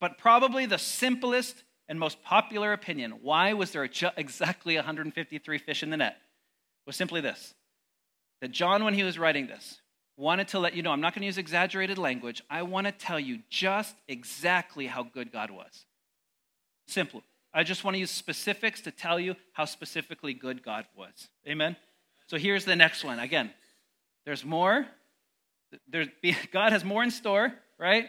But 0.00 0.18
probably 0.18 0.66
the 0.66 0.78
simplest 0.78 1.64
and 1.88 1.98
most 1.98 2.22
popular 2.22 2.72
opinion 2.72 3.18
why 3.22 3.52
was 3.52 3.72
there 3.72 3.84
exactly 4.16 4.76
153 4.76 5.58
fish 5.58 5.82
in 5.82 5.90
the 5.90 5.96
net 5.96 6.16
was 6.86 6.96
simply 6.96 7.20
this 7.20 7.54
that 8.40 8.52
John, 8.52 8.84
when 8.84 8.94
he 8.94 9.02
was 9.02 9.18
writing 9.18 9.48
this, 9.48 9.82
wanted 10.16 10.48
to 10.48 10.58
let 10.58 10.74
you 10.74 10.82
know 10.82 10.92
I'm 10.92 11.00
not 11.00 11.14
going 11.14 11.22
to 11.22 11.26
use 11.26 11.36
exaggerated 11.38 11.98
language. 11.98 12.42
I 12.48 12.62
want 12.62 12.86
to 12.86 12.92
tell 12.92 13.20
you 13.20 13.40
just 13.50 13.94
exactly 14.08 14.86
how 14.86 15.02
good 15.02 15.32
God 15.32 15.50
was. 15.50 15.84
Simple. 16.88 17.22
I 17.52 17.64
just 17.64 17.84
want 17.84 17.96
to 17.96 17.98
use 17.98 18.10
specifics 18.10 18.80
to 18.82 18.90
tell 18.90 19.18
you 19.18 19.34
how 19.52 19.64
specifically 19.64 20.32
good 20.32 20.62
God 20.62 20.86
was. 20.96 21.28
Amen? 21.46 21.76
So 22.28 22.38
here's 22.38 22.64
the 22.64 22.76
next 22.76 23.04
one. 23.04 23.18
Again, 23.18 23.50
there's 24.24 24.44
more. 24.44 24.86
There's, 25.88 26.08
God 26.52 26.72
has 26.72 26.84
more 26.84 27.02
in 27.02 27.10
store, 27.10 27.52
right? 27.78 28.06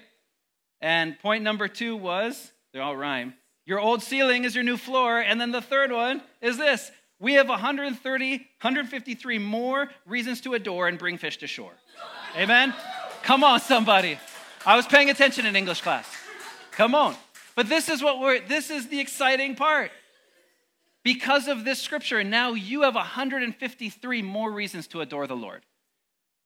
And 0.82 1.20
point 1.20 1.44
number 1.44 1.68
two 1.68 1.96
was, 1.96 2.52
they 2.74 2.80
all 2.80 2.96
rhyme, 2.96 3.34
your 3.66 3.80
old 3.80 4.02
ceiling 4.02 4.44
is 4.44 4.56
your 4.56 4.64
new 4.64 4.78
floor. 4.78 5.20
And 5.20 5.40
then 5.40 5.52
the 5.52 5.62
third 5.62 5.92
one 5.92 6.22
is 6.42 6.58
this 6.58 6.92
we 7.20 7.34
have 7.34 7.48
130, 7.48 8.32
153 8.32 9.38
more 9.38 9.90
reasons 10.06 10.42
to 10.42 10.56
adore 10.56 10.88
and 10.88 10.98
bring 10.98 11.18
fish 11.18 11.38
to 11.38 11.48
shore. 11.48 11.74
Amen? 12.36 12.74
Come 13.24 13.44
on, 13.44 13.60
somebody. 13.60 14.18
I 14.66 14.76
was 14.76 14.88
paying 14.88 15.10
attention 15.10 15.46
in 15.46 15.56
English 15.56 15.82
class. 15.82 16.08
Come 16.72 16.96
on. 16.96 17.16
But 17.56 17.70
this 17.70 17.90
is 17.90 18.02
what 18.02 18.20
we're, 18.20 18.40
this 18.40 18.72
is 18.72 18.88
the 18.88 19.00
exciting 19.00 19.56
part. 19.56 19.92
Because 21.04 21.48
of 21.48 21.64
this 21.64 21.80
scripture, 21.80 22.24
now 22.24 22.54
you 22.54 22.84
have 22.84 22.96
153 22.96 24.22
more 24.22 24.52
reasons 24.52 24.88
to 24.88 25.02
adore 25.02 25.28
the 25.28 25.36
Lord 25.36 25.62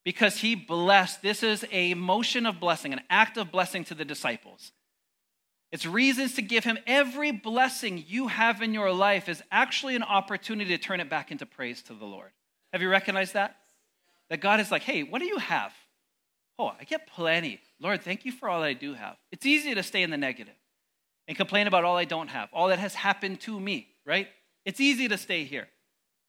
because 0.06 0.36
he 0.36 0.54
blessed. 0.54 1.20
This 1.20 1.42
is 1.42 1.64
a 1.72 1.92
motion 1.94 2.46
of 2.46 2.60
blessing, 2.60 2.92
an 2.92 3.00
act 3.10 3.36
of 3.36 3.50
blessing 3.50 3.82
to 3.86 3.94
the 3.94 4.04
disciples. 4.04 4.70
It's 5.72 5.84
reasons 5.84 6.34
to 6.34 6.42
give 6.42 6.62
him 6.62 6.78
every 6.86 7.32
blessing 7.32 8.04
you 8.06 8.28
have 8.28 8.62
in 8.62 8.72
your 8.72 8.92
life 8.92 9.28
is 9.28 9.42
actually 9.50 9.96
an 9.96 10.04
opportunity 10.04 10.70
to 10.76 10.82
turn 10.82 11.00
it 11.00 11.10
back 11.10 11.32
into 11.32 11.44
praise 11.44 11.82
to 11.82 11.92
the 11.92 12.04
Lord. 12.04 12.30
Have 12.72 12.82
you 12.82 12.88
recognized 12.88 13.34
that? 13.34 13.56
That 14.30 14.40
God 14.40 14.60
is 14.60 14.70
like, 14.70 14.82
hey, 14.82 15.02
what 15.02 15.18
do 15.18 15.24
you 15.24 15.38
have? 15.38 15.72
Oh, 16.56 16.68
I 16.68 16.84
get 16.84 17.08
plenty. 17.08 17.58
Lord, 17.80 18.00
thank 18.00 18.24
you 18.24 18.30
for 18.30 18.48
all 18.48 18.62
I 18.62 18.74
do 18.74 18.94
have. 18.94 19.16
It's 19.32 19.44
easy 19.44 19.74
to 19.74 19.82
stay 19.82 20.04
in 20.04 20.10
the 20.10 20.16
negative 20.16 20.54
and 21.26 21.36
complain 21.36 21.66
about 21.66 21.82
all 21.82 21.96
I 21.96 22.04
don't 22.04 22.28
have, 22.28 22.48
all 22.52 22.68
that 22.68 22.78
has 22.78 22.94
happened 22.94 23.40
to 23.40 23.58
me, 23.58 23.88
right? 24.06 24.28
It's 24.64 24.80
easy 24.80 25.08
to 25.08 25.18
stay 25.18 25.42
here. 25.42 25.66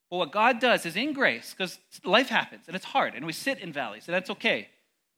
But 0.10 0.18
what 0.18 0.32
God 0.32 0.60
does 0.60 0.86
is 0.86 0.96
in 0.96 1.14
grace, 1.14 1.54
because 1.56 1.80
life 2.06 2.30
happens 2.30 2.64
and 2.68 2.76
it's 2.76 2.86
hard, 2.86 3.14
and 3.14 3.26
we 3.26 3.34
sit 3.34 3.60
in 3.60 3.74
valleys, 3.74 4.08
and 4.08 4.16
that's 4.16 4.30
okay. 4.30 4.70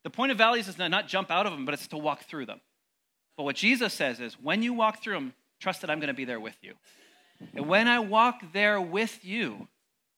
The 0.02 0.10
point 0.10 0.32
of 0.32 0.38
valleys 0.38 0.66
is 0.66 0.74
to 0.76 0.88
not 0.88 1.02
to 1.02 1.08
jump 1.08 1.30
out 1.30 1.46
of 1.46 1.52
them, 1.52 1.64
but 1.64 1.74
it's 1.74 1.86
to 1.88 1.98
walk 1.98 2.24
through 2.24 2.46
them. 2.46 2.60
But 3.36 3.44
what 3.44 3.56
Jesus 3.56 3.92
says 3.94 4.20
is 4.20 4.34
when 4.34 4.62
you 4.62 4.72
walk 4.72 5.02
through 5.02 5.14
them, 5.14 5.34
trust 5.60 5.82
that 5.82 5.90
I'm 5.90 6.00
going 6.00 6.08
to 6.08 6.14
be 6.14 6.24
there 6.24 6.40
with 6.40 6.56
you. 6.62 6.74
And 7.54 7.66
when 7.66 7.88
I 7.88 8.00
walk 8.00 8.52
there 8.52 8.80
with 8.80 9.24
you, 9.24 9.68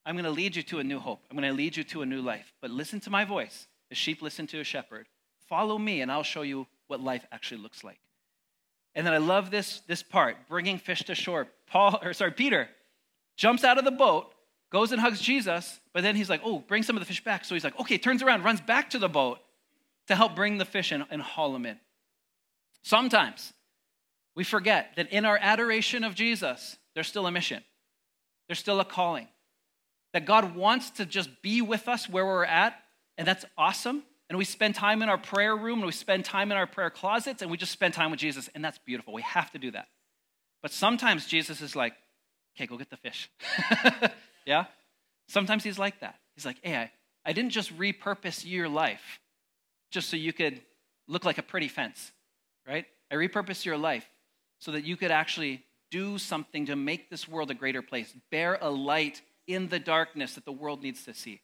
I'm 0.04 0.14
going 0.14 0.24
to 0.24 0.30
lead 0.30 0.56
you 0.56 0.62
to 0.64 0.78
a 0.80 0.84
new 0.84 0.98
hope. 0.98 1.24
I'm 1.30 1.36
going 1.36 1.48
to 1.48 1.56
lead 1.56 1.76
you 1.76 1.84
to 1.84 2.02
a 2.02 2.06
new 2.06 2.20
life. 2.20 2.52
But 2.60 2.70
listen 2.70 3.00
to 3.00 3.10
my 3.10 3.24
voice. 3.24 3.68
The 3.90 3.94
sheep 3.94 4.22
listen 4.22 4.46
to 4.48 4.60
a 4.60 4.64
shepherd. 4.64 5.06
Follow 5.48 5.78
me, 5.78 6.00
and 6.00 6.10
I'll 6.10 6.22
show 6.22 6.42
you 6.42 6.66
what 6.88 7.00
life 7.00 7.26
actually 7.30 7.60
looks 7.60 7.84
like. 7.84 8.00
And 8.94 9.06
then 9.06 9.14
I 9.14 9.18
love 9.18 9.50
this, 9.50 9.80
this 9.86 10.02
part, 10.02 10.36
bringing 10.48 10.78
fish 10.78 11.04
to 11.04 11.14
shore. 11.14 11.46
Paul, 11.66 12.00
or 12.02 12.12
sorry, 12.12 12.32
Peter 12.32 12.68
jumps 13.36 13.64
out 13.64 13.78
of 13.78 13.84
the 13.84 13.90
boat 13.90 14.32
goes 14.72 14.90
and 14.90 15.00
hugs 15.00 15.20
Jesus, 15.20 15.80
but 15.92 16.02
then 16.02 16.16
he's 16.16 16.30
like, 16.30 16.40
oh, 16.42 16.58
bring 16.58 16.82
some 16.82 16.96
of 16.96 17.00
the 17.00 17.06
fish 17.06 17.22
back. 17.22 17.44
So 17.44 17.54
he's 17.54 17.62
like, 17.62 17.78
okay, 17.78 17.98
turns 17.98 18.22
around, 18.22 18.42
runs 18.42 18.60
back 18.60 18.90
to 18.90 18.98
the 18.98 19.08
boat 19.08 19.38
to 20.08 20.16
help 20.16 20.34
bring 20.34 20.58
the 20.58 20.64
fish 20.64 20.90
in 20.90 21.04
and 21.10 21.20
haul 21.20 21.52
them 21.52 21.66
in. 21.66 21.78
Sometimes 22.82 23.52
we 24.34 24.44
forget 24.44 24.92
that 24.96 25.12
in 25.12 25.24
our 25.26 25.38
adoration 25.40 26.04
of 26.04 26.14
Jesus, 26.14 26.78
there's 26.94 27.06
still 27.06 27.26
a 27.26 27.30
mission, 27.30 27.62
there's 28.48 28.58
still 28.58 28.80
a 28.80 28.84
calling. 28.84 29.28
That 30.14 30.26
God 30.26 30.54
wants 30.54 30.90
to 30.92 31.06
just 31.06 31.30
be 31.40 31.62
with 31.62 31.88
us 31.88 32.06
where 32.06 32.26
we're 32.26 32.44
at, 32.44 32.74
and 33.16 33.26
that's 33.26 33.46
awesome. 33.56 34.02
And 34.28 34.36
we 34.36 34.44
spend 34.44 34.74
time 34.74 35.02
in 35.02 35.08
our 35.08 35.16
prayer 35.16 35.56
room, 35.56 35.78
and 35.78 35.86
we 35.86 35.92
spend 35.92 36.26
time 36.26 36.50
in 36.50 36.58
our 36.58 36.66
prayer 36.66 36.90
closets, 36.90 37.40
and 37.40 37.50
we 37.50 37.56
just 37.56 37.72
spend 37.72 37.94
time 37.94 38.10
with 38.10 38.20
Jesus, 38.20 38.50
and 38.54 38.62
that's 38.62 38.78
beautiful. 38.78 39.14
We 39.14 39.22
have 39.22 39.50
to 39.52 39.58
do 39.58 39.70
that. 39.70 39.88
But 40.60 40.70
sometimes 40.70 41.26
Jesus 41.26 41.62
is 41.62 41.74
like, 41.74 41.94
okay, 42.54 42.66
go 42.66 42.76
get 42.76 42.90
the 42.90 42.96
fish. 42.98 43.30
yeah? 44.44 44.66
Sometimes 45.28 45.64
he's 45.64 45.78
like 45.78 46.00
that. 46.00 46.18
He's 46.34 46.46
like, 46.46 46.58
hey, 46.62 46.76
I, 46.76 46.90
I 47.24 47.32
didn't 47.32 47.50
just 47.50 47.76
repurpose 47.76 48.44
your 48.44 48.68
life 48.68 49.20
just 49.90 50.08
so 50.08 50.16
you 50.16 50.32
could 50.32 50.60
look 51.06 51.24
like 51.24 51.38
a 51.38 51.42
pretty 51.42 51.68
fence, 51.68 52.12
right? 52.66 52.86
I 53.10 53.14
repurposed 53.14 53.64
your 53.64 53.76
life 53.76 54.08
so 54.58 54.72
that 54.72 54.84
you 54.84 54.96
could 54.96 55.10
actually 55.10 55.64
do 55.90 56.18
something 56.18 56.66
to 56.66 56.76
make 56.76 57.10
this 57.10 57.28
world 57.28 57.50
a 57.50 57.54
greater 57.54 57.82
place, 57.82 58.14
bear 58.30 58.58
a 58.60 58.70
light 58.70 59.20
in 59.46 59.68
the 59.68 59.78
darkness 59.78 60.34
that 60.34 60.44
the 60.44 60.52
world 60.52 60.82
needs 60.82 61.04
to 61.04 61.12
see. 61.12 61.40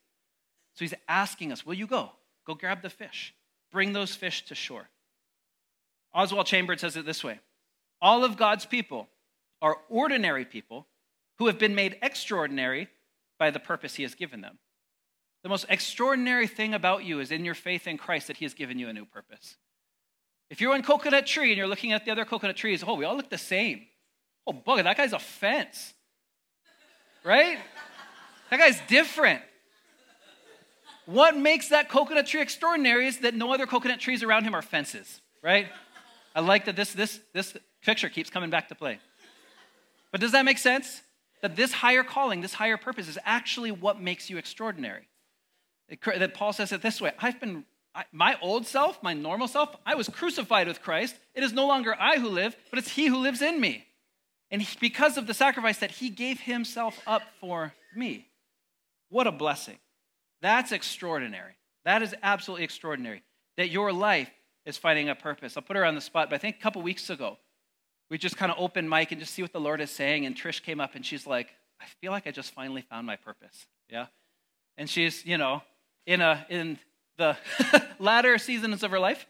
So 0.75 0.85
he's 0.85 0.95
asking 1.09 1.53
us, 1.53 1.67
Will 1.67 1.75
you 1.75 1.87
go? 1.87 2.13
Go 2.47 2.55
grab 2.55 2.81
the 2.81 2.91
fish, 2.91 3.35
bring 3.71 3.93
those 3.93 4.15
fish 4.15 4.47
to 4.47 4.55
shore. 4.55 4.89
Oswald 6.15 6.47
Chambers 6.47 6.81
says 6.81 6.97
it 6.97 7.05
this 7.05 7.23
way 7.23 7.41
All 8.01 8.25
of 8.25 8.37
God's 8.37 8.65
people 8.65 9.09
are 9.61 9.77
ordinary 9.89 10.45
people 10.45 10.87
who 11.39 11.47
have 11.47 11.59
been 11.59 11.75
made 11.75 11.97
extraordinary 12.03 12.89
by 13.39 13.51
the 13.51 13.61
purpose 13.61 13.95
he 13.95 14.03
has 14.03 14.15
given 14.15 14.41
them. 14.41 14.59
The 15.43 15.49
most 15.49 15.67
extraordinary 15.69 16.47
thing 16.47 16.75
about 16.75 17.05
you 17.05 17.21
is 17.21 17.31
in 17.31 17.45
your 17.45 17.55
faith 17.55 17.87
in 17.87 17.97
Christ 17.97 18.27
that 18.27 18.39
he 18.39 18.45
has 18.45 18.55
given 18.55 18.79
you 18.79 18.89
a 18.89 18.93
new 18.93 19.05
purpose. 19.05 19.57
If 20.51 20.61
you're 20.61 20.75
on 20.75 20.83
coconut 20.83 21.27
tree 21.27 21.51
and 21.51 21.59
you're 21.59 21.69
looking 21.69 21.93
at 21.93 22.05
the 22.05 22.11
other 22.11 22.25
coconut 22.25 22.57
trees, 22.57 22.83
oh, 22.87 22.95
we 22.95 23.05
all 23.05 23.17
look 23.17 23.31
the 23.31 23.39
same. 23.39 23.83
Oh, 24.47 24.53
bugger, 24.53 24.83
that 24.85 24.97
guy's 24.97 25.13
a 25.13 25.19
fence. 25.19 25.95
Right? 27.23 27.59
That 28.51 28.59
guy's 28.59 28.81
different. 28.89 29.43
What 31.07 31.37
makes 31.37 31.69
that 31.69 31.89
coconut 31.89 32.27
tree 32.27 32.41
extraordinary 32.41 33.07
is 33.07 33.19
that 33.21 33.35
no 33.35 33.53
other 33.53 33.67
coconut 33.67 34.01
trees 34.01 34.23
around 34.23 34.45
him 34.45 34.55
are 34.55 34.63
fences, 34.63 35.21
right? 35.43 35.69
I 36.35 36.41
like 36.41 36.67
that 36.67 36.77
this, 36.77 36.93
this, 36.93 37.21
this 37.33 37.57
picture 37.83 38.09
keeps 38.09 38.29
coming 38.29 38.51
back 38.51 38.69
to 38.69 38.75
play. 38.75 38.99
But 40.11 40.21
does 40.21 40.33
that 40.33 40.45
make 40.45 40.59
sense? 40.59 41.03
That 41.43 41.57
this 41.57 41.73
higher 41.73 42.03
calling, 42.03 42.41
this 42.41 42.55
higher 42.55 42.77
purpose 42.77 43.09
is 43.09 43.19
actually 43.25 43.71
what 43.71 44.01
makes 44.01 44.29
you 44.29 44.39
extraordinary. 44.39 45.09
That 46.05 46.35
Paul 46.35 46.53
says 46.53 46.73
it 46.73 46.83
this 46.83 47.01
way 47.01 47.13
I've 47.19 47.41
been, 47.41 47.65
I, 47.95 48.05
my 48.13 48.37
old 48.43 48.67
self, 48.67 49.03
my 49.03 49.15
normal 49.15 49.49
self, 49.49 49.75
I 49.87 49.95
was 49.95 50.09
crucified 50.09 50.69
with 50.69 50.83
Christ. 50.83 51.17
It 51.35 51.43
is 51.43 51.53
no 51.53 51.67
longer 51.67 51.95
I 51.99 52.19
who 52.19 52.29
live, 52.29 52.57
but 52.71 52.79
it's 52.79 52.93
He 52.93 53.07
who 53.07 53.19
lives 53.19 53.43
in 53.43 53.61
me. 53.61 53.87
And 54.51 54.63
he, 54.63 54.77
because 54.81 55.17
of 55.17 55.27
the 55.27 55.35
sacrifice 55.35 55.79
that 55.79 55.93
He 55.93 56.11
gave 56.11 56.41
Himself 56.41 56.99
up 57.07 57.23
for 57.41 57.73
me. 57.95 58.29
What 59.09 59.27
a 59.27 59.33
blessing. 59.33 59.79
That's 60.43 60.73
extraordinary. 60.73 61.55
That 61.85 62.03
is 62.03 62.15
absolutely 62.23 62.65
extraordinary. 62.65 63.23
That 63.57 63.71
your 63.71 63.93
life 63.93 64.31
is 64.67 64.77
finding 64.77 65.09
a 65.09 65.15
purpose. 65.15 65.57
I'll 65.57 65.63
put 65.63 65.77
her 65.77 65.85
on 65.85 65.95
the 65.95 66.01
spot, 66.01 66.29
but 66.29 66.37
I 66.37 66.39
think 66.39 66.57
a 66.57 66.61
couple 66.61 66.83
weeks 66.83 67.09
ago, 67.09 67.39
we 68.11 68.19
just 68.19 68.37
kind 68.37 68.51
of 68.51 68.59
open 68.59 68.89
mic 68.89 69.13
and 69.13 69.21
just 69.21 69.35
see 69.35 69.43
what 69.43 69.53
the 69.53 69.61
Lord 69.61 69.81
is 69.81 69.91
saying. 69.91 70.27
And 70.27 70.35
Trish 70.35 70.63
came 70.63 70.81
up 70.81 70.95
and 70.95 71.05
she's 71.05 71.27
like, 71.27 71.49
I 71.81 71.85
feel 72.01 72.13
like 72.13 72.27
I 72.27 72.31
just 72.31 72.53
finally 72.53 72.83
found 72.83 73.07
my 73.07 73.17
purpose. 73.17 73.67
Yeah. 73.91 74.07
And 74.77 74.89
she's, 74.89 75.25
you 75.25 75.39
know, 75.39 75.63
in 76.07 76.21
a 76.21 76.47
in 76.49 76.79
the 77.17 77.37
latter 77.99 78.39
seasons 78.39 78.83
of 78.83 78.91
her 78.91 78.99
life, 78.99 79.27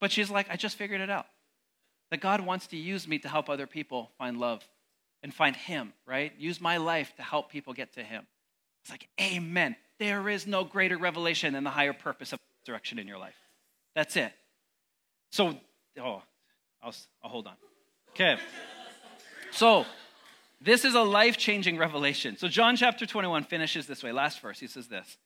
but 0.00 0.10
she's 0.10 0.30
like, 0.30 0.48
I 0.50 0.56
just 0.56 0.76
figured 0.76 1.00
it 1.00 1.10
out. 1.10 1.26
That 2.10 2.20
God 2.20 2.40
wants 2.40 2.66
to 2.68 2.76
use 2.76 3.06
me 3.06 3.18
to 3.20 3.28
help 3.28 3.48
other 3.48 3.66
people 3.66 4.10
find 4.18 4.38
love 4.38 4.66
and 5.22 5.32
find 5.32 5.54
Him, 5.54 5.92
right? 6.06 6.32
Use 6.38 6.60
my 6.60 6.78
life 6.78 7.14
to 7.16 7.22
help 7.22 7.50
people 7.50 7.72
get 7.72 7.92
to 7.94 8.02
Him. 8.02 8.26
It's 8.82 8.90
like, 8.90 9.08
Amen. 9.20 9.76
There 9.98 10.28
is 10.30 10.46
no 10.46 10.64
greater 10.64 10.96
revelation 10.96 11.52
than 11.52 11.62
the 11.62 11.70
higher 11.70 11.92
purpose 11.92 12.32
of 12.32 12.38
direction 12.64 12.98
in 12.98 13.06
your 13.06 13.18
life. 13.18 13.36
That's 13.94 14.16
it. 14.16 14.32
So, 15.30 15.56
oh, 16.00 16.22
I'll, 16.82 16.94
I'll 17.22 17.30
hold 17.30 17.46
on. 17.46 17.52
Okay. 18.10 18.36
So, 19.52 19.86
this 20.60 20.84
is 20.84 20.94
a 20.94 21.02
life 21.02 21.36
changing 21.36 21.78
revelation. 21.78 22.36
So, 22.36 22.48
John 22.48 22.76
chapter 22.76 23.06
21 23.06 23.44
finishes 23.44 23.86
this 23.86 24.02
way. 24.02 24.12
Last 24.12 24.40
verse, 24.40 24.60
he 24.60 24.66
says 24.66 24.88
this. 24.88 25.16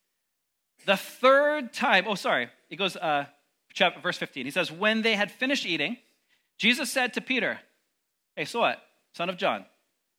The 0.87 0.97
third 0.97 1.73
time, 1.73 2.05
oh, 2.07 2.15
sorry, 2.15 2.49
it 2.71 2.77
goes, 2.77 2.97
uh, 2.97 3.27
chapter, 3.73 4.01
verse 4.01 4.19
15. 4.19 4.45
He 4.45 4.51
says, 4.51 4.71
When 4.71 5.03
they 5.03 5.15
had 5.15 5.31
finished 5.31 5.67
eating, 5.67 5.97
Jesus 6.59 6.91
said 6.91 7.15
to 7.15 7.21
Peter, 7.21 7.61
Hey, 8.37 8.45
so 8.45 8.61
what? 8.61 8.83
Son 9.15 9.29
of 9.29 9.37
John, 9.37 9.65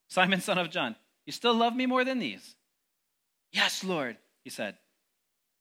Simon, 0.08 0.42
son 0.42 0.58
of 0.58 0.70
John, 0.70 0.96
you 1.26 1.34
still 1.34 1.54
love 1.54 1.76
me 1.76 1.86
more 1.86 2.04
than 2.04 2.20
these? 2.20 2.56
Yes, 3.52 3.84
Lord, 3.84 4.18
he 4.44 4.50
said. 4.50 4.76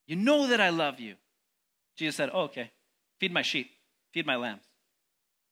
You 0.07 0.17
know 0.17 0.49
that 0.49 0.61
I 0.61 0.71
love 0.71 1.01
you. 1.01 1.15
Jesus 1.97 2.17
said, 2.17 2.31
Oh, 2.33 2.43
okay. 2.43 2.71
Feed 3.21 3.33
my 3.33 3.43
sheep, 3.43 3.71
feed 4.13 4.27
my 4.27 4.37
lambs. 4.37 4.63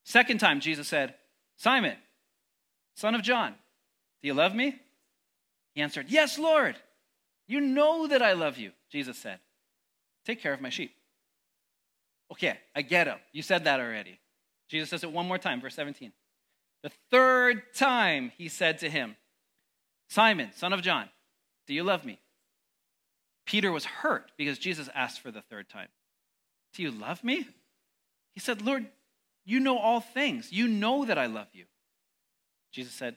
Second 0.05 0.39
time, 0.39 0.61
Jesus 0.61 0.89
said, 0.89 1.15
Simon, 1.63 1.95
son 2.97 3.15
of 3.15 3.23
John, 3.23 3.55
do 4.21 4.27
you 4.27 4.35
love 4.35 4.53
me? 4.53 4.81
He 5.77 5.81
answered, 5.81 6.07
Yes, 6.09 6.37
Lord. 6.37 6.75
You 7.47 7.61
know 7.61 8.09
that 8.09 8.21
I 8.21 8.33
love 8.33 8.59
you, 8.59 8.73
Jesus 8.91 9.17
said. 9.17 9.39
Take 10.27 10.41
care 10.41 10.53
of 10.53 10.61
my 10.61 10.71
sheep. 10.71 10.93
Okay, 12.33 12.59
I 12.75 12.83
get 12.83 13.07
him. 13.07 13.19
You 13.33 13.43
said 13.43 13.63
that 13.65 13.79
already. 13.79 14.19
Jesus 14.69 14.91
says 14.91 15.05
it 15.05 15.13
one 15.13 15.29
more 15.29 15.39
time, 15.39 15.61
verse 15.61 15.77
17. 15.77 16.13
The 16.83 16.91
third 17.13 17.63
time 17.75 18.33
he 18.37 18.49
said 18.49 18.79
to 18.81 18.91
him, 18.91 19.15
Simon, 20.09 20.51
son 20.57 20.73
of 20.73 20.83
John, 20.83 21.11
do 21.69 21.75
you 21.75 21.85
love 21.85 22.05
me? 22.05 22.19
Peter 23.47 23.71
was 23.71 23.85
hurt 23.85 24.33
because 24.37 24.59
Jesus 24.59 24.89
asked 24.97 25.21
for 25.21 25.31
the 25.31 25.43
third 25.43 25.69
time, 25.69 25.89
Do 26.75 26.83
you 26.83 26.91
love 26.91 27.23
me? 27.23 27.47
He 28.33 28.41
said, 28.41 28.63
Lord, 28.63 28.87
you 29.45 29.61
know 29.61 29.79
all 29.79 30.01
things. 30.01 30.53
You 30.53 30.69
know 30.69 31.05
that 31.05 31.19
I 31.19 31.27
love 31.27 31.49
you. 31.53 31.65
Jesus 32.73 32.93
said, 32.93 33.17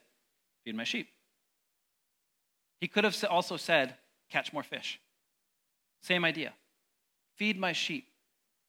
Feed 0.63 0.75
my 0.75 0.83
sheep. 0.83 1.07
He 2.81 2.87
could 2.87 3.03
have 3.03 3.15
also 3.29 3.57
said, 3.57 3.95
Catch 4.29 4.53
more 4.53 4.63
fish. 4.63 4.99
Same 6.01 6.25
idea. 6.25 6.53
Feed 7.35 7.59
my 7.59 7.73
sheep. 7.73 8.07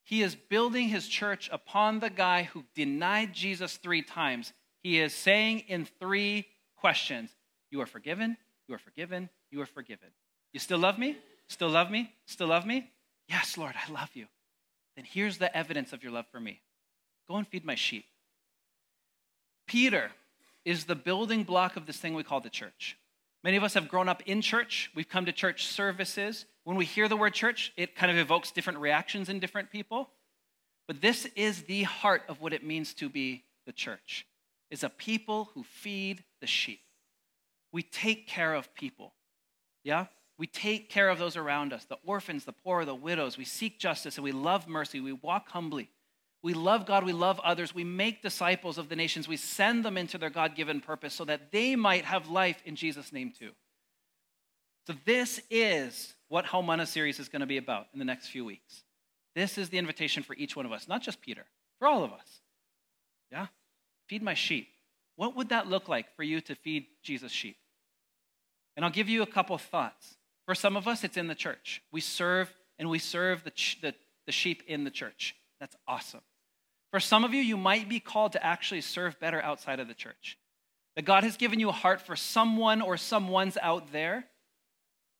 He 0.04 0.22
is 0.22 0.36
building 0.36 0.88
his 0.88 1.08
church 1.08 1.48
upon 1.52 1.98
the 1.98 2.10
guy 2.10 2.44
who 2.44 2.64
denied 2.74 3.32
Jesus 3.32 3.76
three 3.76 4.02
times. 4.02 4.52
He 4.82 5.00
is 5.00 5.12
saying 5.12 5.64
in 5.66 5.86
three 5.98 6.46
questions 6.76 7.30
You 7.70 7.80
are 7.80 7.86
forgiven, 7.86 8.36
you 8.68 8.74
are 8.74 8.78
forgiven, 8.78 9.28
you 9.50 9.60
are 9.60 9.66
forgiven. 9.66 10.08
You 10.52 10.60
still 10.60 10.78
love 10.78 10.98
me? 10.98 11.16
Still 11.48 11.70
love 11.70 11.90
me? 11.90 12.12
Still 12.26 12.48
love 12.48 12.66
me? 12.66 12.90
Yes, 13.28 13.58
Lord, 13.58 13.74
I 13.76 13.90
love 13.92 14.10
you. 14.14 14.26
Then 14.94 15.04
here's 15.04 15.38
the 15.38 15.54
evidence 15.56 15.92
of 15.92 16.02
your 16.02 16.12
love 16.12 16.26
for 16.30 16.40
me 16.40 16.60
Go 17.28 17.36
and 17.36 17.46
feed 17.46 17.64
my 17.64 17.74
sheep. 17.74 18.04
Peter 19.66 20.10
is 20.64 20.84
the 20.84 20.94
building 20.94 21.44
block 21.44 21.76
of 21.76 21.86
this 21.86 21.96
thing 21.96 22.14
we 22.14 22.22
call 22.22 22.40
the 22.40 22.50
church. 22.50 22.96
Many 23.42 23.56
of 23.56 23.64
us 23.64 23.74
have 23.74 23.88
grown 23.88 24.08
up 24.08 24.22
in 24.26 24.42
church. 24.42 24.90
We've 24.94 25.08
come 25.08 25.26
to 25.26 25.32
church 25.32 25.66
services. 25.66 26.46
When 26.64 26.76
we 26.76 26.84
hear 26.84 27.08
the 27.08 27.16
word 27.16 27.34
church, 27.34 27.72
it 27.76 27.94
kind 27.94 28.10
of 28.10 28.18
evokes 28.18 28.50
different 28.50 28.80
reactions 28.80 29.28
in 29.28 29.38
different 29.38 29.70
people. 29.70 30.10
But 30.88 31.00
this 31.00 31.26
is 31.36 31.62
the 31.62 31.84
heart 31.84 32.22
of 32.28 32.40
what 32.40 32.52
it 32.52 32.64
means 32.64 32.94
to 32.94 33.08
be 33.08 33.44
the 33.66 33.72
church. 33.72 34.26
Is 34.70 34.82
a 34.82 34.88
people 34.88 35.50
who 35.54 35.62
feed 35.62 36.24
the 36.40 36.46
sheep. 36.46 36.80
We 37.72 37.82
take 37.82 38.26
care 38.26 38.54
of 38.54 38.74
people. 38.74 39.12
Yeah? 39.84 40.06
We 40.38 40.46
take 40.46 40.90
care 40.90 41.08
of 41.08 41.18
those 41.18 41.36
around 41.36 41.72
us, 41.72 41.84
the 41.84 41.98
orphans, 42.04 42.44
the 42.44 42.52
poor, 42.52 42.84
the 42.84 42.94
widows. 42.94 43.38
We 43.38 43.44
seek 43.44 43.78
justice 43.78 44.16
and 44.16 44.24
we 44.24 44.32
love 44.32 44.66
mercy. 44.66 45.00
We 45.00 45.12
walk 45.12 45.50
humbly. 45.50 45.88
We 46.46 46.54
love 46.54 46.86
God, 46.86 47.02
we 47.02 47.12
love 47.12 47.40
others, 47.40 47.74
we 47.74 47.82
make 47.82 48.22
disciples 48.22 48.78
of 48.78 48.88
the 48.88 48.94
nations, 48.94 49.26
we 49.26 49.36
send 49.36 49.84
them 49.84 49.98
into 49.98 50.16
their 50.16 50.30
God 50.30 50.54
given 50.54 50.80
purpose 50.80 51.12
so 51.12 51.24
that 51.24 51.50
they 51.50 51.74
might 51.74 52.04
have 52.04 52.28
life 52.28 52.62
in 52.64 52.76
Jesus' 52.76 53.12
name 53.12 53.32
too. 53.36 53.50
So, 54.86 54.94
this 55.04 55.40
is 55.50 56.14
what 56.28 56.44
Haumana 56.44 56.86
series 56.86 57.18
is 57.18 57.28
going 57.28 57.40
to 57.40 57.46
be 57.46 57.56
about 57.56 57.88
in 57.92 57.98
the 57.98 58.04
next 58.04 58.28
few 58.28 58.44
weeks. 58.44 58.84
This 59.34 59.58
is 59.58 59.70
the 59.70 59.78
invitation 59.78 60.22
for 60.22 60.36
each 60.36 60.54
one 60.54 60.64
of 60.64 60.70
us, 60.70 60.86
not 60.86 61.02
just 61.02 61.20
Peter, 61.20 61.46
for 61.80 61.88
all 61.88 62.04
of 62.04 62.12
us. 62.12 62.40
Yeah? 63.32 63.48
Feed 64.08 64.22
my 64.22 64.34
sheep. 64.34 64.68
What 65.16 65.34
would 65.34 65.48
that 65.48 65.66
look 65.66 65.88
like 65.88 66.14
for 66.14 66.22
you 66.22 66.40
to 66.42 66.54
feed 66.54 66.86
Jesus' 67.02 67.32
sheep? 67.32 67.56
And 68.76 68.84
I'll 68.84 68.92
give 68.92 69.08
you 69.08 69.22
a 69.22 69.26
couple 69.26 69.56
of 69.56 69.62
thoughts. 69.62 70.14
For 70.44 70.54
some 70.54 70.76
of 70.76 70.86
us, 70.86 71.02
it's 71.02 71.16
in 71.16 71.26
the 71.26 71.34
church. 71.34 71.82
We 71.90 72.00
serve 72.00 72.54
and 72.78 72.88
we 72.88 73.00
serve 73.00 73.42
the, 73.42 73.52
the, 73.82 73.94
the 74.26 74.32
sheep 74.32 74.62
in 74.68 74.84
the 74.84 74.92
church. 74.92 75.34
That's 75.58 75.74
awesome. 75.88 76.20
For 76.96 77.00
some 77.00 77.24
of 77.24 77.34
you, 77.34 77.42
you 77.42 77.58
might 77.58 77.90
be 77.90 78.00
called 78.00 78.32
to 78.32 78.42
actually 78.42 78.80
serve 78.80 79.20
better 79.20 79.38
outside 79.42 79.80
of 79.80 79.86
the 79.86 79.92
church. 79.92 80.38
That 80.94 81.04
God 81.04 81.24
has 81.24 81.36
given 81.36 81.60
you 81.60 81.68
a 81.68 81.72
heart 81.72 82.00
for 82.00 82.16
someone 82.16 82.80
or 82.80 82.96
someone's 82.96 83.58
out 83.60 83.92
there, 83.92 84.24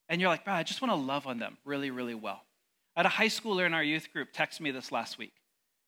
and 0.09 0.19
you're 0.19 0.31
like, 0.31 0.43
bro, 0.43 0.55
I 0.55 0.63
just 0.63 0.81
want 0.81 0.93
to 0.93 0.97
love 0.97 1.27
on 1.27 1.39
them 1.39 1.59
really, 1.67 1.91
really 1.91 2.15
well. 2.15 2.41
I 2.97 3.01
had 3.01 3.05
a 3.05 3.11
high 3.11 3.27
schooler 3.27 3.67
in 3.67 3.75
our 3.75 3.83
youth 3.83 4.11
group 4.11 4.29
text 4.33 4.59
me 4.59 4.71
this 4.71 4.91
last 4.91 5.19
week. 5.19 5.35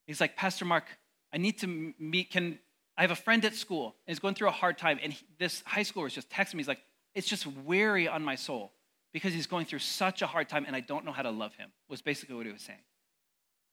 He's 0.06 0.20
like, 0.20 0.36
Pastor 0.36 0.66
Mark, 0.66 0.84
I 1.32 1.38
need 1.38 1.56
to 1.60 1.94
meet, 1.98 2.32
can 2.32 2.58
I 2.98 3.00
have 3.00 3.10
a 3.10 3.16
friend 3.16 3.42
at 3.46 3.54
school 3.54 3.96
and 4.06 4.12
he's 4.12 4.18
going 4.18 4.34
through 4.34 4.48
a 4.48 4.50
hard 4.50 4.76
time, 4.76 4.98
and 5.02 5.14
he, 5.14 5.24
this 5.38 5.62
high 5.64 5.84
schooler 5.84 6.08
is 6.08 6.12
just 6.12 6.28
texting 6.28 6.56
me. 6.56 6.58
He's 6.58 6.68
like, 6.68 6.82
it's 7.14 7.26
just 7.26 7.46
weary 7.46 8.06
on 8.06 8.22
my 8.22 8.34
soul 8.34 8.72
because 9.14 9.32
he's 9.32 9.46
going 9.46 9.64
through 9.64 9.78
such 9.78 10.20
a 10.20 10.26
hard 10.26 10.50
time 10.50 10.66
and 10.66 10.76
I 10.76 10.80
don't 10.80 11.06
know 11.06 11.12
how 11.12 11.22
to 11.22 11.30
love 11.30 11.54
him, 11.54 11.70
was 11.88 12.02
basically 12.02 12.34
what 12.34 12.44
he 12.44 12.52
was 12.52 12.60
saying. 12.60 12.78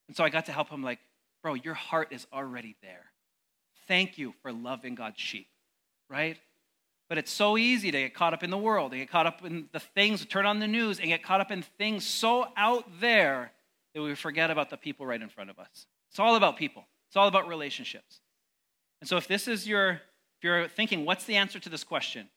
And 0.08 0.16
so 0.16 0.24
I 0.24 0.30
got 0.30 0.46
to 0.46 0.54
help 0.54 0.70
him, 0.70 0.82
like, 0.82 1.00
bro, 1.46 1.54
your 1.54 1.76
heart 1.76 2.08
is 2.10 2.26
already 2.34 2.76
there. 2.82 3.06
Thank 3.88 4.18
you 4.18 4.34
for 4.42 4.52
loving 4.52 4.96
God's 4.96 5.20
sheep, 5.20 5.46
right? 6.10 6.40
But 7.08 7.20
it's 7.20 7.30
so 7.30 7.56
easy 7.56 7.92
to 7.92 8.00
get 8.00 8.16
caught 8.16 8.34
up 8.34 8.42
in 8.42 8.50
the 8.50 8.58
world, 8.58 8.94
to 8.94 8.98
get 8.98 9.12
caught 9.12 9.28
up 9.28 9.46
in 9.46 9.70
the 9.72 9.80
things, 9.80 10.26
turn 10.26 10.48
on 10.48 10.60
the 10.60 10.66
news, 10.66 11.00
and 11.00 11.08
get 11.08 11.22
caught 11.22 11.42
up 11.42 11.52
in 11.52 11.62
things 11.62 12.04
so 12.04 12.48
out 12.58 12.86
there 13.00 13.52
that 13.94 14.02
we 14.02 14.16
forget 14.16 14.50
about 14.50 14.72
the 14.72 14.78
people 14.78 15.06
right 15.06 15.22
in 15.22 15.30
front 15.30 15.52
of 15.52 15.60
us. 15.60 15.86
It's 16.10 16.18
all 16.18 16.36
about 16.36 16.58
people, 16.58 16.84
it's 17.10 17.16
all 17.16 17.28
about 17.28 17.48
relationships. 17.48 18.22
And 19.00 19.08
so 19.08 19.18
if 19.18 19.28
this 19.28 19.48
is 19.48 19.68
your, 19.68 19.92
if 19.92 20.42
you're 20.42 20.68
thinking, 20.68 21.06
what's 21.06 21.26
the 21.26 21.36
answer 21.36 21.60
to 21.60 21.70
this 21.70 21.84
question? 21.84 22.28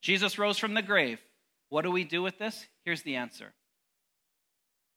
Jesus 0.00 0.38
rose 0.38 0.56
from 0.56 0.72
the 0.72 0.80
grave. 0.80 1.20
What 1.68 1.82
do 1.82 1.90
we 1.90 2.02
do 2.02 2.22
with 2.22 2.38
this? 2.38 2.66
Here's 2.86 3.02
the 3.02 3.16
answer 3.16 3.52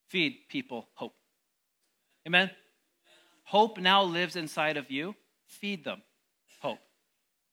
feed 0.08 0.38
people 0.48 0.88
hope. 0.94 1.16
Amen? 2.26 2.50
Hope 3.48 3.78
now 3.78 4.04
lives 4.04 4.36
inside 4.36 4.78
of 4.78 4.92
you. 4.92 5.16
Feed 5.46 5.84
them 5.84 6.02
hope. 6.60 6.80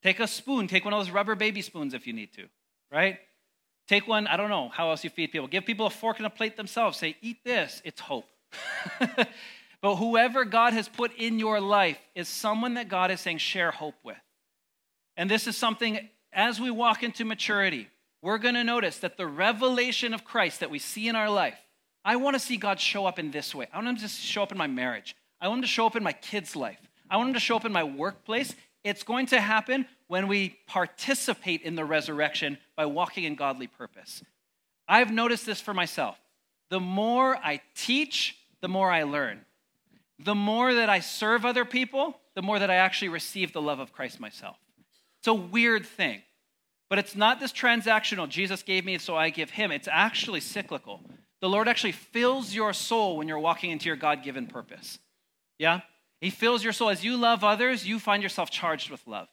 Take 0.03 0.21
a 0.21 0.27
spoon, 0.27 0.67
take 0.67 0.85
one 0.85 0.93
of 0.93 1.01
those 1.01 1.11
rubber 1.11 1.35
baby 1.35 1.63
spoons 1.63 1.95
if 1.95 2.07
you 2.07 2.13
need 2.13 2.33
to, 2.35 2.47
right? 2.93 3.19
Take 3.87 4.09
one, 4.09 4.27
I 4.27 4.37
don't 4.37 4.51
know 4.51 4.71
how 4.71 4.91
else 4.91 5.05
you 5.05 5.11
feed 5.11 5.31
people. 5.31 5.47
Give 5.47 5.65
people 5.65 5.87
a 5.87 5.91
fork 5.91 6.19
and 6.19 6.27
a 6.27 6.31
plate 6.31 6.57
themselves. 6.57 6.99
Say, 6.99 7.17
eat 7.21 7.45
this. 7.45 7.81
It's 7.85 8.01
hope. 8.01 8.27
but 9.81 9.97
whoever 9.97 10.45
God 10.45 10.73
has 10.73 10.89
put 10.89 11.15
in 11.17 11.39
your 11.39 11.61
life 11.61 11.99
is 12.15 12.29
someone 12.29 12.75
that 12.75 12.89
God 12.89 13.11
is 13.11 13.21
saying, 13.21 13.39
share 13.39 13.71
hope 13.71 13.95
with. 14.03 14.17
And 15.17 15.31
this 15.31 15.47
is 15.47 15.57
something, 15.57 16.09
as 16.33 16.61
we 16.61 16.71
walk 16.71 17.03
into 17.03 17.25
maturity, 17.25 17.89
we're 18.21 18.39
going 18.39 18.55
to 18.55 18.65
notice 18.65 18.99
that 18.99 19.17
the 19.17 19.27
revelation 19.27 20.15
of 20.15 20.25
Christ 20.25 20.61
that 20.61 20.71
we 20.71 20.79
see 20.79 21.09
in 21.09 21.15
our 21.15 21.31
life, 21.31 21.59
I 22.05 22.17
want 22.17 22.35
to 22.35 22.41
see 22.41 22.57
God 22.57 22.81
show 22.81 23.07
up 23.07 23.19
in 23.19 23.31
this 23.31 23.55
way. 23.55 23.69
I 23.73 23.81
to 23.81 23.95
just 23.95 24.19
show 24.19 24.43
up 24.43 24.51
in 24.51 24.59
my 24.59 24.67
marriage. 24.67 25.15
I 25.45 25.49
want 25.49 25.59
him 25.59 25.63
to 25.63 25.69
show 25.69 25.87
up 25.87 25.95
in 25.95 26.03
my 26.03 26.15
kids' 26.15 26.57
life. 26.57 26.81
I 27.11 27.19
want 27.19 27.29
him 27.29 27.35
to 27.35 27.41
show 27.41 27.55
up 27.55 27.67
in 27.67 27.73
my 27.73 27.85
workplace. 27.85 28.55
It's 28.83 29.03
going 29.03 29.27
to 29.27 29.41
happen 29.41 29.85
when 30.07 30.27
we 30.27 30.57
participate 30.67 31.61
in 31.61 31.75
the 31.75 31.85
resurrection 31.85 32.57
by 32.77 32.87
walking 32.87 33.25
in 33.25 33.35
godly 33.35 33.67
purpose. 33.67 34.23
I've 34.89 35.13
noticed 35.13 35.45
this 35.45 35.61
for 35.61 35.75
myself. 35.75 36.19
The 36.71 36.81
more 36.81 37.37
I 37.37 37.61
teach, 37.75 38.39
the 38.63 38.69
more 38.69 38.91
I 38.91 39.03
learn. 39.03 39.43
The 40.19 40.35
more 40.35 40.73
that 40.73 40.89
I 40.89 41.01
serve 41.01 41.45
other 41.45 41.67
people, 41.67 42.19
the 42.35 42.41
more 42.41 42.59
that 42.59 42.71
I 42.71 42.77
actually 42.77 43.11
receive 43.11 43.53
the 43.53 43.61
love 43.61 43.81
of 43.81 43.93
Christ 43.93 44.21
myself. 44.21 44.57
It's 45.19 45.29
a 45.29 45.35
weird 45.35 45.85
thing. 45.85 46.23
But 46.89 46.99
it's 46.99 47.15
not 47.15 47.39
this 47.39 47.53
transactional, 47.53 48.31
Jesus 48.31 48.63
gave 48.63 48.87
me, 48.87 48.97
so 48.97 49.15
I 49.15 49.29
give 49.29 49.51
him. 49.51 49.73
It's 49.73 49.89
actually 49.93 50.41
cyclical. 50.41 51.03
The 51.43 51.51
Lord 51.51 51.69
actually 51.69 51.93
fills 51.93 52.55
your 52.55 52.73
soul 52.73 53.19
when 53.19 53.29
you're 53.29 53.39
walking 53.39 53.73
into 53.73 53.91
your 53.91 53.97
God 53.97 54.23
given 54.23 54.47
purpose. 54.47 54.99
Yeah? 55.59 55.81
He 56.21 56.31
fills 56.31 56.65
your 56.65 56.73
soul. 56.73 56.91
As 56.91 57.05
you 57.05 57.17
love 57.17 57.45
others, 57.45 57.87
you 57.87 57.99
find 57.99 58.23
yourself 58.23 58.51
charged 58.51 58.91
with 58.91 59.07
love. 59.07 59.29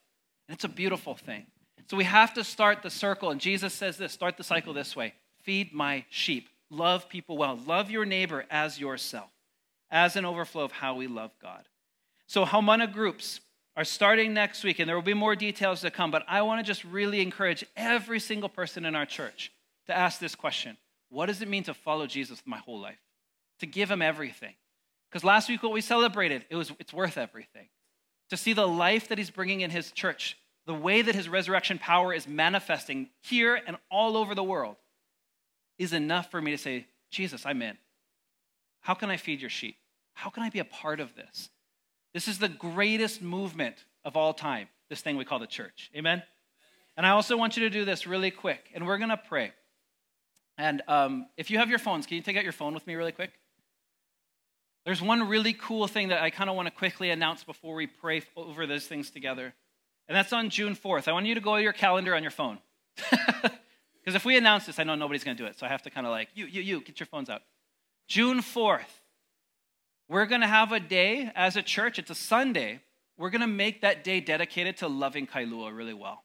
And 0.47 0.55
it's 0.55 0.63
a 0.63 0.69
beautiful 0.69 1.15
thing. 1.15 1.47
So 1.89 1.97
we 1.97 2.03
have 2.03 2.33
to 2.35 2.43
start 2.43 2.83
the 2.83 2.89
circle. 2.89 3.31
And 3.31 3.41
Jesus 3.41 3.73
says 3.73 3.97
this 3.97 4.13
start 4.13 4.37
the 4.37 4.43
cycle 4.43 4.73
this 4.73 4.95
way 4.95 5.13
feed 5.43 5.73
my 5.73 6.05
sheep, 6.09 6.49
love 6.69 7.09
people 7.09 7.37
well, 7.37 7.59
love 7.65 7.89
your 7.89 8.05
neighbor 8.05 8.45
as 8.49 8.79
yourself, 8.79 9.29
as 9.89 10.15
an 10.15 10.25
overflow 10.25 10.63
of 10.63 10.71
how 10.71 10.95
we 10.95 11.07
love 11.07 11.31
God. 11.41 11.63
So, 12.27 12.45
Haumana 12.45 12.91
groups, 12.91 13.41
are 13.75 13.83
starting 13.83 14.33
next 14.33 14.63
week, 14.63 14.79
and 14.79 14.87
there 14.87 14.95
will 14.95 15.01
be 15.01 15.13
more 15.13 15.35
details 15.35 15.81
to 15.81 15.91
come. 15.91 16.11
But 16.11 16.23
I 16.27 16.41
want 16.41 16.59
to 16.59 16.63
just 16.63 16.83
really 16.83 17.21
encourage 17.21 17.65
every 17.75 18.19
single 18.19 18.49
person 18.49 18.85
in 18.85 18.95
our 18.95 19.05
church 19.05 19.51
to 19.87 19.95
ask 19.95 20.19
this 20.19 20.35
question 20.35 20.77
What 21.09 21.27
does 21.27 21.41
it 21.41 21.47
mean 21.47 21.63
to 21.63 21.73
follow 21.73 22.07
Jesus 22.07 22.41
my 22.45 22.57
whole 22.57 22.79
life? 22.79 22.99
To 23.59 23.65
give 23.65 23.89
him 23.89 24.01
everything. 24.01 24.53
Because 25.11 25.23
last 25.25 25.49
week, 25.49 25.61
what 25.61 25.73
we 25.73 25.81
celebrated, 25.81 26.45
it 26.49 26.55
was, 26.55 26.71
it's 26.79 26.93
worth 26.93 27.17
everything. 27.17 27.67
To 28.29 28.37
see 28.37 28.53
the 28.53 28.67
life 28.67 29.09
that 29.09 29.17
he's 29.17 29.29
bringing 29.29 29.59
in 29.59 29.69
his 29.69 29.91
church, 29.91 30.37
the 30.65 30.73
way 30.73 31.01
that 31.01 31.15
his 31.15 31.27
resurrection 31.27 31.77
power 31.77 32.13
is 32.13 32.27
manifesting 32.27 33.09
here 33.21 33.59
and 33.67 33.75
all 33.89 34.15
over 34.15 34.33
the 34.33 34.43
world, 34.43 34.77
is 35.77 35.91
enough 35.91 36.31
for 36.31 36.41
me 36.41 36.51
to 36.51 36.57
say, 36.57 36.87
Jesus, 37.09 37.45
I'm 37.45 37.61
in. 37.61 37.77
How 38.81 38.93
can 38.93 39.09
I 39.09 39.17
feed 39.17 39.41
your 39.41 39.49
sheep? 39.49 39.75
How 40.13 40.29
can 40.29 40.43
I 40.43 40.49
be 40.49 40.59
a 40.59 40.65
part 40.65 40.99
of 40.99 41.13
this? 41.15 41.49
This 42.13 42.27
is 42.27 42.39
the 42.39 42.49
greatest 42.49 43.21
movement 43.21 43.83
of 44.05 44.15
all 44.15 44.33
time, 44.33 44.69
this 44.89 45.01
thing 45.01 45.17
we 45.17 45.25
call 45.25 45.39
the 45.39 45.47
church. 45.47 45.91
Amen? 45.95 46.23
And 46.95 47.05
I 47.05 47.09
also 47.09 47.35
want 47.35 47.57
you 47.57 47.63
to 47.63 47.69
do 47.69 47.83
this 47.83 48.07
really 48.07 48.31
quick, 48.31 48.69
and 48.73 48.85
we're 48.85 48.97
going 48.97 49.09
to 49.09 49.17
pray. 49.17 49.51
And 50.57 50.81
um, 50.87 51.27
if 51.37 51.49
you 51.49 51.57
have 51.57 51.69
your 51.69 51.79
phones, 51.79 52.05
can 52.05 52.15
you 52.17 52.23
take 52.23 52.37
out 52.37 52.43
your 52.43 52.53
phone 52.53 52.73
with 52.73 52.85
me 52.87 52.95
really 52.95 53.11
quick? 53.11 53.31
There's 54.85 55.01
one 55.01 55.27
really 55.27 55.53
cool 55.53 55.87
thing 55.87 56.07
that 56.09 56.21
I 56.21 56.29
kind 56.29 56.49
of 56.49 56.55
want 56.55 56.67
to 56.67 56.71
quickly 56.71 57.11
announce 57.11 57.43
before 57.43 57.75
we 57.75 57.87
pray 57.87 58.23
over 58.35 58.65
those 58.65 58.87
things 58.87 59.11
together. 59.11 59.53
And 60.07 60.15
that's 60.15 60.33
on 60.33 60.49
June 60.49 60.75
4th. 60.75 61.07
I 61.07 61.11
want 61.11 61.25
you 61.25 61.35
to 61.35 61.41
go 61.41 61.55
to 61.55 61.61
your 61.61 61.73
calendar 61.73 62.15
on 62.15 62.23
your 62.23 62.31
phone. 62.31 62.59
Because 64.01 64.15
if 64.15 64.25
we 64.25 64.35
announce 64.35 64.65
this, 64.65 64.79
I 64.79 64.83
know 64.83 64.95
nobody's 64.95 65.23
going 65.23 65.37
to 65.37 65.43
do 65.43 65.47
it. 65.47 65.57
So 65.59 65.65
I 65.65 65.69
have 65.69 65.83
to 65.83 65.89
kind 65.89 66.07
of 66.07 66.11
like, 66.11 66.29
you, 66.33 66.45
you, 66.45 66.61
you, 66.61 66.81
get 66.81 66.99
your 66.99 67.07
phones 67.07 67.29
out. 67.29 67.41
June 68.07 68.39
4th, 68.39 68.81
we're 70.09 70.25
going 70.25 70.41
to 70.41 70.47
have 70.47 70.71
a 70.71 70.79
day 70.79 71.31
as 71.35 71.55
a 71.55 71.61
church, 71.61 71.99
it's 71.99 72.09
a 72.09 72.15
Sunday. 72.15 72.81
We're 73.17 73.29
going 73.29 73.41
to 73.41 73.47
make 73.47 73.81
that 73.81 74.03
day 74.03 74.19
dedicated 74.19 74.77
to 74.77 74.87
loving 74.87 75.27
Kailua 75.27 75.75
really 75.75 75.93
well. 75.93 76.23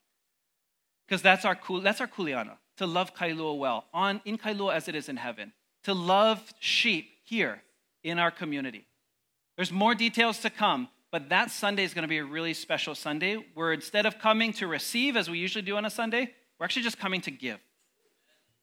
Because 1.06 1.20
that's 1.22 1.44
our, 1.44 1.54
cool, 1.54 1.82
that's 1.82 2.00
our 2.00 2.08
kuleana, 2.08 2.56
to 2.78 2.86
love 2.86 3.14
Kailua 3.14 3.56
well, 3.58 3.84
on, 3.92 4.22
in 4.24 4.38
Kailua 4.38 4.74
as 4.74 4.88
it 4.88 4.94
is 4.94 5.08
in 5.08 5.18
heaven, 5.18 5.52
to 5.84 5.92
love 5.92 6.54
sheep 6.58 7.10
here 7.24 7.62
in 8.06 8.18
our 8.18 8.30
community. 8.30 8.86
There's 9.56 9.72
more 9.72 9.94
details 9.94 10.38
to 10.40 10.50
come, 10.50 10.88
but 11.10 11.28
that 11.30 11.50
Sunday 11.50 11.82
is 11.82 11.92
going 11.92 12.02
to 12.02 12.08
be 12.08 12.18
a 12.18 12.24
really 12.24 12.54
special 12.54 12.94
Sunday 12.94 13.44
where 13.54 13.72
instead 13.72 14.06
of 14.06 14.18
coming 14.18 14.52
to 14.54 14.66
receive 14.66 15.16
as 15.16 15.28
we 15.28 15.38
usually 15.38 15.62
do 15.62 15.76
on 15.76 15.84
a 15.84 15.90
Sunday, 15.90 16.32
we're 16.58 16.64
actually 16.64 16.82
just 16.82 16.98
coming 16.98 17.20
to 17.22 17.30
give. 17.30 17.58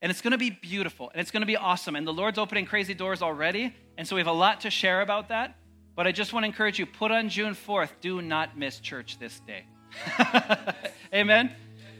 And 0.02 0.10
it's 0.10 0.22
going 0.22 0.32
to 0.32 0.38
be 0.38 0.50
beautiful 0.50 1.10
and 1.12 1.20
it's 1.20 1.32
going 1.32 1.42
to 1.42 1.48
be 1.48 1.58
awesome. 1.58 1.96
And 1.96 2.08
the 2.08 2.14
Lord's 2.14 2.38
opening 2.38 2.66
crazy 2.66 2.94
doors 2.94 3.22
already. 3.22 3.76
And 3.98 4.08
so 4.08 4.16
we 4.16 4.22
have 4.22 4.28
a 4.28 4.32
lot 4.32 4.62
to 4.62 4.70
share 4.70 5.02
about 5.02 5.30
that. 5.30 5.58
But 5.96 6.08
I 6.08 6.12
just 6.12 6.34
want 6.34 6.44
to 6.44 6.48
encourage 6.48 6.80
you 6.80 6.86
put 6.86 7.12
on 7.12 7.30
June 7.30 7.54
4th, 7.54 7.90
do 8.02 8.22
not 8.22 8.58
miss 8.58 8.80
church 8.80 9.20
this 9.20 9.42
day. 9.42 9.66
Amen? 11.14 11.54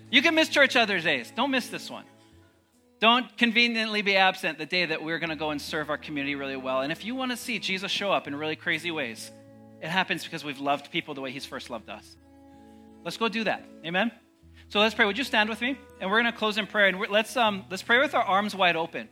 You 0.10 0.22
can 0.22 0.34
miss 0.34 0.50
church 0.50 0.76
other 0.76 1.00
days. 1.00 1.32
Don't 1.36 1.52
miss 1.52 1.68
this 1.68 1.90
one. 1.90 2.06
Don't 3.04 3.38
conveniently 3.38 4.02
be 4.02 4.16
absent 4.16 4.58
the 4.58 4.66
day 4.66 4.86
that 4.86 5.04
we're 5.04 5.20
going 5.20 5.30
to 5.30 5.36
go 5.36 5.50
and 5.50 5.62
serve 5.62 5.90
our 5.90 5.98
community 5.98 6.36
really 6.36 6.56
well. 6.56 6.80
And 6.80 6.90
if 6.90 7.04
you 7.04 7.16
want 7.16 7.32
to 7.32 7.36
see 7.36 7.60
Jesus 7.60 7.92
show 7.92 8.14
up 8.14 8.28
in 8.28 8.36
really 8.38 8.56
crazy 8.56 8.92
ways, 8.92 9.30
it 9.82 9.90
happens 9.90 10.24
because 10.24 10.46
we've 10.46 10.62
loved 10.62 10.90
people 10.90 11.14
the 11.14 11.20
way 11.20 11.30
he's 11.30 11.46
first 11.46 11.70
loved 11.70 11.90
us. 11.90 12.16
Let's 13.04 13.18
go 13.18 13.28
do 13.28 13.44
that. 13.44 13.66
Amen? 13.86 14.10
So 14.70 14.80
let's 14.80 14.96
pray. 14.96 15.04
Would 15.04 15.18
you 15.18 15.26
stand 15.26 15.50
with 15.50 15.60
me? 15.60 15.78
And 16.00 16.10
we're 16.10 16.22
going 16.22 16.32
to 16.32 16.38
close 16.40 16.58
in 16.58 16.66
prayer. 16.66 16.88
And 16.88 16.98
let's, 17.10 17.36
um, 17.36 17.66
let's 17.70 17.84
pray 17.84 18.00
with 18.00 18.16
our 18.16 18.24
arms 18.24 18.56
wide 18.56 18.78
open. 18.78 19.10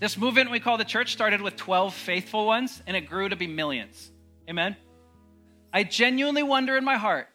This 0.00 0.16
movement 0.16 0.50
we 0.50 0.58
call 0.58 0.78
the 0.78 0.86
church 0.86 1.12
started 1.12 1.42
with 1.42 1.56
12 1.56 1.92
faithful 1.92 2.46
ones, 2.46 2.82
and 2.86 2.96
it 2.96 3.02
grew 3.02 3.28
to 3.28 3.36
be 3.36 3.46
millions. 3.46 4.10
Amen? 4.48 4.74
I 5.70 5.84
genuinely 5.84 6.42
wonder 6.42 6.78
in 6.78 6.84
my 6.86 6.96
heart 6.96 7.28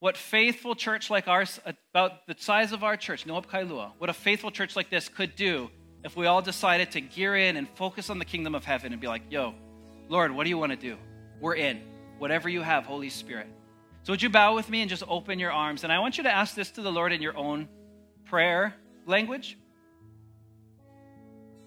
what 0.00 0.16
faithful 0.16 0.74
church 0.74 1.10
like 1.10 1.28
ours, 1.28 1.60
uh, 1.64 1.72
about 1.92 2.26
the 2.26 2.34
size 2.38 2.72
of 2.72 2.82
our 2.82 2.96
church, 2.96 3.26
New 3.26 3.34
Hope 3.34 3.46
Kailua, 3.46 3.92
what 3.98 4.10
a 4.10 4.14
faithful 4.14 4.50
church 4.50 4.74
like 4.74 4.90
this 4.90 5.08
could 5.08 5.36
do 5.36 5.70
if 6.02 6.16
we 6.16 6.26
all 6.26 6.40
decided 6.40 6.90
to 6.92 7.00
gear 7.02 7.36
in 7.36 7.56
and 7.56 7.68
focus 7.76 8.08
on 8.08 8.18
the 8.18 8.24
kingdom 8.24 8.54
of 8.54 8.64
heaven 8.64 8.92
and 8.92 9.00
be 9.00 9.06
like, 9.06 9.22
yo, 9.30 9.54
Lord, 10.08 10.32
what 10.32 10.44
do 10.44 10.50
you 10.50 10.56
want 10.56 10.72
to 10.72 10.76
do? 10.76 10.96
We're 11.40 11.54
in 11.54 11.82
whatever 12.18 12.48
you 12.48 12.62
have, 12.62 12.86
Holy 12.86 13.10
Spirit. 13.10 13.46
So, 14.02 14.14
would 14.14 14.22
you 14.22 14.30
bow 14.30 14.54
with 14.54 14.70
me 14.70 14.80
and 14.80 14.88
just 14.88 15.02
open 15.06 15.38
your 15.38 15.52
arms? 15.52 15.84
And 15.84 15.92
I 15.92 15.98
want 15.98 16.16
you 16.16 16.24
to 16.24 16.30
ask 16.30 16.54
this 16.54 16.70
to 16.72 16.82
the 16.82 16.90
Lord 16.90 17.12
in 17.12 17.20
your 17.20 17.36
own 17.36 17.68
prayer 18.24 18.74
language. 19.04 19.58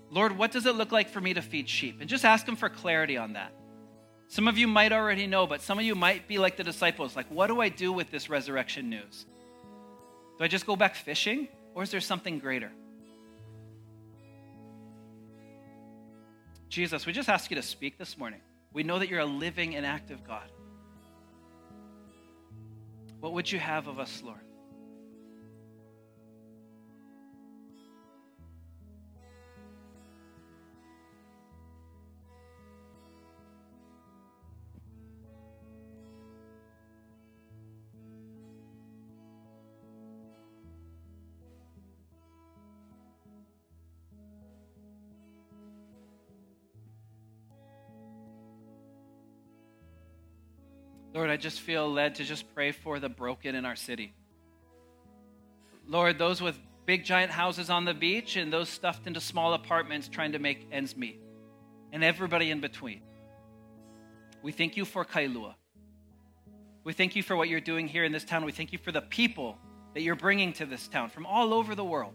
Lord, 0.10 0.36
what 0.36 0.52
does 0.52 0.66
it 0.66 0.76
look 0.76 0.92
like 0.92 1.10
for 1.10 1.22
me 1.22 1.36
to 1.36 1.42
feed 1.44 1.70
sheep? 1.70 1.98
And 2.02 2.10
just 2.10 2.26
ask 2.26 2.48
Him 2.48 2.56
for 2.56 2.70
clarity 2.70 3.18
on 3.18 3.34
that. 3.34 3.54
Some 4.28 4.48
of 4.48 4.58
you 4.58 4.68
might 4.68 4.92
already 4.92 5.28
know, 5.28 5.46
but 5.46 5.62
some 5.62 5.78
of 5.78 5.86
you 5.86 5.96
might 5.96 6.28
be 6.28 6.38
like 6.38 6.58
the 6.58 6.64
disciples 6.64 7.16
like, 7.16 7.28
what 7.28 7.48
do 7.48 7.62
I 7.62 7.70
do 7.70 7.92
with 7.92 8.10
this 8.10 8.30
resurrection 8.30 8.90
news? 8.90 9.26
Do 10.38 10.44
I 10.44 10.48
just 10.48 10.66
go 10.66 10.76
back 10.76 10.96
fishing, 10.96 11.48
or 11.76 11.84
is 11.84 11.92
there 11.92 12.02
something 12.02 12.40
greater? 12.40 12.72
Jesus, 16.70 17.06
we 17.06 17.14
just 17.14 17.30
ask 17.30 17.52
you 17.52 17.56
to 17.56 17.62
speak 17.62 18.00
this 18.00 18.18
morning. 18.18 18.42
We 18.74 18.82
know 18.82 18.98
that 18.98 19.08
you're 19.08 19.20
a 19.20 19.26
living 19.26 19.76
and 19.76 19.86
active 19.86 20.24
God. 20.28 20.52
What 23.20 23.34
would 23.34 23.52
you 23.52 23.60
have 23.60 23.88
of 23.88 24.00
us, 24.00 24.24
Lord? 24.26 24.40
Lord, 51.14 51.30
I 51.30 51.38
just 51.38 51.62
feel 51.62 51.92
led 51.92 52.16
to 52.16 52.24
just 52.24 52.54
pray 52.56 52.72
for 52.72 53.00
the 53.00 53.10
broken 53.10 53.56
in 53.56 53.66
our 53.66 53.76
city. 53.76 54.14
Lord, 55.88 56.18
those 56.18 56.42
with 56.42 56.58
big 56.86 57.06
giant 57.06 57.32
houses 57.32 57.70
on 57.70 57.86
the 57.86 57.94
beach 57.94 58.36
and 58.36 58.52
those 58.52 58.70
stuffed 58.70 59.06
into 59.06 59.22
small 59.22 59.54
apartments 59.54 60.08
trying 60.08 60.32
to 60.32 60.40
make 60.40 60.68
ends 60.72 60.98
meet, 60.98 61.20
and 61.92 62.04
everybody 62.04 62.50
in 62.50 62.62
between. 62.62 63.02
We 64.42 64.52
thank 64.52 64.76
you 64.76 64.86
for 64.86 65.06
Kailua. 65.06 65.56
We 66.84 66.94
thank 66.94 67.16
you 67.16 67.24
for 67.24 67.36
what 67.36 67.48
you're 67.48 67.62
doing 67.62 67.88
here 67.88 68.04
in 68.04 68.12
this 68.12 68.26
town. 68.26 68.44
We 68.44 68.52
thank 68.52 68.74
you 68.74 68.80
for 68.80 68.92
the 68.92 69.02
people 69.02 69.58
that 69.94 70.02
you're 70.02 70.16
bringing 70.16 70.52
to 70.54 70.66
this 70.66 70.88
town 70.88 71.10
from 71.10 71.26
all 71.26 71.54
over 71.54 71.76
the 71.76 71.84
world. 71.84 72.14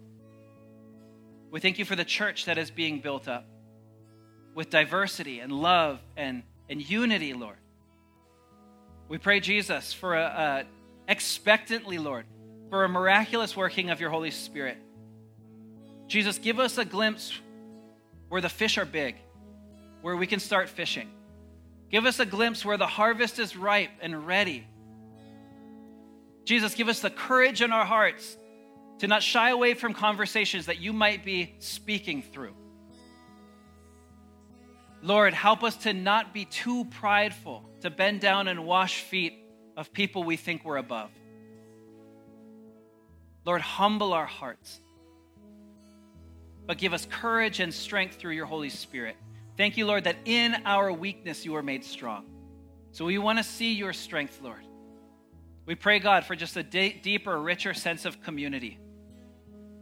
We 1.49 1.59
thank 1.59 1.79
you 1.79 1.85
for 1.85 1.95
the 1.95 2.05
church 2.05 2.45
that 2.45 2.57
is 2.57 2.69
being 2.69 2.99
built 2.99 3.27
up 3.27 3.47
with 4.53 4.69
diversity 4.69 5.39
and 5.39 5.51
love 5.51 5.99
and, 6.15 6.43
and 6.69 6.87
unity, 6.87 7.33
Lord. 7.33 7.57
We 9.09 9.17
pray, 9.17 9.39
Jesus, 9.39 9.91
for 9.91 10.15
a, 10.15 10.23
a 10.23 11.11
expectantly, 11.11 11.97
Lord, 11.97 12.25
for 12.69 12.83
a 12.83 12.89
miraculous 12.89 13.57
working 13.57 13.89
of 13.89 13.99
your 13.99 14.11
Holy 14.11 14.29
Spirit. 14.29 14.77
Jesus, 16.07 16.37
give 16.37 16.59
us 16.59 16.77
a 16.77 16.85
glimpse 16.85 17.33
where 18.29 18.39
the 18.39 18.49
fish 18.49 18.77
are 18.77 18.85
big, 18.85 19.15
where 20.03 20.15
we 20.15 20.27
can 20.27 20.39
start 20.39 20.69
fishing. 20.69 21.09
Give 21.89 22.05
us 22.05 22.19
a 22.19 22.25
glimpse 22.25 22.63
where 22.63 22.77
the 22.77 22.85
harvest 22.85 23.39
is 23.39 23.57
ripe 23.57 23.89
and 23.99 24.27
ready. 24.27 24.67
Jesus, 26.45 26.75
give 26.75 26.87
us 26.87 26.99
the 26.99 27.09
courage 27.09 27.63
in 27.63 27.71
our 27.71 27.85
hearts 27.85 28.37
to 28.99 29.07
not 29.07 29.23
shy 29.23 29.49
away 29.49 29.73
from 29.73 29.95
conversations 29.95 30.67
that 30.67 30.79
you 30.79 30.93
might 30.93 31.25
be 31.25 31.55
speaking 31.57 32.21
through. 32.21 32.53
Lord, 35.01 35.33
help 35.33 35.63
us 35.63 35.75
to 35.77 35.93
not 35.93 36.33
be 36.33 36.45
too 36.45 36.85
prideful 36.85 37.63
to 37.81 37.89
bend 37.89 38.19
down 38.21 38.47
and 38.47 38.65
wash 38.65 39.01
feet 39.01 39.33
of 39.77 39.93
people 39.93 40.23
we 40.23 40.35
think 40.35 40.65
we're 40.65 40.77
above. 40.77 41.09
Lord, 43.45 43.61
humble 43.61 44.13
our 44.13 44.25
hearts, 44.25 44.81
but 46.65 46.77
give 46.77 46.93
us 46.93 47.07
courage 47.09 47.61
and 47.61 47.73
strength 47.73 48.15
through 48.15 48.33
your 48.33 48.45
Holy 48.45 48.69
Spirit. 48.69 49.15
Thank 49.55 49.77
you, 49.77 49.85
Lord, 49.85 50.03
that 50.03 50.17
in 50.25 50.55
our 50.65 50.91
weakness 50.91 51.45
you 51.45 51.55
are 51.55 51.63
made 51.63 51.83
strong. 51.83 52.25
So 52.91 53.05
we 53.05 53.17
want 53.17 53.37
to 53.37 53.43
see 53.43 53.73
your 53.73 53.93
strength, 53.93 54.39
Lord. 54.41 54.65
We 55.65 55.75
pray, 55.75 55.99
God, 55.99 56.25
for 56.25 56.35
just 56.35 56.57
a 56.57 56.63
d- 56.63 56.99
deeper, 57.01 57.39
richer 57.39 57.73
sense 57.73 58.05
of 58.05 58.21
community 58.21 58.79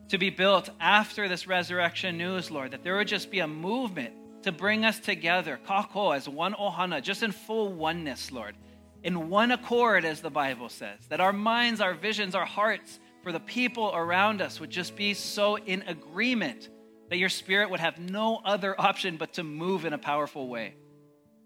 to 0.10 0.18
be 0.18 0.30
built 0.30 0.70
after 0.80 1.28
this 1.28 1.48
resurrection 1.48 2.18
news, 2.18 2.52
Lord, 2.52 2.72
that 2.72 2.84
there 2.84 2.98
would 2.98 3.08
just 3.08 3.32
be 3.32 3.40
a 3.40 3.48
movement 3.48 4.14
to 4.44 4.52
bring 4.52 4.86
us 4.86 5.00
together, 5.00 5.60
kakou, 5.68 6.16
as 6.16 6.28
one 6.28 6.54
ohana, 6.54 7.02
just 7.02 7.24
in 7.24 7.32
full 7.32 7.74
oneness, 7.74 8.32
Lord, 8.32 8.56
in 9.04 9.30
one 9.30 9.52
accord, 9.52 10.06
as 10.06 10.22
the 10.22 10.30
Bible 10.30 10.70
says, 10.70 11.00
that 11.10 11.20
our 11.20 11.34
minds, 11.34 11.82
our 11.82 11.94
visions, 11.94 12.36
our 12.36 12.46
hearts 12.46 13.00
for 13.24 13.32
the 13.32 13.40
people 13.40 13.92
around 13.94 14.42
us 14.42 14.60
would 14.60 14.70
just 14.70 14.96
be 14.96 15.14
so 15.14 15.58
in 15.58 15.82
agreement 15.84 16.70
that 17.10 17.18
your 17.18 17.30
spirit 17.30 17.70
would 17.70 17.80
have 17.80 18.00
no 18.00 18.42
other 18.44 18.80
option 18.80 19.18
but 19.18 19.34
to 19.34 19.44
move 19.44 19.86
in 19.86 19.94
a 19.94 19.98
powerful 19.98 20.48
way. 20.48 20.76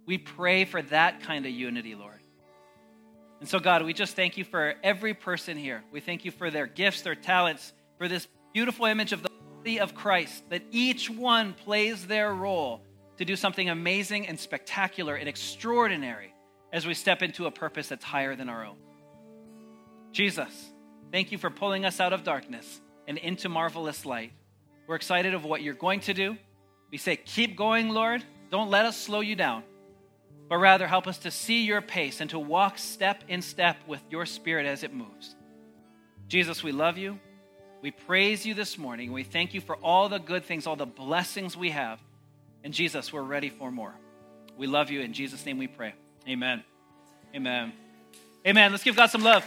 We 0.06 0.18
pray 0.18 0.66
for 0.66 0.82
that 0.84 1.22
kind 1.22 1.46
of 1.46 1.52
unity, 1.52 1.96
Lord. 1.96 2.20
And 3.40 3.50
so, 3.50 3.60
God, 3.60 3.84
we 3.84 3.94
just 3.94 4.16
thank 4.16 4.38
you 4.38 4.44
for 4.44 4.76
every 4.84 5.14
person 5.14 5.58
here. 5.58 5.84
We 5.92 6.00
thank 6.00 6.26
you 6.26 6.32
for 6.32 6.52
their 6.52 6.68
gifts, 6.68 7.02
their 7.02 7.16
talents, 7.16 7.74
for 7.98 8.08
this 8.08 8.28
beautiful 8.54 8.86
image 8.86 9.14
of 9.14 9.24
the 9.24 9.30
body 9.62 9.80
of 9.80 9.94
Christ, 9.94 10.44
that 10.50 10.64
each 10.72 11.10
one 11.10 11.54
plays 11.54 12.08
their 12.08 12.34
role 12.34 12.82
to 13.18 13.26
do 13.26 13.36
something 13.36 13.70
amazing 13.70 14.28
and 14.28 14.40
spectacular 14.40 15.16
and 15.16 15.30
extraordinary 15.30 16.34
as 16.74 16.88
we 16.88 16.96
step 16.96 17.22
into 17.22 17.46
a 17.46 17.52
purpose 17.52 17.88
that's 17.88 18.04
higher 18.04 18.36
than 18.36 18.50
our 18.50 18.66
own. 18.66 18.78
Jesus, 20.12 20.72
thank 21.12 21.32
you 21.32 21.38
for 21.38 21.52
pulling 21.52 21.86
us 21.86 22.00
out 22.00 22.12
of 22.12 22.24
darkness 22.24 22.82
and 23.08 23.20
into 23.20 23.50
marvelous 23.50 24.04
light. 24.04 24.32
We're 24.88 24.96
excited 24.96 25.36
of 25.36 25.46
what 25.46 25.62
you're 25.62 25.76
going 25.76 26.00
to 26.02 26.14
do. 26.16 26.38
We 26.92 26.98
say, 26.98 27.18
Keep 27.18 27.56
going, 27.56 27.90
Lord. 27.90 28.24
Don't 28.50 28.72
let 28.72 28.86
us 28.86 28.98
slow 28.98 29.20
you 29.20 29.36
down, 29.36 29.64
but 30.50 30.58
rather 30.58 30.88
help 30.88 31.08
us 31.08 31.20
to 31.20 31.32
see 31.32 31.64
your 31.64 31.82
pace 31.82 32.20
and 32.20 32.30
to 32.32 32.40
walk 32.40 32.80
step 32.80 33.24
in 33.28 33.44
step 33.44 33.78
with 33.88 34.02
your 34.10 34.26
spirit 34.26 34.66
as 34.66 34.84
it 34.84 34.94
moves. 34.94 35.36
Jesus, 36.28 36.64
we 36.64 36.72
love 36.72 36.98
you. 36.98 37.20
We 37.82 37.90
praise 37.90 38.46
you 38.46 38.54
this 38.54 38.78
morning. 38.78 39.12
We 39.12 39.24
thank 39.24 39.56
you 39.56 39.62
for 39.62 39.76
all 39.78 40.08
the 40.08 40.20
good 40.20 40.46
things, 40.46 40.68
all 40.68 40.76
the 40.76 40.86
blessings 40.86 41.58
we 41.58 41.72
have. 41.72 42.00
And 42.64 42.76
Jesus, 42.76 43.12
we're 43.12 43.24
ready 43.24 43.50
for 43.50 43.72
more. 43.72 43.96
We 44.56 44.68
love 44.68 44.92
you. 44.92 45.02
In 45.02 45.14
Jesus' 45.14 45.44
name 45.48 45.58
we 45.58 45.66
pray. 45.66 45.96
Amen. 46.30 46.64
Amen. 47.34 47.74
Amen. 48.46 48.72
Let's 48.72 48.84
give 48.84 48.96
God 48.96 49.10
some 49.10 49.24
love. 49.24 49.44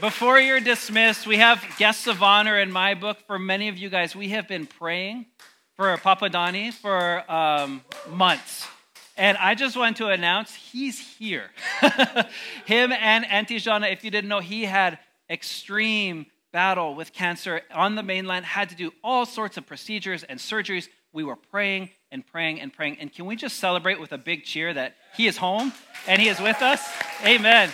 Before 0.00 0.38
you're 0.38 0.60
dismissed, 0.60 1.26
we 1.26 1.38
have 1.38 1.64
guests 1.78 2.06
of 2.06 2.22
honor 2.22 2.56
in 2.56 2.70
my 2.70 2.94
book. 2.94 3.18
For 3.26 3.36
many 3.36 3.66
of 3.68 3.76
you 3.76 3.90
guys, 3.90 4.14
we 4.14 4.28
have 4.28 4.46
been 4.46 4.66
praying 4.66 5.26
for 5.74 5.96
Papa 5.96 6.28
Donnie 6.28 6.70
for 6.70 7.28
um, 7.28 7.82
months. 8.08 8.68
And 9.16 9.36
I 9.36 9.56
just 9.56 9.76
want 9.76 9.96
to 9.96 10.06
announce 10.06 10.54
he's 10.54 11.00
here. 11.00 11.50
Him 12.66 12.92
and 12.92 13.26
Auntie 13.26 13.58
Jana, 13.58 13.88
if 13.88 14.04
you 14.04 14.12
didn't 14.12 14.28
know, 14.28 14.38
he 14.38 14.64
had 14.64 15.00
extreme 15.30 16.26
battle 16.52 16.94
with 16.94 17.12
cancer 17.12 17.62
on 17.72 17.94
the 17.94 18.02
mainland, 18.02 18.44
had 18.44 18.68
to 18.70 18.74
do 18.74 18.92
all 19.04 19.24
sorts 19.24 19.56
of 19.56 19.66
procedures 19.66 20.24
and 20.24 20.38
surgeries. 20.38 20.88
We 21.12 21.24
were 21.24 21.36
praying 21.36 21.90
and 22.10 22.26
praying 22.26 22.60
and 22.60 22.72
praying. 22.72 22.98
And 22.98 23.12
can 23.12 23.26
we 23.26 23.36
just 23.36 23.58
celebrate 23.58 24.00
with 24.00 24.12
a 24.12 24.18
big 24.18 24.44
cheer 24.44 24.74
that 24.74 24.96
he 25.16 25.26
is 25.26 25.36
home 25.36 25.72
and 26.06 26.20
he 26.20 26.28
is 26.28 26.40
with 26.40 26.60
us? 26.60 26.82
Amen. 27.24 27.70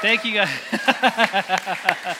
Thank 0.00 0.24
you, 0.24 0.34
guys. 0.34 0.48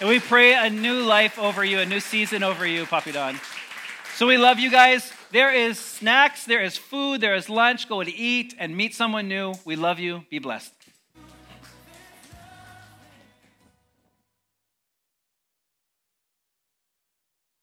and 0.00 0.08
we 0.08 0.18
pray 0.18 0.54
a 0.54 0.68
new 0.68 1.02
life 1.02 1.38
over 1.38 1.64
you, 1.64 1.78
a 1.78 1.86
new 1.86 2.00
season 2.00 2.42
over 2.42 2.66
you, 2.66 2.86
Papi 2.86 3.12
Don. 3.12 3.38
So 4.16 4.26
we 4.26 4.36
love 4.36 4.58
you 4.58 4.70
guys. 4.70 5.12
There 5.30 5.54
is 5.54 5.78
snacks, 5.78 6.44
there 6.44 6.60
is 6.60 6.76
food, 6.76 7.20
there 7.20 7.36
is 7.36 7.48
lunch. 7.48 7.88
Go 7.88 8.00
and 8.00 8.10
eat 8.10 8.54
and 8.58 8.76
meet 8.76 8.94
someone 8.94 9.28
new. 9.28 9.54
We 9.64 9.76
love 9.76 10.00
you. 10.00 10.24
Be 10.28 10.40
blessed. 10.40 10.72